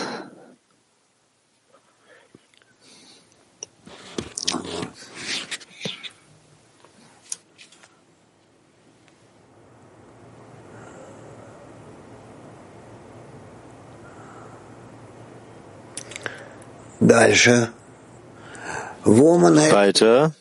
Weiter. 19.71 20.35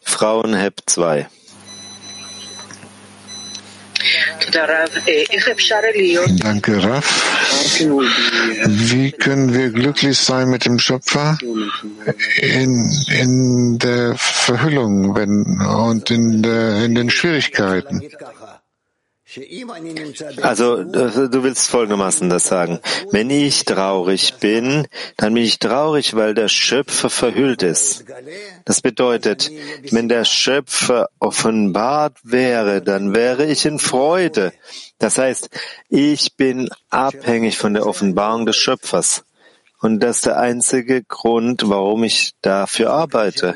Frauenheb 0.00 0.80
2. 0.86 1.28
Danke, 6.38 6.82
Raff. 6.82 7.78
Wie 8.66 9.12
können 9.12 9.52
wir 9.52 9.68
glücklich 9.68 10.18
sein 10.18 10.48
mit 10.48 10.64
dem 10.64 10.78
Schöpfer 10.78 11.36
in, 12.40 12.90
in 13.08 13.78
der 13.78 14.14
Verhüllung 14.16 15.14
wenn, 15.14 15.60
und 15.60 16.10
in, 16.10 16.42
der, 16.42 16.82
in 16.82 16.94
den 16.94 17.10
Schwierigkeiten? 17.10 18.00
Also 20.42 20.82
du 20.82 21.42
willst 21.44 21.70
folgendermaßen 21.70 22.28
das 22.28 22.46
sagen. 22.46 22.80
Wenn 23.12 23.30
ich 23.30 23.64
traurig 23.64 24.34
bin, 24.40 24.88
dann 25.16 25.34
bin 25.34 25.44
ich 25.44 25.58
traurig, 25.58 26.14
weil 26.14 26.34
der 26.34 26.48
Schöpfer 26.48 27.10
verhüllt 27.10 27.62
ist. 27.62 28.04
Das 28.64 28.80
bedeutet, 28.80 29.50
wenn 29.90 30.08
der 30.08 30.24
Schöpfer 30.24 31.10
offenbart 31.20 32.16
wäre, 32.22 32.82
dann 32.82 33.14
wäre 33.14 33.46
ich 33.46 33.66
in 33.66 33.78
Freude. 33.78 34.52
Das 34.98 35.18
heißt, 35.18 35.48
ich 35.88 36.34
bin 36.34 36.68
abhängig 36.90 37.56
von 37.56 37.74
der 37.74 37.86
Offenbarung 37.86 38.46
des 38.46 38.56
Schöpfers. 38.56 39.24
Und 39.80 40.00
das 40.00 40.16
ist 40.16 40.26
der 40.26 40.38
einzige 40.38 41.02
Grund, 41.04 41.68
warum 41.68 42.04
ich 42.04 42.32
dafür 42.42 42.90
arbeite. 42.90 43.54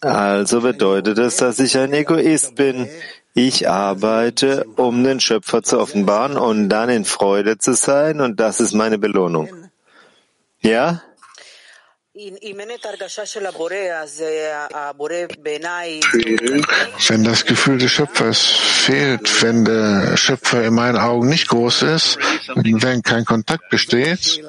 Also 0.00 0.60
bedeutet 0.60 1.18
es, 1.18 1.36
dass 1.36 1.58
ich 1.58 1.76
ein 1.76 1.92
Egoist 1.92 2.54
bin. 2.54 2.88
Ich 3.34 3.68
arbeite, 3.68 4.64
um 4.76 5.04
den 5.04 5.20
Schöpfer 5.20 5.62
zu 5.62 5.78
offenbaren 5.78 6.36
und 6.36 6.68
dann 6.68 6.88
in 6.88 7.04
Freude 7.04 7.58
zu 7.58 7.74
sein, 7.74 8.20
und 8.20 8.40
das 8.40 8.60
ist 8.60 8.74
meine 8.74 8.98
Belohnung. 8.98 9.48
Ja? 10.60 11.02
Wenn 17.06 17.24
das 17.24 17.44
Gefühl 17.44 17.78
des 17.78 17.92
Schöpfers 17.92 18.40
fehlt, 18.40 19.42
wenn 19.42 19.64
der 19.64 20.16
Schöpfer 20.16 20.64
in 20.64 20.74
meinen 20.74 20.96
Augen 20.96 21.28
nicht 21.28 21.46
groß 21.48 21.82
ist, 21.82 22.18
wenn 22.56 23.02
kein 23.04 23.24
Kontakt 23.24 23.68
besteht, 23.70 24.42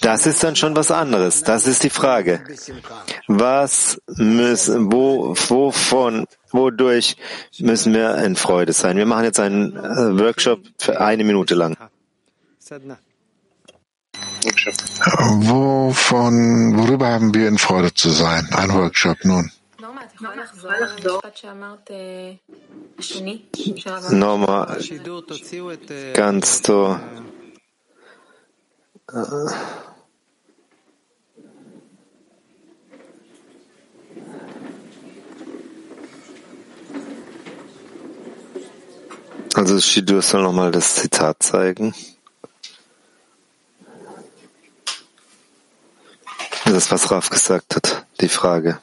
das 0.00 0.26
ist 0.26 0.42
dann 0.42 0.56
schon 0.56 0.74
was 0.74 0.90
anderes. 0.90 1.42
Das 1.42 1.66
ist 1.66 1.82
die 1.82 1.90
Frage. 1.90 2.42
Was 3.28 4.00
müssen, 4.16 4.90
wo, 4.90 5.34
wovon, 5.48 6.26
wodurch 6.52 7.16
müssen 7.58 7.92
wir 7.94 8.16
in 8.18 8.36
Freude 8.36 8.72
sein? 8.72 8.96
Wir 8.96 9.06
machen 9.06 9.24
jetzt 9.24 9.40
einen 9.40 9.76
äh, 9.76 10.18
Workshop 10.18 10.60
für 10.78 11.00
eine 11.00 11.24
Minute 11.24 11.54
lang. 11.54 11.76
Wovon, 15.50 16.78
worüber 16.78 17.08
haben 17.08 17.34
wir 17.34 17.48
in 17.48 17.58
Freude 17.58 17.92
zu 17.94 18.10
sein? 18.10 18.48
Ein 18.52 18.72
Workshop 18.72 19.24
nun. 19.24 19.50
Norma, 24.10 24.76
kannst 26.14 26.68
du 26.68 26.98
Also 39.54 39.78
Shidur 39.80 40.22
soll 40.22 40.42
nochmal 40.42 40.70
das 40.70 40.94
Zitat 40.94 41.42
zeigen. 41.42 41.94
Das, 46.64 46.90
was 46.90 47.10
Raf 47.10 47.28
gesagt 47.28 47.76
hat, 47.76 48.06
die 48.20 48.28
Frage. 48.28 48.78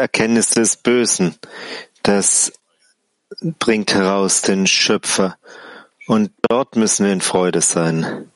Erkenntnis 0.00 0.50
des 0.50 0.76
Bösen, 0.76 1.34
das 2.02 2.52
bringt 3.40 3.94
heraus 3.94 4.42
den 4.42 4.66
Schöpfer. 4.66 5.36
Und 6.06 6.30
dort 6.48 6.76
müssen 6.76 7.06
wir 7.06 7.12
in 7.12 7.20
Freude 7.20 7.60
sein, 7.60 8.30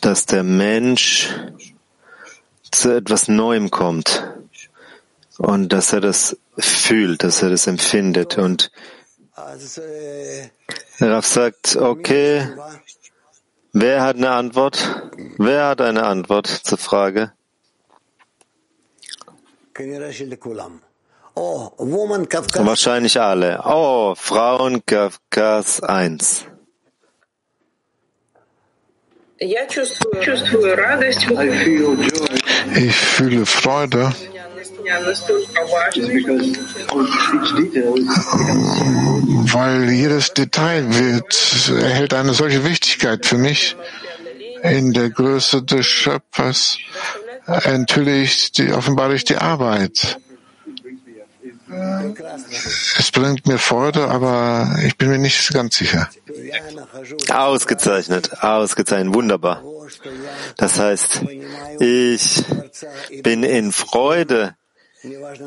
dass 0.00 0.26
der 0.26 0.42
Mensch 0.42 1.28
zu 2.70 2.94
etwas 2.96 3.28
Neuem 3.28 3.70
kommt 3.70 4.24
und 5.38 5.72
dass 5.72 5.92
er 5.92 6.00
das 6.00 6.36
fühlt, 6.58 7.22
dass 7.22 7.42
er 7.42 7.50
das 7.50 7.66
empfindet. 7.66 8.38
Und 8.38 8.70
Raff 11.00 11.26
sagt, 11.26 11.76
okay, 11.76 12.48
wer 13.72 14.02
hat 14.02 14.16
eine 14.16 14.30
Antwort? 14.30 15.10
Wer 15.38 15.66
hat 15.66 15.80
eine 15.80 16.04
Antwort 16.04 16.46
zur 16.46 16.78
Frage? 16.78 17.32
Wahrscheinlich 22.66 23.20
alle. 23.20 23.60
Oh, 23.64 24.16
Frauen 24.16 24.84
Kafkas 24.84 25.80
1. 25.80 26.46
Ich 29.38 29.56
fühle 32.96 33.46
Freude, 33.46 34.12
weil 39.52 39.90
jedes 39.90 40.34
Detail 40.34 40.92
wird, 40.92 41.72
erhält 41.80 42.14
eine 42.14 42.34
solche 42.34 42.64
Wichtigkeit 42.64 43.24
für 43.24 43.38
mich 43.38 43.76
in 44.64 44.92
der 44.92 45.10
Größe 45.10 45.62
des 45.62 45.86
Schöpfers 45.86 46.78
enthülle 47.48 48.22
ich, 48.22 48.52
die, 48.52 48.72
offenbare 48.72 49.14
ich 49.14 49.24
die 49.24 49.36
Arbeit. 49.36 50.18
Es 52.98 53.10
bringt 53.10 53.46
mir 53.46 53.58
Freude, 53.58 54.08
aber 54.08 54.78
ich 54.84 54.96
bin 54.96 55.08
mir 55.08 55.18
nicht 55.18 55.52
ganz 55.52 55.76
sicher. 55.76 56.08
Ausgezeichnet, 57.30 58.42
ausgezeichnet, 58.42 59.14
wunderbar. 59.14 59.62
Das 60.56 60.78
heißt, 60.78 61.22
ich 61.80 62.44
bin 63.22 63.42
in 63.42 63.72
Freude 63.72 64.54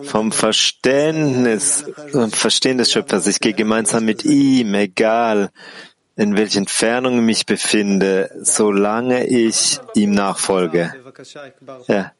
vom 0.04 0.32
Verständnis, 0.32 1.86
Verstehen 2.32 2.78
des 2.78 2.92
Schöpfers. 2.92 3.28
Ich 3.28 3.40
gehe 3.40 3.54
gemeinsam 3.54 4.06
mit 4.06 4.24
ihm, 4.24 4.74
egal 4.76 5.52
in 6.16 6.36
welcher 6.36 6.60
Entfernung 6.60 7.20
ich 7.20 7.26
mich 7.26 7.46
befinde, 7.46 8.32
solange 8.42 9.26
ich 9.26 9.80
ihm 9.96 10.12
nachfolge. 10.12 10.94
Ja. 11.88 12.12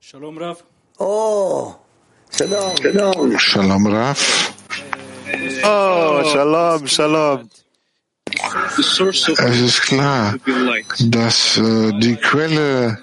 Shalom 0.00 0.38
Rav. 0.38 0.64
Oh, 0.98 1.74
Shalom. 2.30 3.38
Shalom 3.38 3.86
Rav. 3.86 4.52
Oh, 5.64 6.24
Shalom, 6.24 6.86
Shalom. 6.86 7.48
Es 8.76 9.60
ist 9.60 9.82
klar, 9.82 10.34
dass 10.98 11.56
äh, 11.58 11.92
die 11.98 12.16
Quelle 12.16 12.98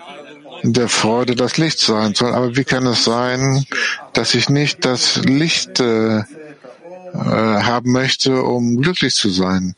der 0.63 0.89
Freude 0.89 1.35
das 1.35 1.57
Licht 1.57 1.79
sein 1.79 2.13
soll. 2.15 2.33
Aber 2.33 2.55
wie 2.55 2.63
kann 2.63 2.85
es 2.87 3.03
sein, 3.03 3.65
dass 4.13 4.35
ich 4.35 4.49
nicht 4.49 4.85
das 4.85 5.17
Licht 5.17 5.79
äh, 5.79 6.23
äh, 7.15 7.63
haben 7.63 7.91
möchte, 7.91 8.43
um 8.43 8.81
glücklich 8.81 9.13
zu 9.15 9.29
sein. 9.29 9.75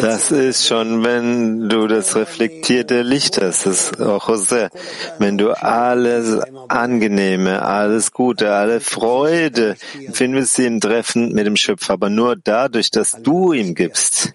Das 0.00 0.30
ist 0.30 0.66
schon, 0.68 1.04
wenn 1.04 1.68
du 1.68 1.88
das 1.88 2.14
reflektierte 2.14 3.02
Licht 3.02 3.40
hast, 3.40 3.66
das 3.66 4.00
auch 4.00 4.28
Jose. 4.28 4.70
Wenn 5.18 5.36
du 5.36 5.50
alles 5.50 6.38
Angenehme, 6.68 7.62
alles 7.62 8.12
Gute, 8.12 8.52
alle 8.52 8.80
Freude 8.80 9.76
findest 10.12 10.58
du 10.58 10.66
im 10.66 10.80
Treffen 10.80 11.32
mit 11.32 11.46
dem 11.46 11.56
Schöpfer, 11.56 11.94
aber 11.94 12.08
nur 12.08 12.36
dadurch, 12.36 12.90
dass 12.90 13.16
du 13.20 13.52
ihm 13.52 13.74
gibst. 13.74 14.32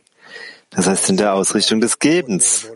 Das 0.71 0.87
heißt 0.87 1.09
in 1.09 1.17
der 1.17 1.33
Ausrichtung 1.33 1.79
des 1.79 1.99
Gebens. 1.99 2.67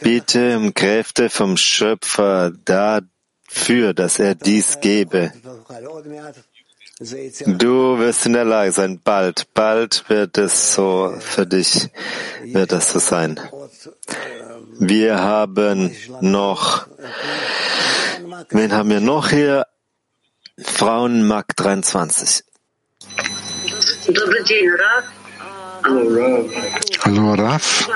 Bitte 0.00 0.56
um 0.56 0.74
Kräfte 0.74 1.30
vom 1.30 1.56
Schöpfer, 1.56 2.52
da 2.64 3.00
für, 3.48 3.94
dass 3.94 4.18
er 4.18 4.34
dies 4.34 4.80
gebe. 4.80 5.32
Du 7.46 7.98
wirst 7.98 8.26
in 8.26 8.32
der 8.32 8.44
Lage 8.44 8.72
sein, 8.72 9.00
bald, 9.02 9.46
bald 9.54 10.04
wird 10.08 10.36
es 10.36 10.74
so 10.74 11.14
für 11.20 11.46
dich, 11.46 11.88
wird 12.44 12.72
das 12.72 12.92
so 12.92 12.98
sein. 12.98 13.40
Wir 14.80 15.20
haben 15.20 15.94
noch, 16.20 16.86
wen 18.50 18.72
haben 18.72 18.90
wir 18.90 19.00
noch 19.00 19.30
hier? 19.30 19.66
Frauenmarkt 20.60 21.52
23. 21.56 22.42
Hallo 27.04 27.34
Raf. 27.34 27.88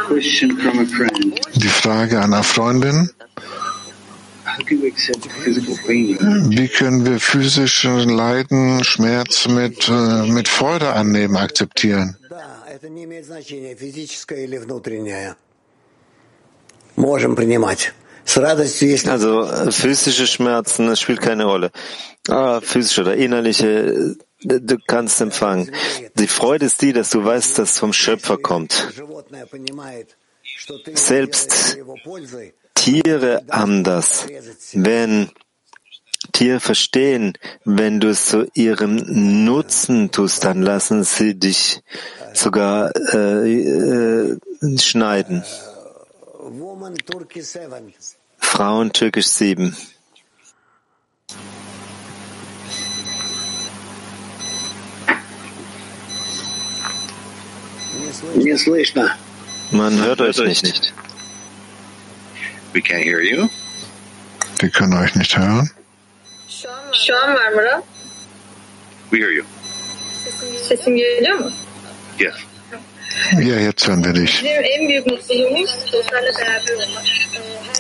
Die 1.55 1.69
Frage 1.69 2.21
an 2.21 2.35
eine 2.35 2.45
Freundin. 2.45 3.11
Wie 6.51 6.69
können 6.69 7.05
wir 7.07 7.21
physische 7.21 7.91
Leiden, 7.91 8.85
Schmerz 8.85 9.49
mit, 9.49 9.89
äh, 9.89 10.27
mit 10.27 10.49
Freude 10.49 10.93
annehmen, 10.93 11.37
akzeptieren? 11.37 12.17
Also 19.09 19.71
physische 19.71 20.27
Schmerzen, 20.27 20.87
das 20.87 21.01
spielt 21.01 21.21
keine 21.21 21.45
Rolle. 21.45 21.71
Ah, 22.29 22.61
physische 22.61 23.01
oder 23.03 23.17
innerliche, 23.17 24.17
du 24.41 24.79
kannst 24.87 25.21
empfangen. 25.21 25.71
Die 26.19 26.29
Freude 26.29 26.67
ist 26.67 26.83
die, 26.83 26.93
dass 26.93 27.11
du 27.11 27.25
weißt, 27.25 27.59
dass 27.59 27.73
es 27.73 27.79
vom 27.79 27.93
Schöpfer 27.93 28.37
kommt. 28.39 28.89
Selbst 30.95 31.79
Tiere 32.75 33.43
haben 33.51 33.85
das. 33.85 34.27
Wenn 34.73 35.31
Tiere 36.33 36.61
verstehen, 36.61 37.35
wenn 37.65 38.01
du 38.01 38.09
es 38.09 38.27
zu 38.27 38.47
ihrem 38.55 39.45
Nutzen 39.45 40.11
tust, 40.11 40.45
dann 40.45 40.63
lassen 40.63 41.05
sie 41.05 41.35
dich 41.35 41.83
sogar 42.33 42.93
äh, 43.13 43.63
äh, 43.63 44.39
schneiden. 44.79 45.45
Frauen 48.39 48.93
Türkisch 48.93 49.27
7. 49.27 49.77
Man 59.71 60.05
hört 60.05 60.21
euch 60.21 60.63
nicht. 60.63 60.93
We 62.75 62.81
can't 62.81 63.05
hear 63.05 63.21
you. 63.21 63.49
Wir 64.61 64.71
können 64.71 64.95
euch 64.95 65.15
nicht 65.15 65.37
hören. 65.37 65.71
Şu 66.93 67.17
an 67.17 67.35
var 67.35 67.49
mı? 67.53 67.83
We 69.11 69.19
hear 69.19 69.31
you. 69.31 69.45
Sesim 70.69 70.97
geliyor 70.97 71.39
mu? 71.39 71.51
Yes. 72.19 72.35
Ja, 73.33 73.59
jetzt 73.61 73.89
hören 73.89 74.05
wir 74.05 74.15
dich. 74.15 74.43
Bizim 74.45 74.65
en 74.65 74.89
büyük 74.89 75.07
mutluluğumuz 75.07 75.71
dostlarla 75.93 76.31
beraber 76.39 76.75
olmak. 76.75 77.05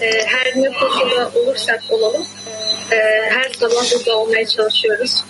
Ee, 0.00 0.26
her 0.26 0.52
ne 0.56 0.72
koşulda 0.72 1.30
olursak 1.34 1.82
olalım, 1.88 2.26
e, 2.92 2.96
her 3.30 3.50
sabah 3.50 3.92
burada 3.92 4.16
olmaya 4.18 4.46
çalışıyoruz. 4.46 5.24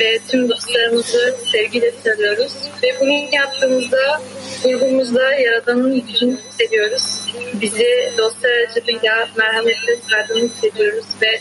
Ve 0.00 0.18
tüm 0.28 0.48
dostlarımızı 0.48 1.36
sevgiyle 1.52 1.92
sarıyoruz. 2.04 2.52
Ve 2.82 3.00
bunu 3.00 3.34
yaptığımızda 3.34 4.20
grubumuzda 4.64 5.34
Yaradan'ın 5.34 6.06
gücünü 6.06 6.36
hissediyoruz. 6.36 7.02
Bizi 7.54 8.12
dostlar 8.18 8.50
aracılığıyla 8.50 9.28
merhametle 9.36 9.96
sardığını 10.10 10.48
hissediyoruz. 10.48 11.04
Ve 11.22 11.40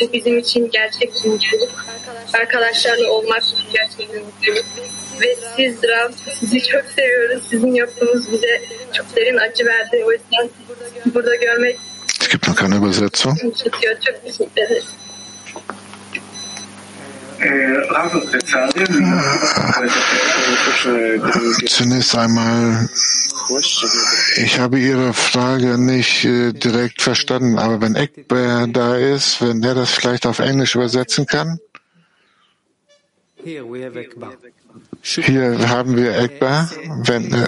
bu 0.00 0.12
bizim 0.12 0.38
için 0.38 0.70
gerçek 0.70 1.14
bir 1.14 1.30
mutluluk. 1.30 1.86
Arkadaşlarla 2.34 3.10
olmak 3.10 3.42
gerçek 3.72 4.14
bir 4.14 4.20
mutluluk. 4.20 4.66
Ve 5.20 5.36
siz 5.56 5.82
Rav, 5.88 6.10
sizi 6.40 6.62
çok 6.62 6.84
seviyoruz. 6.96 7.42
Sizin 7.50 7.74
yokluğunuz 7.74 8.32
bize 8.32 8.62
çok 8.92 9.16
derin 9.16 9.36
acı 9.36 9.66
verdi. 9.66 10.04
O 10.06 10.12
yüzden 10.12 10.50
burada 11.14 11.34
görmek 11.34 11.78
Es 12.28 12.32
gibt 12.32 12.46
noch 12.46 12.56
keine 12.56 12.76
Übersetzung. 12.76 13.38
ederiz. 21.14 21.64
Zunächst 21.68 22.14
einmal, 22.14 22.90
ich 24.36 24.58
habe 24.58 24.78
Ihre 24.78 25.14
Frage 25.14 25.78
nicht 25.78 26.26
äh, 26.26 26.52
direkt 26.52 27.00
verstanden, 27.00 27.58
aber 27.58 27.80
wenn 27.80 27.94
Eckbär 27.94 28.66
da 28.66 28.96
ist, 28.96 29.40
wenn 29.40 29.62
er 29.62 29.74
das 29.74 29.90
vielleicht 29.90 30.26
auf 30.26 30.38
Englisch 30.38 30.74
übersetzen 30.74 31.24
kann. 31.24 31.58
Here 33.42 33.64
we 33.64 33.86
have 33.86 33.98
Ekbar. 33.98 34.34
Hier 35.02 35.68
haben 35.68 35.96
wir 35.96 36.16
Eckbär. 36.18 36.68
Wenn, 37.04 37.46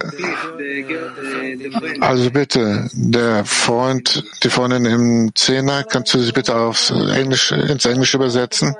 also 2.01 2.31
bitte, 2.31 2.89
der 2.95 3.45
Freund, 3.45 4.25
die 4.43 4.51
Freundin 4.51 4.85
im 4.87 5.31
Zehner, 5.35 5.85
kannst 5.85 6.15
du 6.15 6.19
sie 6.19 6.33
bitte 6.33 6.55
aufs 6.55 6.91
Englisch, 6.91 7.53
ins 7.53 7.85
Englische 7.85 8.17
übersetzen? 8.17 8.75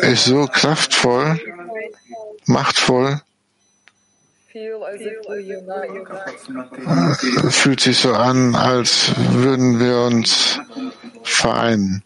ist 0.02 0.24
so 0.24 0.46
kraftvoll, 0.46 1.40
machtvoll, 2.46 3.20
fühlt 7.50 7.80
sich 7.80 7.98
so 7.98 8.12
an, 8.12 8.54
als 8.54 9.12
würden 9.16 9.78
wir 9.80 9.98
uns 10.00 10.60
vereinen. 11.22 12.02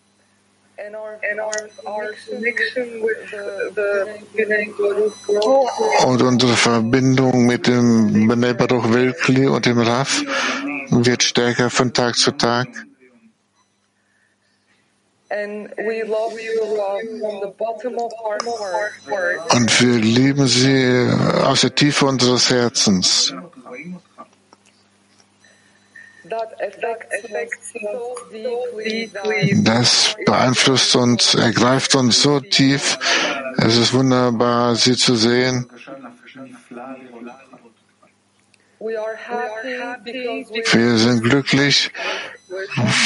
And 0.76 0.96
our 0.96 1.20
and 1.22 1.38
our 1.38 1.70
our 1.86 2.10
connection 2.26 3.00
with 3.00 3.30
the 3.30 3.70
the 3.78 3.90
Bnei 4.34 4.66
Baruch 4.76 5.14
grows. 5.22 6.04
Und 6.04 6.20
unsere 6.20 6.56
Verbindung 6.56 7.46
mit 7.46 7.68
dem 7.68 8.26
Bnei 8.26 8.54
Baruch 8.54 8.92
Wilkli 8.92 9.46
und 9.46 9.66
dem 9.66 9.78
Raf 9.78 10.22
wird 10.90 11.22
stärker 11.22 11.70
von 11.70 11.92
Tag 11.92 12.16
zu 12.16 12.32
Tag. 12.32 12.66
And 15.30 15.72
we 15.78 16.02
love 16.04 16.34
you, 16.40 16.60
Rob, 16.76 17.00
from 17.20 17.40
the 17.40 17.52
bottom 17.56 17.94
of 17.98 18.12
our 18.24 18.38
heart. 18.44 18.92
Und 19.54 19.80
wir 19.80 19.98
lieben 19.98 20.46
sie 20.46 21.08
aus 21.42 21.62
der 21.62 21.74
Tiefe 21.74 22.06
unseres 22.06 22.50
Herzens. 22.50 23.32
Das 29.62 30.16
beeinflusst 30.24 30.96
uns, 30.96 31.34
ergreift 31.34 31.94
uns 31.94 32.22
so 32.22 32.40
tief. 32.40 32.98
Es 33.58 33.76
ist 33.76 33.92
wunderbar, 33.92 34.74
sie 34.74 34.96
zu 34.96 35.16
sehen. 35.16 35.66
we 38.84 38.96
are 38.96 39.16
happy 39.16 39.78
because 40.04 40.50
we 40.50 40.62
Wir 40.72 40.98
sind 40.98 41.22
glücklich, 41.22 41.90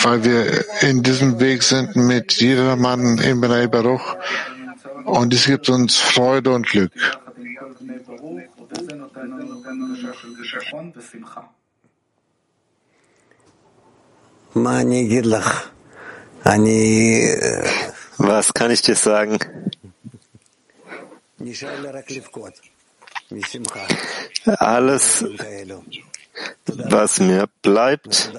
weil 0.02 0.24
wir 0.24 0.64
in 0.82 1.02
diesem 1.04 1.38
Weg 1.38 1.62
sind 1.62 1.94
mit 1.94 2.32
jedermann 2.32 3.18
im 3.18 3.40
Bnei 3.40 3.68
Baruch. 3.68 4.16
Und 5.04 5.32
es 5.32 5.46
gibt 5.46 5.68
uns 5.68 5.96
Freude 5.96 6.50
und 6.50 6.66
Glück. 6.66 6.92
Was 18.18 18.52
kann 18.54 18.70
ich 18.70 18.82
dir 18.82 18.96
sagen? 18.96 19.38
Alles, 24.58 25.24
was 26.66 27.20
mir 27.20 27.48
bleibt, 27.62 28.32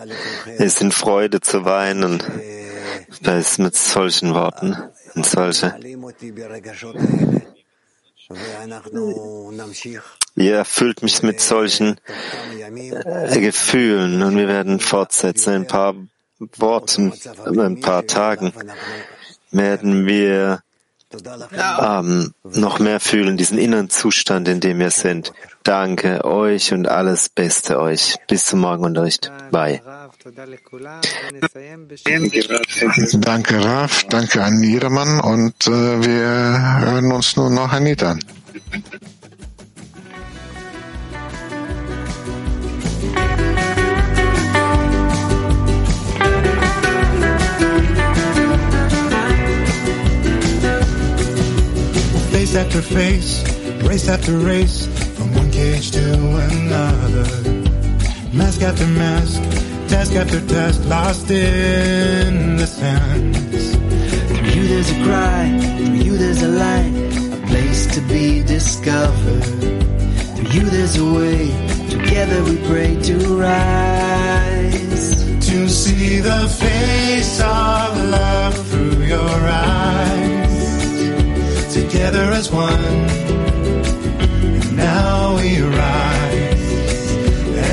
ist 0.57 0.81
in 0.81 0.91
Freude 0.91 1.41
zu 1.41 1.65
weinen. 1.65 2.21
Das 3.21 3.51
ist 3.51 3.59
mit 3.59 3.75
solchen 3.75 4.33
Worten, 4.33 4.75
in 5.15 5.23
solche. 5.23 5.73
Ihr 10.39 10.55
erfüllt 10.55 11.03
mich 11.03 11.21
mit 11.21 11.41
solchen 11.41 11.97
äh, 12.55 13.39
Gefühlen 13.41 14.23
und 14.23 14.37
wir 14.37 14.47
werden 14.47 14.79
fortsetzen. 14.79 15.53
In 15.53 15.61
ein 15.63 15.67
paar 15.67 15.95
Worten, 16.55 17.11
in 17.45 17.59
ein 17.59 17.81
paar 17.81 18.07
Tagen 18.07 18.53
werden 19.51 20.05
wir 20.05 20.61
ähm, 21.81 22.33
noch 22.43 22.79
mehr 22.79 23.01
fühlen, 23.01 23.35
diesen 23.35 23.57
inneren 23.57 23.89
Zustand, 23.89 24.47
in 24.47 24.61
dem 24.61 24.79
wir 24.79 24.91
sind. 24.91 25.33
Danke 25.63 26.23
euch 26.23 26.71
und 26.71 26.87
alles 26.87 27.27
Beste 27.27 27.77
euch. 27.77 28.15
Bis 28.29 28.45
zum 28.45 28.61
Morgenunterricht. 28.61 29.29
Bye. 29.51 29.81
Danke, 33.19 33.65
Raf. 33.65 34.03
Danke 34.05 34.41
an 34.41 34.63
Jedermann 34.63 35.19
und 35.19 35.67
äh, 35.67 35.71
wir 35.71 36.85
hören 36.85 37.11
uns 37.11 37.35
nun 37.35 37.55
noch 37.55 37.73
Anita 37.73 38.11
an. 38.11 38.19
Face 52.49 52.65
after 52.65 52.81
face, 52.81 53.43
race 53.83 54.09
after 54.09 54.35
race, 54.39 54.87
from 55.15 55.31
one 55.35 55.51
cage 55.51 55.91
to 55.91 56.13
another. 56.49 57.27
Mask 58.33 58.63
after 58.63 58.87
mask, 58.87 59.39
task 59.87 60.13
after 60.13 60.41
task, 60.47 60.83
lost 60.85 61.29
in 61.29 62.55
the 62.55 62.65
sands. 62.65 63.75
Through 64.29 64.47
you 64.47 64.67
there's 64.67 64.89
a 64.89 65.03
cry, 65.03 65.59
through 65.77 65.93
you 65.93 66.17
there's 66.17 66.41
a 66.41 66.47
light, 66.47 66.91
a 67.37 67.45
place 67.45 67.85
to 67.93 68.01
be 68.07 68.41
discovered. 68.41 69.43
Through 70.35 70.49
you 70.49 70.63
there's 70.71 70.97
a 70.97 71.05
way, 71.05 71.51
together 71.87 72.43
we 72.45 72.57
pray 72.67 72.99
to 72.99 73.15
rise. 73.37 75.23
To 75.49 75.69
see 75.69 76.19
the 76.19 76.47
face 76.49 77.41
of 77.41 77.95
love 78.09 78.67
through 78.69 79.03
your 79.05 79.39
eyes. 79.47 80.38
Together 81.99 82.31
as 82.31 82.49
one, 82.49 82.79
And 84.55 84.77
now 84.77 85.35
we 85.35 85.59
rise. 85.59 87.11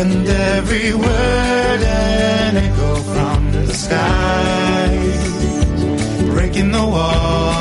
And 0.01 0.27
every 0.27 0.93
word 0.93 1.81
an 1.81 2.57
echo 2.57 2.97
from 3.13 3.53
the 3.53 3.73
skies. 3.73 5.65
Breaking 6.25 6.73
the 6.73 6.85
walls, 6.85 7.56